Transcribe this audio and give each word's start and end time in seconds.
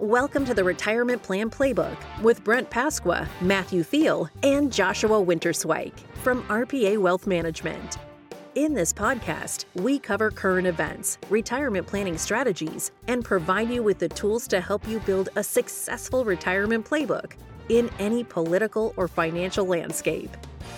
Welcome 0.00 0.44
to 0.44 0.54
the 0.54 0.62
Retirement 0.62 1.24
Plan 1.24 1.50
Playbook 1.50 1.96
with 2.22 2.44
Brent 2.44 2.70
Pasqua, 2.70 3.26
Matthew 3.40 3.82
Thiel, 3.82 4.30
and 4.44 4.72
Joshua 4.72 5.20
Winterswike 5.20 5.98
from 6.22 6.44
RPA 6.44 6.98
Wealth 6.98 7.26
Management. 7.26 7.98
In 8.54 8.74
this 8.74 8.92
podcast, 8.92 9.64
we 9.74 9.98
cover 9.98 10.30
current 10.30 10.68
events, 10.68 11.18
retirement 11.30 11.84
planning 11.84 12.16
strategies, 12.16 12.92
and 13.08 13.24
provide 13.24 13.70
you 13.70 13.82
with 13.82 13.98
the 13.98 14.08
tools 14.08 14.46
to 14.46 14.60
help 14.60 14.86
you 14.86 15.00
build 15.00 15.30
a 15.34 15.42
successful 15.42 16.24
retirement 16.24 16.88
playbook 16.88 17.32
in 17.68 17.90
any 17.98 18.22
political 18.22 18.94
or 18.96 19.08
financial 19.08 19.66
landscape. 19.66 20.30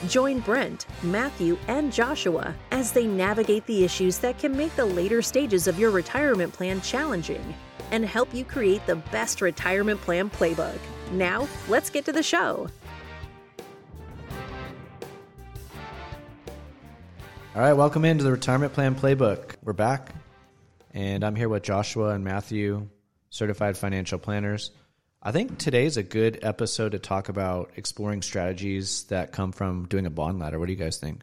Join 0.09 0.41
Brent, 0.41 0.87
Matthew, 1.03 1.59
and 1.69 1.93
Joshua 1.93 2.55
as 2.71 2.91
they 2.91 3.07
navigate 3.07 3.67
the 3.67 3.85
issues 3.85 4.17
that 4.21 4.39
can 4.39 4.57
make 4.57 4.75
the 4.77 4.87
later 4.87 5.21
stages 5.21 5.67
of 5.67 5.79
your 5.79 5.91
retirement 5.91 6.55
plan 6.55 6.81
challenging 6.81 7.55
and 7.91 8.05
help 8.05 8.33
you 8.35 8.45
create 8.45 8.87
the 8.87 8.97
best 8.97 9.41
retirement 9.41 10.01
plan 10.01 10.31
playbook. 10.31 10.79
Now, 11.13 11.49
let's 11.69 11.91
get 11.91 12.05
to 12.07 12.13
the 12.13 12.23
show. 12.23 12.69
All 17.53 17.63
right, 17.63 17.73
welcome 17.73 18.05
into 18.05 18.23
the 18.23 18.31
Retirement 18.31 18.73
Plan 18.73 18.95
Playbook. 18.95 19.57
We're 19.65 19.73
back, 19.73 20.15
and 20.95 21.25
I'm 21.25 21.35
here 21.35 21.49
with 21.49 21.65
Joshua 21.65 22.11
and 22.11 22.23
Matthew, 22.23 22.89
certified 23.29 23.77
financial 23.77 24.21
planners. 24.21 24.71
I 25.21 25.33
think 25.33 25.59
today's 25.59 25.97
a 25.97 26.05
good 26.05 26.39
episode 26.43 26.93
to 26.93 27.01
talk 27.01 27.29
about 27.29 27.73
exploring 27.75 28.23
strategies 28.23 29.03
that 29.09 29.33
come 29.33 29.51
from 29.51 29.87
doing 29.87 30.07
a 30.07 30.11
bond 30.11 30.39
ladder. 30.39 30.61
What 30.61 30.67
do 30.67 30.73
you 30.73 30.79
guys 30.79 30.99
think? 30.99 31.23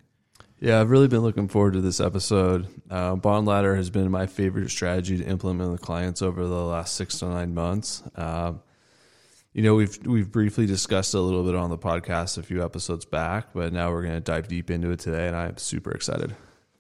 Yeah, 0.60 0.82
I've 0.82 0.90
really 0.90 1.08
been 1.08 1.22
looking 1.22 1.48
forward 1.48 1.74
to 1.74 1.82
this 1.82 2.00
episode. 2.00 2.68
Uh, 2.90 3.16
bond 3.16 3.46
ladder 3.46 3.76
has 3.76 3.92
been 3.92 4.10
my 4.10 4.26
favorite 4.26 4.70
strategy 4.70 5.18
to 5.18 5.24
implement 5.24 5.72
with 5.72 5.82
clients 5.82 6.24
over 6.24 6.48
the 6.48 6.56
last 6.56 6.96
six 6.96 7.20
to 7.20 7.26
nine 7.26 7.54
months. 7.54 8.02
Uh, 8.16 8.54
you 9.54 9.62
know, 9.62 9.76
we've 9.76 9.98
we've 10.06 10.32
briefly 10.32 10.66
discussed 10.66 11.14
a 11.14 11.20
little 11.20 11.44
bit 11.44 11.56
on 11.56 11.70
the 11.70 11.78
podcast 11.78 12.38
a 12.40 12.44
few 12.44 12.64
episodes 12.64 13.06
back, 13.06 13.54
but 13.54 13.72
now 13.72 13.92
we're 13.92 14.02
going 14.02 14.16
to 14.16 14.20
dive 14.20 14.48
deep 14.48 14.72
into 14.72 14.90
it 14.90 15.00
today, 15.00 15.28
and 15.28 15.36
I'm 15.36 15.58
super 15.58 15.92
excited. 15.92 16.36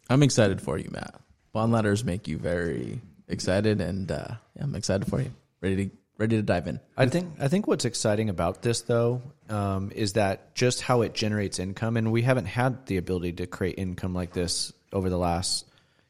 I'm 0.09 0.23
excited 0.23 0.59
for 0.61 0.77
you, 0.77 0.89
Matt. 0.91 1.19
Bond 1.53 1.71
ladders 1.71 2.03
make 2.03 2.27
you 2.27 2.37
very 2.37 3.01
excited, 3.27 3.79
and 3.79 4.11
uh, 4.11 4.27
I'm 4.59 4.73
excited 4.75 5.07
for 5.07 5.21
you. 5.21 5.31
Ready 5.61 5.89
to 5.89 5.97
ready 6.17 6.35
to 6.35 6.41
dive 6.41 6.67
in. 6.67 6.79
I 6.95 7.05
think 7.07 7.35
I 7.39 7.47
think 7.47 7.67
what's 7.67 7.85
exciting 7.85 8.29
about 8.29 8.61
this 8.61 8.81
though 8.81 9.21
um, 9.49 9.91
is 9.95 10.13
that 10.13 10.55
just 10.55 10.81
how 10.81 11.01
it 11.01 11.13
generates 11.13 11.59
income, 11.59 11.97
and 11.97 12.11
we 12.11 12.21
haven't 12.21 12.45
had 12.45 12.85
the 12.87 12.97
ability 12.97 13.33
to 13.33 13.47
create 13.47 13.75
income 13.77 14.13
like 14.13 14.33
this 14.33 14.73
over 14.91 15.09
the 15.09 15.17
last 15.17 15.65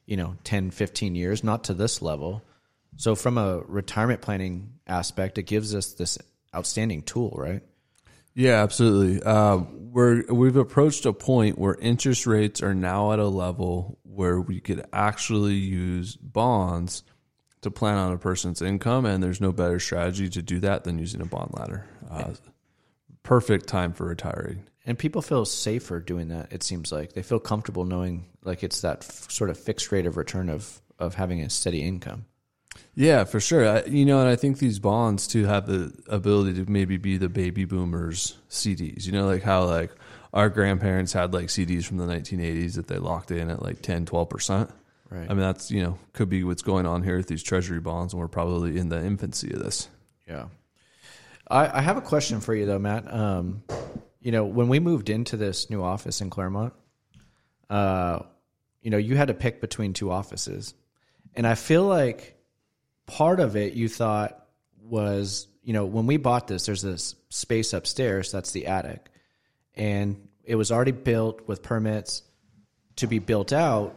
you 0.06 0.18
know 0.18 0.36
10, 0.44 0.72
15 0.72 1.16
years, 1.16 1.44
not 1.44 1.66
to 1.66 1.74
this 1.74 2.02
level. 2.02 2.42
So 2.98 3.16
from 3.16 3.38
a 3.38 3.60
retirement 3.60 4.22
planning 4.22 4.74
aspect, 4.88 5.38
it 5.38 5.44
gives 5.44 5.76
us 5.76 5.94
this 5.94 6.18
outstanding 6.56 7.04
tool, 7.04 7.34
right? 7.36 7.62
Yeah, 8.34 8.64
absolutely. 8.64 9.22
Uh, 9.24 9.58
we're 9.72 10.24
we've 10.32 10.58
approached 10.58 11.06
a 11.06 11.14
point 11.14 11.58
where 11.58 11.76
interest 11.76 12.28
rates 12.28 12.62
are 12.62 12.76
now 12.76 13.12
at 13.12 13.20
a 13.20 13.28
level 13.28 14.00
where 14.04 14.40
we 14.40 14.60
could 14.60 14.86
actually 14.94 15.56
use 15.56 16.16
bonds 16.16 17.04
to 17.62 17.72
plan 17.72 17.98
on 17.98 18.14
a 18.14 18.18
person's 18.18 18.62
income, 18.62 19.06
and 19.06 19.22
there's 19.24 19.42
no 19.42 19.52
better 19.52 19.80
strategy 19.80 20.30
to 20.30 20.42
do 20.42 20.60
that 20.60 20.84
than 20.84 21.00
using 21.00 21.22
a 21.22 21.26
bond 21.26 21.52
ladder. 21.54 21.86
Uh, 22.10 22.34
perfect 23.24 23.68
time 23.68 23.94
for 23.94 24.06
retiring. 24.06 24.64
And 24.86 24.98
people 24.98 25.22
feel 25.22 25.44
safer 25.44 26.00
doing 26.00 26.30
that. 26.30 26.54
It 26.54 26.64
seems 26.64 26.92
like 26.92 27.14
they 27.14 27.22
feel 27.22 27.40
comfortable 27.40 27.84
knowing 27.84 28.26
like 28.44 28.64
it's 28.64 28.82
that 28.82 29.00
f- 29.00 29.30
sort 29.30 29.50
of 29.50 29.60
fixed 29.60 29.92
rate 29.92 30.06
of 30.06 30.16
return 30.16 30.50
of 30.50 30.82
of 30.98 31.16
having 31.16 31.42
a 31.42 31.50
steady 31.50 31.84
income. 31.84 32.26
Yeah, 32.96 33.26
for 33.26 33.40
sure. 33.40 33.68
I, 33.68 33.84
you 33.84 34.06
know, 34.06 34.20
and 34.20 34.30
I 34.30 34.36
think 34.36 34.60
these 34.60 34.80
bonds 34.80 35.28
too 35.28 35.46
have 35.46 35.68
the 35.68 35.94
ability 36.08 36.64
to 36.64 36.72
maybe 36.72 36.98
be 36.98 37.18
the 37.18 37.30
baby 37.30 37.66
boomers 37.66 38.38
CDs. 38.50 39.06
You 39.06 39.12
know, 39.12 39.26
like 39.28 39.44
how 39.44 39.66
like 39.66 39.92
our 40.34 40.50
grandparents 40.50 41.14
had 41.14 41.34
like 41.34 41.48
CDs 41.48 41.86
from 41.86 41.98
the 41.98 42.06
1980s 42.06 42.76
that 42.76 42.88
they 42.88 42.98
locked 42.98 43.32
in 43.32 43.50
at 43.50 43.62
like 43.62 43.82
10, 43.82 44.06
12%. 44.06 44.72
Right. 45.10 45.26
I 45.30 45.34
mean, 45.34 45.40
that's, 45.40 45.72
you 45.72 45.82
know, 45.84 45.98
could 46.14 46.30
be 46.30 46.44
what's 46.44 46.62
going 46.62 46.86
on 46.86 47.04
here 47.04 47.18
with 47.18 47.28
these 47.28 47.44
treasury 47.44 47.80
bonds, 47.80 48.14
and 48.14 48.20
we're 48.20 48.28
probably 48.28 48.78
in 48.78 48.90
the 48.90 49.04
infancy 49.04 49.54
of 49.54 49.64
this. 49.64 49.88
Yeah. 50.28 50.48
I, 51.50 51.80
I 51.80 51.82
have 51.82 51.98
a 51.98 52.02
question 52.02 52.42
for 52.42 52.54
you 52.54 52.66
though, 52.66 52.80
Matt. 52.80 53.12
Um, 53.14 53.64
you 54.20 54.32
know, 54.32 54.44
when 54.44 54.68
we 54.68 54.80
moved 54.80 55.10
into 55.10 55.38
this 55.38 55.70
new 55.70 55.82
office 55.82 56.20
in 56.20 56.30
Claremont, 56.30 56.74
uh, 57.70 58.20
you 58.82 58.92
know, 58.92 58.98
you 58.98 59.16
had 59.16 59.30
to 59.30 59.34
pick 59.34 59.62
between 59.62 59.94
two 59.94 60.12
offices. 60.12 60.74
And 61.34 61.48
I 61.48 61.56
feel 61.56 61.84
like 61.84 62.38
part 63.06 63.40
of 63.40 63.56
it 63.56 63.74
you 63.74 63.88
thought 63.88 64.46
was, 64.82 65.48
you 65.64 65.74
know, 65.74 65.86
when 65.86 66.08
we 66.08 66.18
bought 66.18 66.48
this, 66.48 66.66
there's 66.66 66.82
this 66.82 67.16
space 67.30 67.74
upstairs, 67.74 68.32
that's 68.32 68.52
the 68.52 68.68
attic. 68.68 69.10
And 69.76 70.28
it 70.44 70.56
was 70.56 70.72
already 70.72 70.92
built 70.92 71.48
with 71.48 71.62
permits 71.62 72.24
to 72.98 73.08
be 73.08 73.20
built 73.20 73.54
out. 73.54 73.96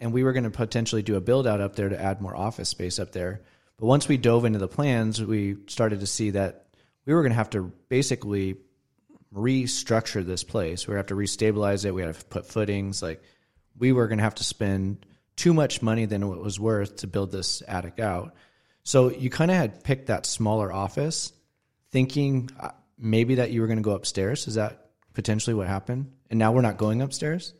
And 0.00 0.12
we 0.12 0.24
were 0.24 0.32
going 0.32 0.44
to 0.44 0.50
potentially 0.50 1.02
do 1.02 1.16
a 1.16 1.20
build 1.20 1.46
out 1.46 1.60
up 1.60 1.76
there 1.76 1.88
to 1.88 2.00
add 2.00 2.20
more 2.20 2.34
office 2.34 2.70
space 2.70 2.98
up 2.98 3.12
there. 3.12 3.42
But 3.78 3.86
once 3.86 4.08
we 4.08 4.16
dove 4.16 4.44
into 4.44 4.58
the 4.58 4.68
plans, 4.68 5.22
we 5.22 5.58
started 5.66 6.00
to 6.00 6.06
see 6.06 6.30
that 6.30 6.66
we 7.04 7.14
were 7.14 7.22
going 7.22 7.32
to 7.32 7.36
have 7.36 7.50
to 7.50 7.72
basically 7.88 8.56
restructure 9.34 10.24
this 10.24 10.44
place. 10.44 10.86
We 10.86 10.92
were 10.92 10.96
going 10.96 11.06
to 11.06 11.14
have 11.14 11.18
to 11.18 11.22
restabilize 11.22 11.84
it. 11.84 11.94
We 11.94 12.02
had 12.02 12.14
to 12.14 12.24
put 12.26 12.46
footings. 12.46 13.02
Like 13.02 13.22
we 13.78 13.92
were 13.92 14.08
going 14.08 14.18
to 14.18 14.24
have 14.24 14.34
to 14.36 14.44
spend 14.44 15.06
too 15.36 15.54
much 15.54 15.82
money 15.82 16.04
than 16.04 16.22
it 16.22 16.26
was 16.26 16.60
worth 16.60 16.96
to 16.96 17.06
build 17.06 17.32
this 17.32 17.62
attic 17.66 17.98
out. 17.98 18.34
So 18.82 19.10
you 19.10 19.30
kind 19.30 19.50
of 19.50 19.56
had 19.56 19.84
picked 19.84 20.06
that 20.06 20.26
smaller 20.26 20.72
office, 20.72 21.32
thinking 21.90 22.50
uh, 22.58 22.70
maybe 22.98 23.36
that 23.36 23.50
you 23.50 23.60
were 23.60 23.66
going 23.66 23.78
to 23.78 23.82
go 23.82 23.92
upstairs. 23.92 24.46
Is 24.48 24.54
that 24.54 24.90
potentially 25.14 25.54
what 25.54 25.66
happened? 25.66 26.12
And 26.28 26.38
now 26.38 26.52
we're 26.52 26.60
not 26.60 26.76
going 26.76 27.02
upstairs. 27.02 27.54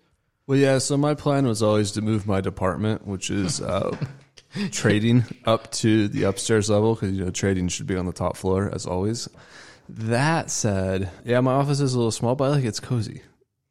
Well, 0.50 0.58
yeah. 0.58 0.78
So 0.78 0.96
my 0.96 1.14
plan 1.14 1.46
was 1.46 1.62
always 1.62 1.92
to 1.92 2.02
move 2.02 2.26
my 2.26 2.40
department, 2.40 3.06
which 3.06 3.30
is 3.30 3.60
uh, 3.60 3.96
trading, 4.72 5.22
up 5.44 5.70
to 5.74 6.08
the 6.08 6.24
upstairs 6.24 6.68
level 6.68 6.96
because 6.96 7.12
you 7.12 7.24
know 7.24 7.30
trading 7.30 7.68
should 7.68 7.86
be 7.86 7.94
on 7.94 8.04
the 8.04 8.12
top 8.12 8.36
floor 8.36 8.68
as 8.74 8.84
always. 8.84 9.28
That 9.88 10.50
said, 10.50 11.08
yeah, 11.24 11.38
my 11.38 11.52
office 11.52 11.78
is 11.78 11.94
a 11.94 11.96
little 11.96 12.10
small, 12.10 12.34
but 12.34 12.46
I 12.46 12.48
like 12.48 12.64
it's 12.64 12.80
cozy. 12.80 13.22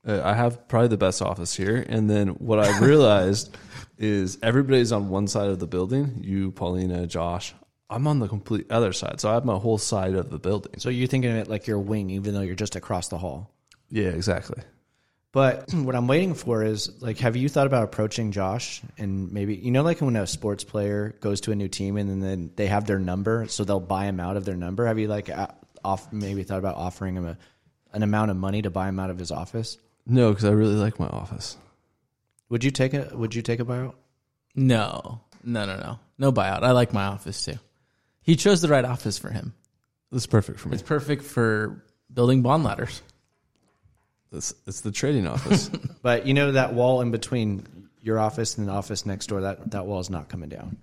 Uh, 0.08 0.22
I 0.24 0.34
have 0.36 0.70
probably 0.70 0.88
the 0.88 0.96
best 0.96 1.22
office 1.22 1.54
here, 1.54 1.86
and 1.90 2.10
then 2.10 2.30
what 2.30 2.60
I 2.60 2.80
realized 2.86 3.58
is 3.98 4.38
everybody's 4.42 4.94
on 4.94 5.10
one 5.10 5.28
side 5.28 5.50
of 5.50 5.60
the 5.60 5.68
building. 5.68 6.22
You, 6.24 6.52
Paulina, 6.52 7.08
Josh. 7.08 7.54
I'm 7.90 8.08
on 8.08 8.20
the 8.20 8.30
complete 8.30 8.72
other 8.72 8.94
side, 8.94 9.20
so 9.20 9.30
I 9.30 9.34
have 9.34 9.44
my 9.44 9.58
whole 9.58 9.80
side 9.80 10.16
of 10.16 10.30
the 10.30 10.40
building. 10.40 10.76
So 10.78 10.88
you're 10.88 11.10
thinking 11.10 11.32
of 11.32 11.36
it 11.40 11.50
like 11.50 11.68
your 11.68 11.80
wing, 11.80 12.10
even 12.10 12.34
though 12.34 12.40
you're 12.40 12.56
just 12.56 12.78
across 12.78 13.10
the 13.10 13.18
hall. 13.18 13.52
Yeah, 13.90 14.12
exactly. 14.12 14.64
But 15.32 15.74
what 15.74 15.96
I'm 15.96 16.08
waiting 16.08 16.34
for 16.34 16.64
is 16.64 17.02
like, 17.02 17.20
have 17.20 17.36
you 17.36 17.50
thought 17.50 17.68
about 17.68 17.84
approaching 17.84 18.32
Josh 18.32 18.82
and 18.98 19.32
maybe 19.32 19.56
you 19.56 19.72
know, 19.72 19.84
like 19.84 20.02
when 20.02 20.16
a 20.16 20.28
sports 20.28 20.64
player 20.64 21.16
goes 21.20 21.42
to 21.42 21.52
a 21.52 21.56
new 21.56 21.68
team 21.68 21.98
and 21.98 22.22
then 22.22 22.52
they 22.56 22.68
have 22.68 22.86
their 22.86 23.00
number, 23.00 23.48
so 23.48 23.64
they'll 23.64 23.80
buy 23.80 24.06
him 24.06 24.20
out 24.20 24.38
of 24.38 24.46
their 24.46 24.56
number. 24.56 24.86
Have 24.86 25.00
you 25.00 25.08
like 25.08 25.30
off 25.84 26.12
maybe 26.12 26.44
thought 26.44 26.60
about 26.60 26.76
offering 26.76 27.16
him 27.16 27.26
a, 27.26 27.38
an 27.94 28.04
amount 28.04 28.32
of 28.32 28.38
money 28.38 28.62
to 28.62 28.70
buy 28.70 28.90
him 28.90 29.00
out 29.00 29.10
of 29.10 29.18
his 29.18 29.32
office? 29.32 29.78
No, 30.06 30.30
because 30.30 30.46
I 30.46 30.52
really 30.52 30.76
like 30.76 31.00
my 31.00 31.08
office. 31.08 31.58
Would 32.50 32.64
you 32.64 32.72
take 32.72 32.94
a 32.94 33.12
Would 33.14 33.36
you 33.36 33.42
take 33.42 33.60
a 33.60 33.66
buyout? 33.66 33.94
No, 34.56 35.22
no, 35.44 35.66
no, 35.66 35.78
no, 35.78 36.00
no 36.18 36.32
buyout. 36.32 36.64
I 36.64 36.72
like 36.72 36.94
my 36.94 37.06
office 37.06 37.46
too. 37.46 37.60
He 38.22 38.36
chose 38.36 38.62
the 38.62 38.68
right 38.68 38.86
office 38.86 39.18
for 39.18 39.30
him. 39.30 39.54
It's 40.12 40.26
perfect 40.26 40.60
for 40.60 40.70
me. 40.70 40.74
It's 40.74 40.84
perfect 40.84 41.24
for 41.24 41.84
building 42.12 42.42
bond 42.42 42.64
ladders. 42.64 43.02
It's, 44.32 44.54
it's 44.68 44.82
the 44.82 44.92
trading 44.92 45.28
office. 45.28 45.70
but 46.02 46.26
you 46.26 46.34
know 46.34 46.52
that 46.52 46.74
wall 46.74 47.02
in 47.02 47.12
between 47.12 47.66
your 48.02 48.20
office 48.20 48.58
and 48.58 48.68
the 48.68 48.72
office 48.72 49.06
next 49.06 49.28
door 49.28 49.42
that 49.42 49.72
that 49.72 49.86
wall 49.86 50.00
is 50.00 50.10
not 50.10 50.30
coming 50.30 50.50
down. 50.50 50.78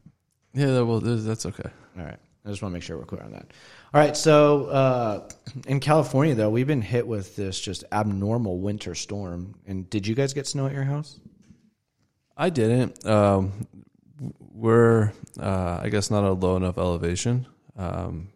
Yeah, 0.53 0.81
well, 0.81 1.01
that's 1.01 1.47
okay. 1.47 1.69
All 1.99 2.05
right. 2.05 2.19
I 2.45 2.49
just 2.49 2.63
want 2.63 2.73
to 2.73 2.75
make 2.75 2.83
sure 2.83 2.97
we're 2.97 3.05
clear 3.05 3.23
on 3.23 3.33
that. 3.33 3.51
All 3.93 4.01
right. 4.01 4.17
So 4.17 4.67
uh, 4.67 5.29
in 5.67 5.81
California, 5.81 6.35
though, 6.35 6.49
we've 6.49 6.67
been 6.67 6.81
hit 6.81 7.07
with 7.07 7.35
this 7.35 7.61
just 7.61 7.85
abnormal 7.91 8.59
winter 8.59 8.95
storm. 8.95 9.57
And 9.67 9.91
did 9.91 10.07
you 10.07 10.15
guys 10.15 10.33
get 10.33 10.47
snow 10.47 10.67
at 10.67 10.73
your 10.73 10.85
house? 10.85 11.19
I 12.37 12.51
didn't. 12.51 13.05
Um, 13.05 13.67
we're, 14.39 15.13
uh, 15.41 15.81
I 15.83 15.89
guess, 15.89 16.11
not 16.11 16.23
a 16.23 16.33
low 16.33 16.57
enough 16.57 16.79
elevation. 16.79 17.47
Um, 17.77 18.29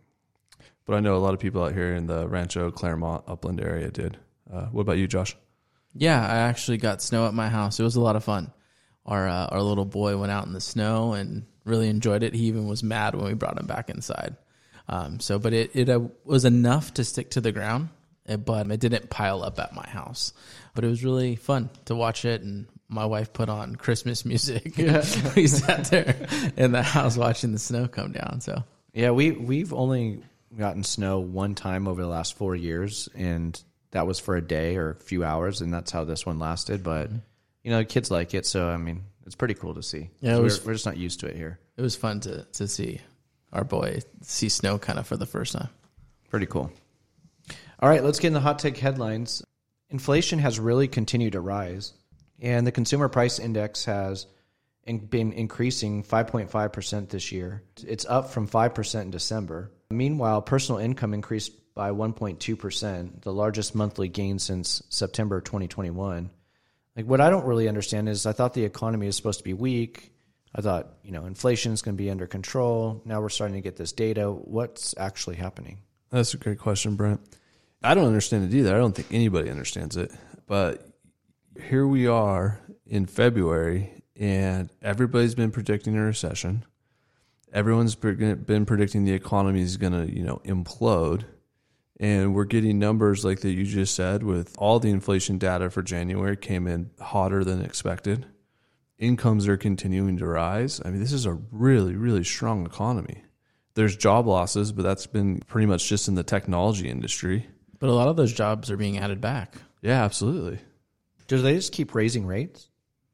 but 0.87 0.97
I 0.97 1.01
know 1.01 1.17
a 1.17 1.19
lot 1.19 1.33
of 1.33 1.41
people 1.41 1.63
out 1.63 1.73
here 1.73 1.95
in 1.95 2.07
the 2.07 2.27
Rancho 2.27 2.73
Claremont 2.73 3.25
upland 3.29 3.61
area 3.61 3.91
did. 3.91 4.19
Uh, 4.53 4.67
what 4.67 4.83
about 4.83 4.99
you, 4.99 5.07
Josh? 5.07 5.37
Yeah, 5.95 6.21
I 6.21 6.39
actually 6.39 6.79
got 6.79 7.03
snow 7.03 7.27
at 7.27 7.35
my 7.35 7.49
house. 7.49 7.81
It 7.81 7.83
was 7.83 7.97
a 7.97 8.01
lot 8.01 8.17
of 8.17 8.25
fun. 8.25 8.53
Our 9.07 9.29
uh, 9.29 9.47
our 9.47 9.63
little 9.63 9.85
boy 9.85 10.17
went 10.17 10.33
out 10.33 10.47
in 10.47 10.53
the 10.53 10.61
snow 10.61 11.15
and 11.15 11.47
really 11.65 11.89
enjoyed 11.89 12.23
it. 12.23 12.35
He 12.35 12.45
even 12.45 12.69
was 12.69 12.83
mad 12.83 13.15
when 13.15 13.27
we 13.27 13.35
brought 13.35 13.59
him 13.59 13.67
back 13.67 13.91
inside. 13.91 14.37
Um, 14.89 15.21
so, 15.21 15.39
but 15.39 15.53
it 15.53 15.71
it 15.75 15.89
uh, 15.89 16.01
was 16.25 16.45
enough 16.45 16.95
to 16.95 17.05
stick 17.05 17.31
to 17.31 17.41
the 17.41 17.53
ground, 17.53 17.89
eh, 18.27 18.37
but 18.37 18.71
it 18.71 18.81
didn't 18.81 19.11
pile 19.11 19.43
up 19.43 19.59
at 19.59 19.75
my 19.75 19.87
house. 19.89 20.33
But 20.75 20.85
it 20.85 20.89
was 20.89 21.03
really 21.05 21.37
fun 21.37 21.71
to 21.87 21.95
watch 21.95 22.25
it, 22.25 22.43
and 22.43 22.67
my 22.89 23.07
wife 23.07 23.33
put 23.33 23.49
on 23.49 23.77
Christmas 23.77 24.25
music. 24.25 24.77
Yeah. 24.77 25.05
we 25.35 25.47
sat 25.47 25.87
there 25.87 26.29
in 26.57 26.73
the 26.73 26.83
house 26.83 27.17
watching 27.17 27.53
the 27.53 27.59
snow 27.59 27.89
come 27.89 28.13
down. 28.13 28.41
So 28.41 28.63
Yeah, 28.93 29.11
we 29.11 29.33
we've 29.33 29.73
only 29.73 30.23
gotten 30.57 30.83
snow 30.85 31.21
one 31.21 31.55
time 31.55 31.89
over 31.89 32.03
the 32.03 32.09
last 32.09 32.37
four 32.37 32.55
years, 32.55 33.09
and 33.15 33.61
that 33.93 34.07
was 34.07 34.19
for 34.19 34.37
a 34.37 34.41
day 34.41 34.77
or 34.77 34.91
a 34.91 34.95
few 34.95 35.25
hours, 35.25 35.61
and 35.61 35.73
that's 35.73 35.91
how 35.91 36.05
this 36.05 36.25
one 36.25 36.39
lasted. 36.39 36.83
But 36.83 37.09
mm-hmm. 37.09 37.19
you 37.65 37.71
know, 37.71 37.85
kids 37.85 38.11
like 38.11 38.35
it, 38.35 38.47
so 38.47 38.69
I 38.69 38.77
mean, 38.77 39.05
it's 39.27 39.35
pretty 39.35 39.55
cool 39.55 39.75
to 39.75 39.83
see. 39.83 40.11
Yeah, 40.21 40.37
it 40.37 40.43
was- 40.43 40.61
we're, 40.61 40.69
we're 40.69 40.75
just 40.75 40.87
not 40.87 40.97
used 40.97 41.21
to 41.21 41.27
it 41.27 41.37
here. 41.37 41.59
It 41.77 41.83
was 41.83 41.97
fun 41.97 42.21
to 42.21 42.45
to 42.45 42.69
see 42.69 43.01
our 43.53 43.65
boy 43.65 44.01
see 44.23 44.49
snow 44.49 44.79
kind 44.79 44.99
of 44.99 45.07
for 45.07 45.17
the 45.17 45.27
first 45.27 45.53
time. 45.55 45.69
Pretty 46.29 46.47
cool. 46.47 46.71
All 47.81 47.89
right, 47.89 48.05
let's 48.05 48.19
get 48.19 48.29
in 48.29 48.35
the 48.35 48.41
hot 48.41 48.59
take 48.59 48.77
headlines. 48.77 49.43
Inflation 49.89 50.39
has 50.39 50.61
really 50.61 50.87
continued 50.87 51.33
to 51.33 51.41
rise, 51.41 51.95
and 52.41 52.67
the 52.67 52.73
consumer 52.73 53.09
price 53.09 53.39
index 53.39 53.87
has 53.87 54.27
in- 54.85 54.99
been 54.99 55.33
increasing 55.33 56.05
5.5% 56.05 57.09
this 57.09 57.33
year. 57.33 57.63
It's 57.87 58.07
up 58.07 58.31
from 58.31 58.47
5% 58.47 59.01
in 59.01 59.11
December. 59.11 59.73
Meanwhile, 59.91 60.43
personal 60.43 60.81
income 60.81 61.15
increased 61.15 61.53
by 61.81 61.93
1.2%, 61.93 63.23
the 63.23 63.33
largest 63.33 63.75
monthly 63.75 64.07
gain 64.07 64.39
since 64.39 64.83
September 64.91 65.41
2021. 65.41 66.29
Like 66.95 67.07
what 67.07 67.23
I 67.23 67.31
don't 67.31 67.47
really 67.47 67.69
understand 67.69 68.07
is 68.07 68.27
I 68.27 68.33
thought 68.33 68.53
the 68.53 68.67
economy 68.67 69.07
is 69.07 69.17
supposed 69.17 69.39
to 69.39 69.45
be 69.45 69.55
weak. 69.55 70.13
I 70.55 70.61
thought, 70.61 70.89
you 71.03 71.11
know, 71.11 71.25
inflation 71.25 71.73
is 71.73 71.81
going 71.81 71.97
to 71.97 72.03
be 72.03 72.11
under 72.11 72.27
control. 72.27 73.01
Now 73.07 73.23
we're 73.23 73.31
starting 73.31 73.55
to 73.55 73.63
get 73.63 73.77
this 73.77 73.93
data. 73.93 74.31
What's 74.31 74.95
actually 74.99 75.37
happening? 75.37 75.79
That's 76.11 76.35
a 76.35 76.37
great 76.37 76.59
question, 76.59 76.97
Brent. 76.97 77.23
I 77.83 77.95
don't 77.95 78.05
understand 78.05 78.53
it 78.53 78.55
either. 78.55 78.77
I 78.77 78.79
don't 78.79 78.95
think 78.95 79.09
anybody 79.11 79.49
understands 79.49 79.97
it. 79.97 80.13
But 80.47 80.87
here 81.59 81.87
we 81.87 82.07
are 82.07 82.61
in 82.87 83.07
February, 83.07 84.03
and 84.17 84.69
everybody's 84.83 85.35
been 85.35 85.51
predicting 85.51 85.97
a 85.97 86.03
recession. 86.03 86.67
Everyone's 87.55 87.95
been 87.95 88.67
predicting 88.67 89.05
the 89.05 89.15
economy 89.15 89.63
is 89.63 89.79
going 89.79 89.95
to, 89.95 90.15
you 90.15 90.25
know, 90.25 90.43
implode. 90.45 91.25
And 92.01 92.35
we're 92.35 92.47
getting 92.47 92.81
numbers 92.81 93.25
like 93.25 93.41
that 93.41 93.53
you 93.53 93.65
just 93.65 93.95
said, 93.95 94.25
with 94.25 94.57
all 94.59 94.81
the 94.81 94.91
inflation 94.91 95.39
data 95.39 95.71
for 95.71 95.83
January 95.83 96.37
came 96.37 96.67
in 96.67 96.91
hotter 96.99 97.45
than 97.45 97.63
expected. 97.63 98.27
Incomes 98.99 99.47
are 99.47 99.57
continuing 99.57 100.17
to 100.17 100.27
rise. 100.27 100.81
I 100.85 100.91
mean, 100.91 101.01
this 101.01 101.13
is 101.13 101.27
a 101.27 101.39
really, 101.53 101.95
really 101.95 102.25
strong 102.25 102.67
economy 102.67 103.25
there's 103.75 103.97
job 103.97 104.27
losses, 104.27 104.73
but 104.73 104.83
that's 104.83 105.07
been 105.07 105.41
pretty 105.41 105.67
much 105.67 105.89
just 105.89 106.09
in 106.09 106.15
the 106.15 106.23
technology 106.23 106.89
industry. 106.89 107.47
But 107.79 107.89
a 107.89 107.93
lot 107.93 108.09
of 108.09 108.17
those 108.17 108.33
jobs 108.33 108.71
are 108.71 108.77
being 108.77 108.99
added 108.99 109.21
back. 109.21 109.55
Yeah, 109.81 110.05
absolutely. 110.05 110.59
Do 111.29 111.41
they 111.41 111.55
just 111.55 111.73
keep 111.73 111.95
raising 111.95 112.27
rates? 112.27 112.69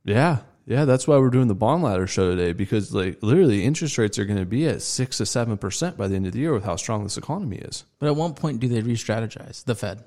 Yeah. 0.04 0.38
Yeah, 0.66 0.84
that's 0.84 1.06
why 1.06 1.16
we're 1.18 1.30
doing 1.30 1.46
the 1.46 1.54
bond 1.54 1.84
ladder 1.84 2.08
show 2.08 2.28
today 2.28 2.52
because 2.52 2.92
like 2.92 3.22
literally 3.22 3.64
interest 3.64 3.98
rates 3.98 4.18
are 4.18 4.24
going 4.24 4.40
to 4.40 4.44
be 4.44 4.66
at 4.66 4.82
6 4.82 5.18
to 5.18 5.22
7% 5.22 5.96
by 5.96 6.08
the 6.08 6.16
end 6.16 6.26
of 6.26 6.32
the 6.32 6.40
year 6.40 6.52
with 6.52 6.64
how 6.64 6.74
strong 6.74 7.04
this 7.04 7.16
economy 7.16 7.58
is. 7.58 7.84
But 8.00 8.08
at 8.08 8.16
what 8.16 8.34
point 8.34 8.58
do 8.58 8.66
they 8.66 8.82
re-strategize 8.82 9.64
the 9.64 9.76
Fed, 9.76 10.02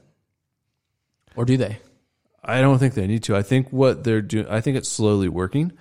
or 1.38 1.46
do 1.46 1.56
they? 1.56 1.80
I 2.44 2.60
don't 2.60 2.78
think 2.78 2.94
they 2.94 3.08
need 3.08 3.24
to. 3.24 3.38
I 3.38 3.42
think 3.42 3.72
what 3.72 4.04
they're 4.04 4.22
doing 4.22 4.48
I 4.48 4.60
think 4.60 4.76
it's 4.78 4.90
slowly 4.90 5.30
working. 5.30 5.72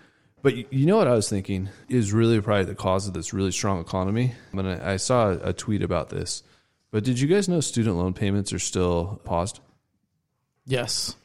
But 0.43 0.73
you- 0.73 0.87
know 0.87 0.97
what 0.97 1.09
I 1.09 1.15
was 1.15 1.29
thinking 1.29 1.69
is 1.89 2.13
really 2.13 2.41
probably 2.41 2.65
the 2.67 2.77
cause 2.77 3.09
of 3.09 3.15
this 3.15 3.33
really 3.33 3.51
strong 3.51 3.81
economy. 3.81 4.35
And 4.53 4.69
I 4.69 4.93
I 4.93 4.97
saw 4.97 5.31
a 5.31 5.53
tweet 5.53 5.83
about 5.83 6.11
this. 6.11 6.45
But 6.93 7.03
did 7.03 7.19
you 7.19 7.27
guys 7.27 7.49
know 7.49 7.61
student 7.61 7.97
loan 7.97 8.15
payments 8.15 8.53
are 8.53 8.61
still 8.61 9.21
paused? 9.25 9.59
Yes. 10.67 11.17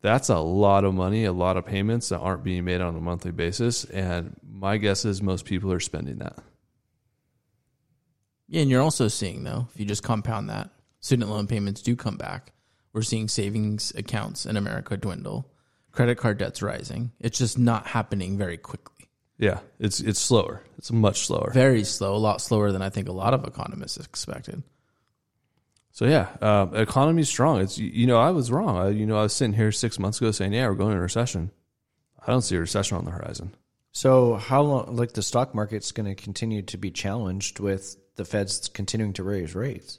That's 0.00 0.28
a 0.28 0.38
lot 0.38 0.84
of 0.84 0.94
money, 0.94 1.24
a 1.24 1.32
lot 1.32 1.56
of 1.56 1.66
payments 1.66 2.08
that 2.10 2.18
aren't 2.18 2.44
being 2.44 2.64
made 2.64 2.80
on 2.80 2.96
a 2.96 3.00
monthly 3.00 3.32
basis. 3.32 3.84
And 3.84 4.36
my 4.48 4.76
guess 4.76 5.04
is 5.04 5.20
most 5.22 5.44
people 5.44 5.72
are 5.72 5.80
spending 5.80 6.18
that. 6.18 6.38
Yeah, 8.48 8.62
and 8.62 8.70
you're 8.70 8.82
also 8.82 9.08
seeing 9.08 9.44
though, 9.44 9.68
if 9.72 9.80
you 9.80 9.86
just 9.86 10.02
compound 10.02 10.48
that, 10.50 10.70
student 11.00 11.30
loan 11.30 11.46
payments 11.46 11.82
do 11.82 11.96
come 11.96 12.16
back. 12.16 12.52
We're 12.92 13.02
seeing 13.02 13.28
savings 13.28 13.92
accounts 13.96 14.46
in 14.46 14.56
America 14.56 14.96
dwindle, 14.96 15.50
credit 15.92 16.16
card 16.16 16.38
debts 16.38 16.62
rising. 16.62 17.12
It's 17.20 17.38
just 17.38 17.58
not 17.58 17.86
happening 17.86 18.38
very 18.38 18.56
quickly. 18.56 19.08
Yeah, 19.38 19.60
it's 19.78 20.00
it's 20.00 20.18
slower. 20.18 20.62
It's 20.78 20.90
much 20.90 21.26
slower. 21.26 21.52
Very 21.52 21.84
slow, 21.84 22.14
a 22.14 22.18
lot 22.18 22.40
slower 22.40 22.72
than 22.72 22.82
I 22.82 22.90
think 22.90 23.08
a 23.08 23.12
lot 23.12 23.34
of 23.34 23.44
economists 23.44 23.98
expected. 23.98 24.62
So 25.98 26.06
yeah, 26.06 26.28
um, 26.40 26.76
economy's 26.76 27.28
strong. 27.28 27.60
It's 27.60 27.76
you 27.76 28.06
know 28.06 28.20
I 28.20 28.30
was 28.30 28.52
wrong. 28.52 28.76
I, 28.76 28.90
you 28.90 29.04
know 29.04 29.18
I 29.18 29.22
was 29.22 29.32
sitting 29.32 29.54
here 29.54 29.72
six 29.72 29.98
months 29.98 30.20
ago 30.20 30.30
saying 30.30 30.52
yeah 30.52 30.68
we're 30.68 30.76
going 30.76 30.92
into 30.92 31.00
a 31.00 31.02
recession. 31.02 31.50
I 32.24 32.30
don't 32.30 32.42
see 32.42 32.54
a 32.54 32.60
recession 32.60 32.98
on 32.98 33.04
the 33.04 33.10
horizon. 33.10 33.56
So 33.90 34.36
how 34.36 34.62
long? 34.62 34.94
Like 34.94 35.14
the 35.14 35.24
stock 35.24 35.56
market's 35.56 35.90
going 35.90 36.06
to 36.06 36.14
continue 36.14 36.62
to 36.62 36.76
be 36.76 36.92
challenged 36.92 37.58
with 37.58 37.96
the 38.14 38.24
Fed's 38.24 38.68
continuing 38.68 39.12
to 39.14 39.24
raise 39.24 39.56
rates. 39.56 39.98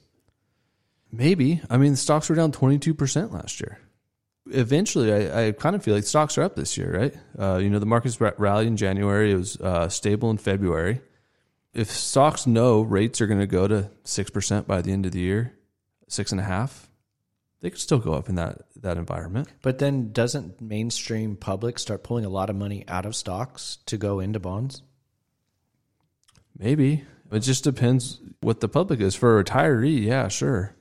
Maybe. 1.12 1.62
I 1.69 1.75
mean, 1.75 1.98
stocks 1.98 2.30
were 2.30 2.36
down 2.36 2.54
22% 2.54 3.34
last 3.34 3.60
year. 3.60 3.78
Eventually, 4.52 5.12
I, 5.12 5.48
I 5.48 5.52
kind 5.52 5.75
of 5.75 5.84
feel 5.84 5.95
like 5.95 6.06
stocks 6.06 6.38
are 6.38 6.44
up 6.44 6.56
this 6.56 6.78
year, 6.78 6.98
right? 6.98 7.13
Uh, 7.38 7.57
you 7.57 7.69
know, 7.69 7.80
the 7.80 7.86
markets 7.86 8.22
ra- 8.22 8.31
rallied 8.38 8.68
in 8.68 8.78
January. 8.78 9.34
It 9.34 9.36
was 9.36 9.57
uh, 9.60 9.90
stable 9.90 10.30
in 10.30 10.38
February. 10.38 11.02
If 11.74 11.92
stocks 11.92 12.48
know 12.48 12.80
rates 12.84 13.19
are 13.19 13.28
going 13.28 13.42
to 13.42 13.48
go 13.48 13.68
to 13.68 13.92
6% 14.06 14.66
by 14.66 14.81
the 14.81 14.94
end 14.94 15.06
of 15.06 15.12
the 15.12 15.19
year, 15.19 15.59
six 16.10 16.32
and 16.32 16.42
a 16.42 16.44
half, 16.44 16.90
they 17.62 17.70
could 17.70 17.80
still 17.80 18.00
go 18.00 18.14
up 18.14 18.30
in 18.30 18.36
that, 18.36 18.64
that 18.82 18.98
environment. 18.98 19.48
But 19.62 19.80
then 19.80 20.12
doesn't 20.12 20.62
mainstream 20.62 21.36
public 21.36 21.80
start 21.80 22.04
pulling 22.04 22.26
a 22.26 22.30
lot 22.30 22.50
of 22.50 22.56
money 22.56 22.84
out 22.88 23.06
of 23.06 23.16
stocks 23.16 23.78
to 23.88 23.98
go 23.98 24.20
into 24.20 24.40
bonds? 24.40 24.82
Maybe. 26.58 27.04
It 27.32 27.40
just 27.40 27.64
depends 27.64 28.20
what 28.42 28.60
the 28.60 28.68
public 28.68 29.00
is. 29.00 29.16
For 29.16 29.40
a 29.40 29.44
retiree, 29.44 30.04
yeah, 30.04 30.28
sure. 30.28 30.76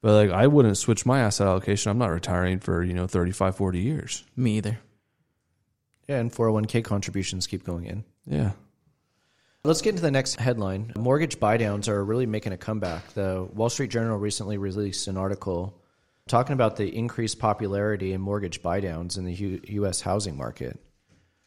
But 0.00 0.12
like 0.12 0.30
I 0.30 0.46
wouldn't 0.46 0.76
switch 0.76 1.06
my 1.06 1.20
asset 1.20 1.46
allocation. 1.46 1.90
I'm 1.90 1.98
not 1.98 2.10
retiring 2.10 2.60
for, 2.60 2.82
you 2.82 2.92
know, 2.92 3.06
35, 3.06 3.56
40 3.56 3.78
years. 3.78 4.24
Me 4.36 4.58
either. 4.58 4.78
Yeah, 6.08 6.18
and 6.18 6.30
401k 6.30 6.84
contributions 6.84 7.46
keep 7.46 7.64
going 7.64 7.86
in. 7.86 8.04
Yeah. 8.26 8.52
Let's 9.66 9.80
get 9.80 9.90
into 9.90 10.02
the 10.02 10.10
next 10.10 10.38
headline. 10.38 10.92
Mortgage 10.94 11.40
buydowns 11.40 11.88
are 11.88 12.04
really 12.04 12.26
making 12.26 12.52
a 12.52 12.58
comeback. 12.58 13.14
The 13.14 13.48
Wall 13.54 13.70
Street 13.70 13.90
Journal 13.90 14.18
recently 14.18 14.58
released 14.58 15.08
an 15.08 15.16
article 15.16 15.80
talking 16.28 16.52
about 16.52 16.76
the 16.76 16.94
increased 16.94 17.38
popularity 17.38 18.12
in 18.12 18.20
mortgage 18.20 18.60
buydowns 18.60 19.16
in 19.16 19.24
the 19.24 19.32
U- 19.32 19.60
U.S. 19.68 20.02
housing 20.02 20.36
market. 20.36 20.78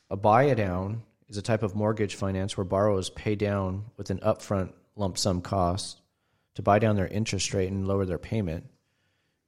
A 0.09 0.17
buy-down 0.17 1.03
is 1.29 1.37
a 1.37 1.43
type 1.43 1.61
of 1.61 1.75
mortgage 1.75 2.15
finance 2.15 2.57
where 2.57 2.65
borrowers 2.65 3.11
pay 3.11 3.35
down 3.35 3.85
with 3.97 4.09
an 4.09 4.17
upfront 4.21 4.73
lump 4.95 5.19
sum 5.19 5.43
cost 5.43 6.01
to 6.55 6.63
buy 6.63 6.79
down 6.79 6.95
their 6.95 7.07
interest 7.07 7.53
rate 7.53 7.69
and 7.69 7.87
lower 7.87 8.05
their 8.05 8.17
payment. 8.17 8.65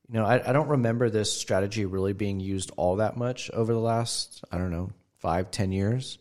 You 0.09 0.19
know, 0.19 0.25
I, 0.27 0.47
I 0.47 0.53
don't 0.53 0.67
remember 0.67 1.09
this 1.09 1.35
strategy 1.35 1.85
really 1.87 2.13
being 2.13 2.39
used 2.39 2.69
all 2.77 2.97
that 2.97 3.17
much 3.17 3.49
over 3.49 3.73
the 3.73 3.79
last, 3.79 4.43
I 4.51 4.59
don't 4.59 4.69
know, 4.69 4.91
five, 5.17 5.49
ten 5.49 5.71
years 5.71 6.19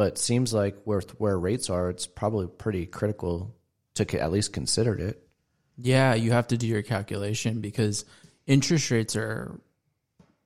but 0.00 0.16
seems 0.16 0.54
like 0.54 0.80
where 0.84 1.02
where 1.18 1.38
rates 1.38 1.68
are, 1.68 1.90
it's 1.90 2.06
probably 2.06 2.46
pretty 2.46 2.86
critical 2.86 3.54
to 3.96 4.18
at 4.18 4.32
least 4.32 4.50
consider 4.50 4.94
it. 4.94 5.28
Yeah, 5.76 6.14
you 6.14 6.32
have 6.32 6.48
to 6.48 6.56
do 6.56 6.66
your 6.66 6.80
calculation 6.80 7.60
because 7.60 8.06
interest 8.46 8.90
rates 8.90 9.14
are 9.14 9.60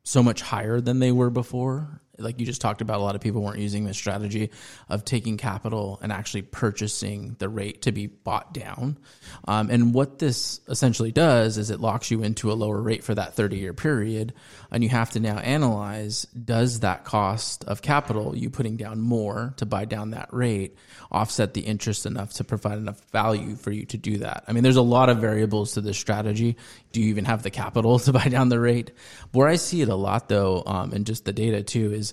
so 0.03 0.25
much 0.25 0.43
higher 0.43 0.81
than 0.81 0.99
they 0.99 1.13
were 1.13 1.31
before. 1.31 2.03
Like 2.19 2.41
you 2.41 2.47
just 2.47 2.61
talked 2.61 2.81
about, 2.81 3.01
a 3.01 3.03
lot 3.03 3.15
of 3.15 3.21
people 3.21 3.43
weren't 3.43 3.59
using 3.59 3.85
the 3.85 3.95
strategy 3.95 4.51
of 4.89 5.05
taking 5.05 5.37
capital 5.37 5.99
and 6.03 6.13
actually 6.13 6.43
purchasing 6.43 7.37
the 7.39 7.49
rate 7.49 7.83
to 7.83 7.93
be 7.93 8.07
bought 8.07 8.53
down. 8.55 8.99
Um, 9.47 9.71
and 9.71 9.95
what 9.95 10.19
this 10.19 10.61
essentially 10.69 11.13
does 11.13 11.59
is 11.59 11.71
it 11.71 11.81
locks 11.81 12.11
you 12.11 12.23
into 12.23 12.53
a 12.53 12.55
lower 12.55 12.81
rate 12.81 13.05
for 13.05 13.15
that 13.15 13.35
30 13.35 13.59
year 13.59 13.73
period. 13.73 14.33
And 14.71 14.83
you 14.83 14.91
have 14.91 15.11
to 15.11 15.21
now 15.21 15.39
analyze 15.39 16.27
does 16.27 16.81
that 16.81 17.05
cost 17.05 17.65
of 17.65 17.83
capital, 17.83 18.37
you 18.37 18.51
putting 18.51 18.77
down 18.77 19.01
more 19.01 19.55
to 19.59 19.67
buy 19.67 19.85
down 19.85 20.11
that 20.11 20.33
rate, 20.33 20.77
offset 21.11 21.55
the 21.55 21.61
interest 21.61 22.07
enough 22.07 22.33
to 22.35 22.45
provide 22.45 22.79
enough 22.79 23.01
value 23.11 23.57
for 23.57 23.71
you 23.71 23.87
to 23.87 23.97
do 23.97 24.19
that? 24.19 24.45
I 24.49 24.53
mean, 24.53 24.63
there's 24.63 24.77
a 24.77 24.83
lot 24.83 25.09
of 25.09 25.19
variables 25.19 25.75
to 25.75 25.81
this 25.81 25.99
strategy. 25.99 26.57
Do 26.93 27.01
you 27.01 27.09
even 27.09 27.25
have 27.25 27.43
the 27.43 27.51
capital 27.51 27.99
to 28.01 28.13
buy 28.13 28.29
down 28.29 28.49
the 28.49 28.61
rate? 28.61 28.91
Where 29.33 29.49
I 29.49 29.57
see 29.57 29.83
it 29.83 29.89
a 29.89 29.95
lot 29.95 30.29
though, 30.29 30.63
um, 30.67 30.93
and 30.93 31.07
just 31.07 31.25
the 31.25 31.33
data 31.33 31.63
too, 31.63 31.93
is 31.93 32.04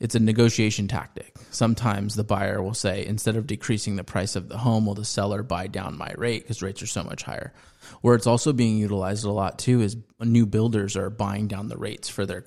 it's 0.00 0.14
a 0.14 0.20
negotiation 0.20 0.88
tactic. 0.88 1.34
Sometimes 1.50 2.14
the 2.14 2.24
buyer 2.24 2.62
will 2.62 2.74
say, 2.74 3.06
instead 3.06 3.36
of 3.36 3.46
decreasing 3.46 3.96
the 3.96 4.04
price 4.04 4.36
of 4.36 4.48
the 4.48 4.58
home, 4.58 4.86
will 4.86 4.94
the 4.94 5.04
seller 5.04 5.42
buy 5.42 5.68
down 5.68 5.96
my 5.96 6.12
rate 6.16 6.42
because 6.42 6.62
rates 6.62 6.82
are 6.82 6.86
so 6.86 7.04
much 7.04 7.22
higher? 7.22 7.52
Where 8.02 8.14
it's 8.14 8.26
also 8.26 8.52
being 8.52 8.76
utilized 8.76 9.24
a 9.24 9.30
lot 9.30 9.58
too 9.58 9.80
is 9.80 9.96
new 10.20 10.46
builders 10.46 10.96
are 10.96 11.10
buying 11.10 11.48
down 11.48 11.68
the 11.68 11.78
rates 11.78 12.08
for 12.08 12.26
their 12.26 12.44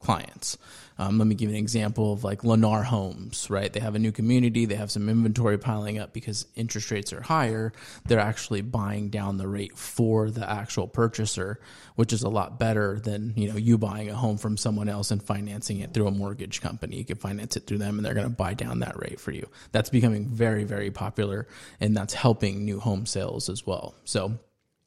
clients. 0.00 0.58
Um, 0.98 1.18
let 1.18 1.26
me 1.26 1.34
give 1.34 1.48
an 1.50 1.56
example 1.56 2.12
of 2.12 2.24
like 2.24 2.42
Lennar 2.42 2.84
Homes, 2.84 3.48
right? 3.50 3.72
They 3.72 3.80
have 3.80 3.94
a 3.94 3.98
new 3.98 4.12
community, 4.12 4.66
they 4.66 4.74
have 4.74 4.90
some 4.90 5.08
inventory 5.08 5.58
piling 5.58 5.98
up 5.98 6.12
because 6.12 6.46
interest 6.54 6.90
rates 6.90 7.12
are 7.12 7.22
higher. 7.22 7.72
They're 8.06 8.20
actually 8.20 8.60
buying 8.62 9.08
down 9.10 9.36
the 9.38 9.48
rate 9.48 9.76
for 9.76 10.30
the 10.30 10.48
actual 10.48 10.86
purchaser, 10.88 11.60
which 11.96 12.12
is 12.12 12.22
a 12.22 12.28
lot 12.28 12.58
better 12.58 12.98
than 13.00 13.32
you 13.36 13.48
know 13.50 13.56
you 13.56 13.78
buying 13.78 14.10
a 14.10 14.14
home 14.14 14.38
from 14.38 14.56
someone 14.56 14.88
else 14.88 15.10
and 15.10 15.22
financing 15.22 15.80
it 15.80 15.92
through 15.94 16.06
a 16.06 16.10
mortgage 16.12 16.60
company. 16.60 16.96
You 16.96 17.04
can 17.04 17.16
finance 17.16 17.56
it 17.56 17.66
through 17.66 17.78
them, 17.78 17.96
and 17.98 18.04
they're 18.04 18.14
going 18.14 18.28
to 18.28 18.36
buy 18.36 18.54
down 18.54 18.80
that 18.80 18.98
rate 19.00 19.20
for 19.20 19.32
you. 19.32 19.48
That's 19.72 19.90
becoming 19.90 20.28
very, 20.28 20.64
very 20.64 20.90
popular, 20.90 21.46
and 21.80 21.96
that's 21.96 22.14
helping 22.14 22.64
new 22.64 22.80
home 22.80 23.06
sales 23.06 23.48
as 23.48 23.66
well. 23.66 23.94
So 24.04 24.38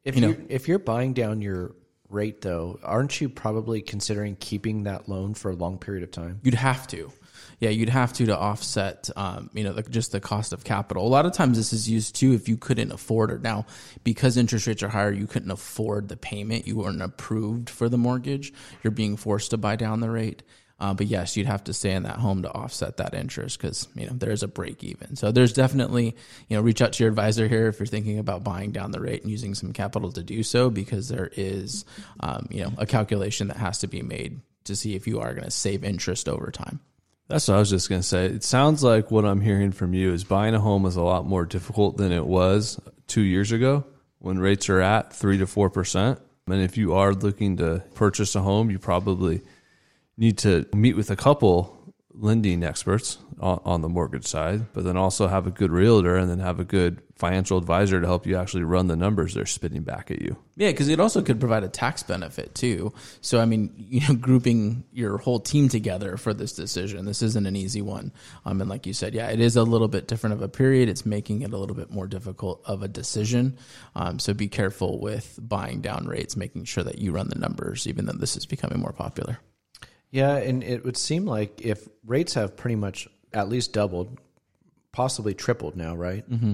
If 0.03 0.15
You 0.15 0.21
you 0.21 0.27
know- 0.27 0.33
are 0.33 0.45
if 0.49 0.67
you're 0.67 0.79
buying 0.79 1.13
down 1.13 1.41
your 1.41 1.75
rate 2.09 2.41
though, 2.41 2.79
aren't 2.83 3.19
you 3.19 3.29
probably 3.29 3.81
considering 3.81 4.35
keeping 4.35 4.83
that 4.83 5.09
loan 5.09 5.33
for 5.33 5.51
a 5.51 5.55
long 5.55 5.77
period 5.77 6.03
of 6.03 6.11
time? 6.11 6.39
You'd 6.43 6.53
have 6.53 6.87
to. 6.87 7.11
Yeah, 7.59 7.69
you'd 7.69 7.89
have 7.89 8.11
to 8.13 8.25
to 8.25 8.37
offset, 8.37 9.09
um, 9.15 9.49
you 9.53 9.63
know, 9.63 9.73
the, 9.73 9.83
just 9.83 10.11
the 10.11 10.19
cost 10.19 10.51
of 10.51 10.63
capital. 10.63 11.07
A 11.07 11.09
lot 11.09 11.25
of 11.25 11.33
times 11.33 11.57
this 11.57 11.71
is 11.71 11.89
used 11.89 12.15
too 12.15 12.33
if 12.33 12.49
you 12.49 12.57
couldn't 12.57 12.91
afford 12.91 13.31
it. 13.31 13.41
Now, 13.41 13.65
because 14.03 14.35
interest 14.35 14.67
rates 14.67 14.83
are 14.83 14.89
higher, 14.89 15.11
you 15.11 15.27
couldn't 15.27 15.51
afford 15.51 16.09
the 16.09 16.17
payment. 16.17 16.67
You 16.67 16.77
weren't 16.77 17.01
approved 17.01 17.69
for 17.69 17.87
the 17.87 17.97
mortgage. 17.97 18.53
You're 18.83 18.91
being 18.91 19.15
forced 19.15 19.51
to 19.51 19.57
buy 19.57 19.75
down 19.77 20.01
the 20.01 20.09
rate. 20.09 20.43
Uh, 20.77 20.93
but 20.93 21.07
yes, 21.07 21.37
you'd 21.37 21.47
have 21.47 21.63
to 21.63 21.73
stay 21.73 21.91
in 21.91 22.03
that 22.03 22.17
home 22.17 22.41
to 22.41 22.51
offset 22.51 22.97
that 22.97 23.13
interest 23.13 23.59
because 23.59 23.87
you 23.95 24.05
know 24.05 24.13
there's 24.13 24.43
a 24.43 24.47
break 24.47 24.83
even. 24.83 25.15
So 25.15 25.31
there's 25.31 25.53
definitely 25.53 26.15
you 26.49 26.57
know 26.57 26.61
reach 26.61 26.81
out 26.81 26.93
to 26.93 27.03
your 27.03 27.09
advisor 27.09 27.47
here 27.47 27.67
if 27.67 27.79
you're 27.79 27.85
thinking 27.85 28.19
about 28.19 28.43
buying 28.43 28.71
down 28.71 28.91
the 28.91 28.99
rate 28.99 29.21
and 29.21 29.31
using 29.31 29.55
some 29.55 29.71
capital 29.71 30.11
to 30.11 30.23
do 30.23 30.43
so 30.43 30.69
because 30.69 31.07
there 31.07 31.29
is 31.37 31.85
um, 32.19 32.47
you 32.51 32.63
know 32.63 32.73
a 32.77 32.85
calculation 32.85 33.47
that 33.47 33.57
has 33.57 33.79
to 33.79 33.87
be 33.87 34.01
made 34.01 34.41
to 34.65 34.75
see 34.75 34.95
if 34.95 35.07
you 35.07 35.21
are 35.21 35.33
going 35.33 35.45
to 35.45 35.51
save 35.51 35.83
interest 35.83 36.27
over 36.27 36.51
time. 36.51 36.81
That's 37.27 37.47
what 37.47 37.55
I 37.55 37.59
was 37.59 37.69
just 37.69 37.89
going 37.89 38.01
to 38.01 38.07
say. 38.07 38.25
It 38.25 38.43
sounds 38.43 38.83
like 38.83 39.09
what 39.09 39.25
I'm 39.25 39.41
hearing 39.41 39.71
from 39.71 39.93
you 39.93 40.11
is 40.11 40.23
buying 40.23 40.53
a 40.53 40.59
home 40.59 40.85
is 40.85 40.95
a 40.95 41.01
lot 41.01 41.25
more 41.25 41.45
difficult 41.45 41.97
than 41.97 42.11
it 42.11 42.25
was 42.25 42.79
two 43.07 43.21
years 43.21 43.51
ago 43.51 43.85
when 44.19 44.39
rates 44.39 44.69
are 44.69 44.81
at 44.81 45.13
three 45.13 45.37
to 45.37 45.47
four 45.47 45.69
percent. 45.69 46.19
And 46.47 46.61
if 46.61 46.77
you 46.77 46.93
are 46.93 47.13
looking 47.13 47.57
to 47.57 47.83
purchase 47.95 48.35
a 48.35 48.41
home, 48.41 48.69
you 48.69 48.77
probably 48.77 49.41
need 50.17 50.37
to 50.39 50.65
meet 50.73 50.95
with 50.95 51.09
a 51.09 51.15
couple 51.15 51.75
lending 52.17 52.63
experts 52.63 53.17
on, 53.39 53.59
on 53.65 53.81
the 53.81 53.89
mortgage 53.89 54.25
side, 54.25 54.71
but 54.73 54.83
then 54.83 54.97
also 54.97 55.27
have 55.27 55.47
a 55.47 55.51
good 55.51 55.71
realtor 55.71 56.15
and 56.15 56.29
then 56.29 56.39
have 56.39 56.59
a 56.59 56.63
good 56.63 57.01
financial 57.15 57.57
advisor 57.57 58.01
to 58.01 58.07
help 58.07 58.25
you 58.25 58.35
actually 58.35 58.63
run 58.63 58.87
the 58.87 58.95
numbers 58.95 59.33
they're 59.33 59.45
spitting 59.45 59.83
back 59.83 60.11
at 60.11 60.21
you. 60.21 60.37
Yeah, 60.57 60.71
because 60.71 60.89
it 60.89 60.99
also 60.99 61.21
could 61.21 61.39
provide 61.39 61.63
a 61.63 61.69
tax 61.69 62.03
benefit 62.03 62.53
too. 62.55 62.93
So 63.21 63.39
I 63.39 63.45
mean, 63.45 63.73
you 63.77 64.01
know, 64.07 64.15
grouping 64.15 64.83
your 64.91 65.17
whole 65.17 65.39
team 65.39 65.69
together 65.69 66.17
for 66.17 66.33
this 66.33 66.53
decision, 66.53 67.05
this 67.05 67.21
isn't 67.21 67.45
an 67.45 67.55
easy 67.55 67.81
one. 67.81 68.11
Um, 68.45 68.61
and 68.61 68.69
like 68.69 68.85
you 68.85 68.93
said, 68.93 69.13
yeah, 69.13 69.29
it 69.29 69.39
is 69.39 69.55
a 69.55 69.63
little 69.63 69.87
bit 69.87 70.07
different 70.07 70.33
of 70.33 70.41
a 70.41 70.49
period. 70.49 70.89
It's 70.89 71.05
making 71.05 71.41
it 71.41 71.53
a 71.53 71.57
little 71.57 71.75
bit 71.75 71.91
more 71.91 72.07
difficult 72.07 72.61
of 72.65 72.83
a 72.83 72.87
decision. 72.87 73.57
Um, 73.95 74.19
so 74.19 74.33
be 74.33 74.47
careful 74.47 74.99
with 74.99 75.39
buying 75.41 75.81
down 75.81 76.05
rates, 76.07 76.35
making 76.35 76.65
sure 76.65 76.83
that 76.83 76.99
you 76.99 77.11
run 77.11 77.29
the 77.29 77.39
numbers, 77.39 77.87
even 77.87 78.05
though 78.05 78.13
this 78.13 78.35
is 78.35 78.45
becoming 78.45 78.79
more 78.79 78.93
popular. 78.93 79.39
Yeah, 80.11 80.37
and 80.37 80.63
it 80.63 80.85
would 80.85 80.97
seem 80.97 81.25
like 81.25 81.61
if 81.61 81.87
rates 82.05 82.33
have 82.35 82.55
pretty 82.55 82.75
much 82.75 83.07
at 83.33 83.49
least 83.49 83.73
doubled, 83.73 84.17
possibly 84.91 85.33
tripled 85.33 85.75
now, 85.75 85.95
right? 85.95 86.29
Mm-hmm. 86.29 86.53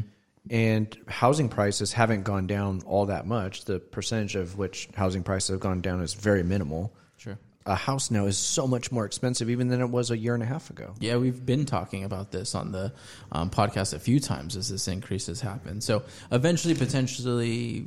And 0.49 0.97
housing 1.07 1.49
prices 1.49 1.93
haven't 1.93 2.23
gone 2.23 2.47
down 2.47 2.81
all 2.87 3.05
that 3.05 3.27
much. 3.27 3.65
The 3.65 3.79
percentage 3.79 4.35
of 4.35 4.57
which 4.57 4.89
housing 4.95 5.21
prices 5.21 5.49
have 5.49 5.59
gone 5.59 5.81
down 5.81 6.01
is 6.01 6.15
very 6.15 6.41
minimal. 6.41 6.91
Sure. 7.17 7.37
A 7.67 7.75
house 7.75 8.09
now 8.09 8.25
is 8.25 8.39
so 8.39 8.65
much 8.65 8.91
more 8.91 9.05
expensive 9.05 9.51
even 9.51 9.67
than 9.67 9.81
it 9.81 9.89
was 9.89 10.09
a 10.09 10.17
year 10.17 10.33
and 10.33 10.41
a 10.41 10.47
half 10.47 10.71
ago. 10.71 10.95
Yeah, 10.99 11.17
we've 11.17 11.45
been 11.45 11.65
talking 11.65 12.03
about 12.03 12.31
this 12.31 12.55
on 12.55 12.71
the 12.71 12.91
um, 13.31 13.51
podcast 13.51 13.93
a 13.93 13.99
few 13.99 14.19
times 14.19 14.57
as 14.57 14.69
this 14.69 14.87
increase 14.87 15.27
has 15.27 15.41
happened. 15.41 15.83
So 15.83 16.03
eventually, 16.31 16.73
potentially, 16.73 17.85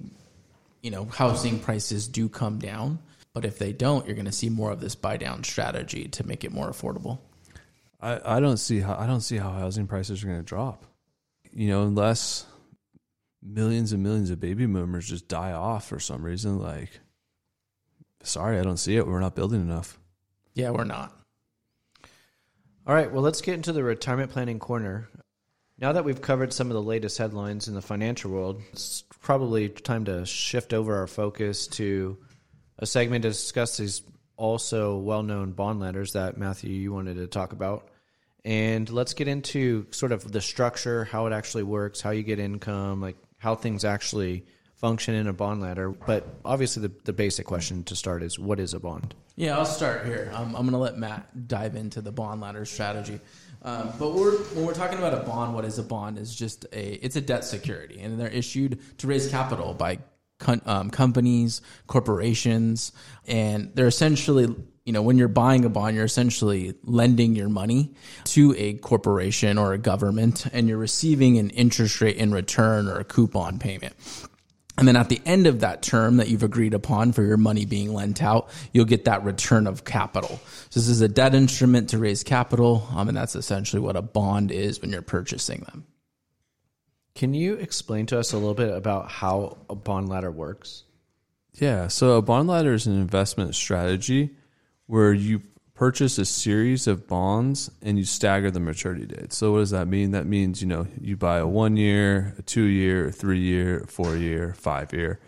you 0.81 0.93
know, 0.93 1.07
housing 1.07 1.59
prices 1.59 2.07
do 2.07 2.29
come 2.29 2.61
down. 2.61 3.01
But 3.35 3.45
if 3.45 3.59
they 3.59 3.73
don't, 3.73 4.07
you're 4.07 4.15
going 4.15 4.25
to 4.27 4.33
see 4.33 4.49
more 4.49 4.71
of 4.71 4.81
this 4.81 4.95
buy 4.95 5.17
down 5.17 5.43
strategy 5.43 6.09
to 6.09 6.27
make 6.27 6.45
it 6.45 6.53
more 6.53 6.71
affordable. 6.71 7.19
I, 8.01 8.37
I 8.37 8.41
don't 8.41 8.59
see 8.59 8.81
how 8.81 8.97
I 8.97 9.07
don't 9.07 9.21
see 9.21 9.37
how 9.37 9.51
housing 9.51 9.87
prices 9.87 10.23
are 10.23 10.27
going 10.27 10.39
to 10.39 10.45
drop. 10.45 10.87
You 11.53 11.69
know, 11.69 11.83
unless 11.83 12.47
millions 13.43 13.93
and 13.93 14.03
millions 14.03 14.31
of 14.31 14.41
baby 14.41 14.67
boomers 14.67 15.09
just 15.09 15.29
die 15.29 15.53
off 15.53 15.89
for 15.89 16.01
some 16.01 16.25
reason. 16.25 16.59
Like, 16.59 17.01
sorry, 18.23 18.59
I 18.59 18.63
don't 18.63 18.79
see 18.79 18.97
it. 18.97 19.07
We're 19.07 19.21
not 19.21 19.35
building 19.35 19.61
enough. 19.61 19.99
Yeah, 20.55 20.71
we're 20.71 20.85
not. 20.85 21.13
All 22.87 22.95
right, 22.95 23.11
well, 23.11 23.23
let's 23.23 23.41
get 23.41 23.55
into 23.55 23.73
the 23.73 23.83
retirement 23.83 24.31
planning 24.31 24.59
corner. 24.59 25.09
Now 25.79 25.93
that 25.93 26.05
we've 26.05 26.21
covered 26.21 26.53
some 26.53 26.69
of 26.69 26.75
the 26.75 26.83
latest 26.83 27.19
headlines 27.19 27.67
in 27.67 27.75
the 27.75 27.83
financial 27.83 28.31
world, 28.31 28.63
it's 28.73 29.03
probably 29.21 29.69
time 29.69 30.05
to 30.05 30.25
shift 30.25 30.73
over 30.73 30.97
our 30.97 31.07
focus 31.07 31.67
to 31.69 32.19
a 32.79 32.87
segment 32.87 33.23
to 33.23 33.29
discuss 33.29 33.77
these 33.77 34.03
also 34.37 34.97
well 34.99 35.23
known 35.23 35.53
bond 35.53 35.81
ladders 35.81 36.15
that 36.15 36.37
Matthew 36.37 36.71
you 36.71 36.93
wanted 36.93 37.17
to 37.17 37.27
talk 37.27 37.53
about. 37.53 37.89
And 38.45 38.91
let's 38.91 39.15
get 39.15 39.27
into 39.27 39.87
sort 39.91 40.13
of 40.13 40.31
the 40.31 40.41
structure, 40.41 41.05
how 41.05 41.27
it 41.27 41.33
actually 41.33 41.63
works, 41.63 42.01
how 42.01 42.11
you 42.11 42.23
get 42.23 42.39
income, 42.39 43.01
like 43.01 43.17
how 43.39 43.55
things 43.55 43.85
actually 43.85 44.45
function 44.75 45.15
in 45.15 45.29
a 45.29 45.33
bond 45.33 45.63
ladder. 45.63 45.91
But 45.91 46.27
obviously, 46.45 46.83
the, 46.83 46.93
the 47.05 47.13
basic 47.13 47.47
question 47.47 47.85
to 47.85 47.97
start 47.97 48.23
is 48.23 48.39
what 48.39 48.61
is 48.61 48.75
a 48.75 48.81
bond? 48.81 49.15
Yeah, 49.37 49.57
I'll 49.57 49.65
start 49.65 50.05
here. 50.05 50.31
Um, 50.35 50.55
I'm 50.55 50.63
going 50.63 50.73
to 50.73 50.79
let 50.79 50.99
Matt 50.99 51.49
dive 51.49 51.75
into 51.75 52.03
the 52.03 52.13
bond 52.13 52.41
ladder 52.43 52.67
strategy. 52.67 53.19
Um, 53.63 53.93
but 53.99 54.13
we're, 54.13 54.37
when 54.37 54.67
we're 54.67 54.75
talking 54.75 54.99
about 54.99 55.15
a 55.15 55.27
bond, 55.27 55.55
what 55.55 55.65
is 55.65 55.79
a 55.79 55.83
bond? 55.83 56.19
Is 56.19 56.35
just 56.35 56.67
a 56.73 57.03
it's 57.03 57.17
a 57.17 57.21
debt 57.23 57.45
security, 57.45 58.01
and 58.01 58.21
they're 58.21 58.29
issued 58.29 58.79
to 58.99 59.07
raise 59.07 59.27
capital 59.29 59.73
by 59.73 60.01
um, 60.67 60.91
companies, 60.91 61.61
corporations, 61.87 62.93
and 63.27 63.71
they're 63.75 63.87
essentially 63.87 64.55
you 64.85 64.93
know 64.93 65.03
when 65.03 65.17
you're 65.17 65.29
buying 65.29 65.65
a 65.65 65.69
bond, 65.69 65.97
you're 65.97 66.05
essentially 66.05 66.75
lending 66.83 67.35
your 67.35 67.49
money 67.49 67.95
to 68.25 68.55
a 68.57 68.75
corporation 68.75 69.59
or 69.59 69.73
a 69.73 69.79
government, 69.79 70.47
and 70.53 70.69
you're 70.69 70.79
receiving 70.79 71.39
an 71.39 71.51
interest 71.51 72.01
rate 72.01 72.17
in 72.17 72.33
return 72.33 72.89
or 72.89 72.99
a 72.99 73.05
coupon 73.05 73.59
payment. 73.59 73.95
And 74.77 74.89
then 74.89 74.97
at 74.97 75.09
the 75.09 75.21
end 75.25 75.47
of 75.47 75.61
that 75.61 75.83
term 75.83 76.17
that 76.17 76.29
you've 76.29 76.43
agreed 76.43 76.75
upon 76.75 77.13
for 77.13 77.23
your 77.23 77.37
money 77.37 77.65
being 77.65 77.95
lent 77.95 78.23
out, 78.23 78.51
you'll 78.73 78.87
get 78.87 79.05
that 79.05 79.23
return 79.23 79.69
of 79.69 79.85
capital. 79.85 80.41
So 80.71 80.81
this 80.81 80.89
is 80.89 81.01
a 81.01 81.09
debt 81.09 81.35
instrument 81.35 81.91
to 81.91 81.99
raise 81.99 82.25
capital, 82.25 82.87
um, 82.93 83.09
and 83.09 83.17
that's 83.17 83.37
essentially 83.37 83.81
what 83.81 83.95
a 83.95 84.03
bond 84.03 84.51
is 84.51 84.83
when 84.83 84.91
you're 84.91 85.03
purchasing 85.03 85.61
them. 85.61 85.87
Can 87.15 87.33
you 87.33 87.55
explain 87.55 88.07
to 88.07 88.19
us 88.19 88.33
a 88.33 88.39
little 88.39 88.55
bit 88.55 88.75
about 88.75 89.11
how 89.11 89.59
a 89.71 89.75
bond 89.75 90.09
ladder 90.09 90.31
works? 90.31 90.85
Yeah. 91.55 91.87
So 91.89 92.17
a 92.17 92.23
bond 92.23 92.49
ladder 92.49 92.75
is 92.75 92.87
an 92.87 93.01
investment 93.01 93.55
strategy 93.55 94.31
where 94.87 95.13
you 95.13 95.43
purchase 95.75 96.19
a 96.19 96.25
series 96.25 96.87
of 96.87 97.07
bonds 97.07 97.71
and 97.83 97.99
you 97.99 98.05
stagger 98.05 98.51
the 98.51 98.61
maturity 98.61 99.07
dates. 99.07 99.37
So 99.37 99.53
what 99.53 99.59
does 99.59 99.71
that 99.71 99.87
mean? 99.87 100.13
That 100.13 100.27
means, 100.27 100.61
you 100.61 100.69
know, 100.69 100.87
you 101.01 101.17
buy 101.17 101.39
a 101.39 101.47
one 101.47 101.77
year, 101.77 102.35
a 102.39 102.43
two 102.43 102.65
year, 102.65 103.09
a 103.09 103.13
three 103.13 103.41
year, 103.41 103.85
four 103.89 104.17
year, 104.17 104.55
five 104.55 104.93
year, 104.93 105.21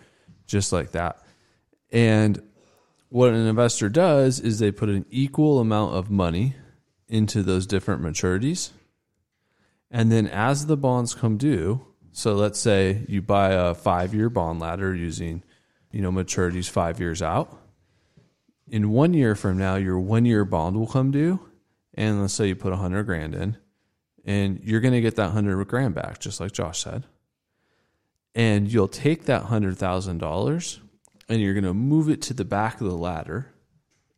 just 0.46 0.72
like 0.72 0.92
that. 0.92 1.22
And 1.92 2.42
what 3.08 3.30
an 3.30 3.46
investor 3.46 3.88
does 3.88 4.40
is 4.40 4.58
they 4.58 4.72
put 4.72 4.88
an 4.88 5.06
equal 5.10 5.60
amount 5.60 5.94
of 5.94 6.10
money 6.10 6.56
into 7.08 7.42
those 7.42 7.66
different 7.66 8.02
maturities. 8.02 8.70
And 9.90 10.10
then 10.10 10.26
as 10.26 10.66
the 10.66 10.76
bonds 10.76 11.14
come 11.14 11.36
due, 11.36 11.86
so 12.12 12.34
let's 12.34 12.58
say 12.58 13.04
you 13.08 13.22
buy 13.22 13.50
a 13.50 13.74
five 13.74 14.14
year 14.14 14.30
bond 14.30 14.58
ladder 14.58 14.94
using, 14.94 15.42
you 15.90 16.00
know, 16.00 16.10
maturities 16.10 16.68
five 16.68 16.98
years 16.98 17.22
out. 17.22 17.56
In 18.68 18.90
one 18.90 19.14
year 19.14 19.34
from 19.34 19.58
now, 19.58 19.76
your 19.76 19.98
one 20.00 20.24
year 20.24 20.44
bond 20.44 20.76
will 20.76 20.86
come 20.86 21.10
due. 21.10 21.40
And 21.94 22.20
let's 22.20 22.34
say 22.34 22.48
you 22.48 22.56
put 22.56 22.72
a 22.72 22.76
hundred 22.76 23.04
grand 23.04 23.34
in 23.34 23.56
and 24.24 24.60
you're 24.62 24.80
going 24.80 24.94
to 24.94 25.00
get 25.00 25.16
that 25.16 25.30
hundred 25.30 25.62
grand 25.68 25.94
back, 25.94 26.18
just 26.18 26.40
like 26.40 26.52
Josh 26.52 26.82
said. 26.82 27.04
And 28.34 28.70
you'll 28.70 28.88
take 28.88 29.24
that 29.26 29.44
hundred 29.44 29.78
thousand 29.78 30.18
dollars 30.18 30.80
and 31.28 31.40
you're 31.40 31.54
going 31.54 31.64
to 31.64 31.74
move 31.74 32.08
it 32.08 32.22
to 32.22 32.34
the 32.34 32.44
back 32.44 32.80
of 32.80 32.88
the 32.88 32.96
ladder 32.96 33.52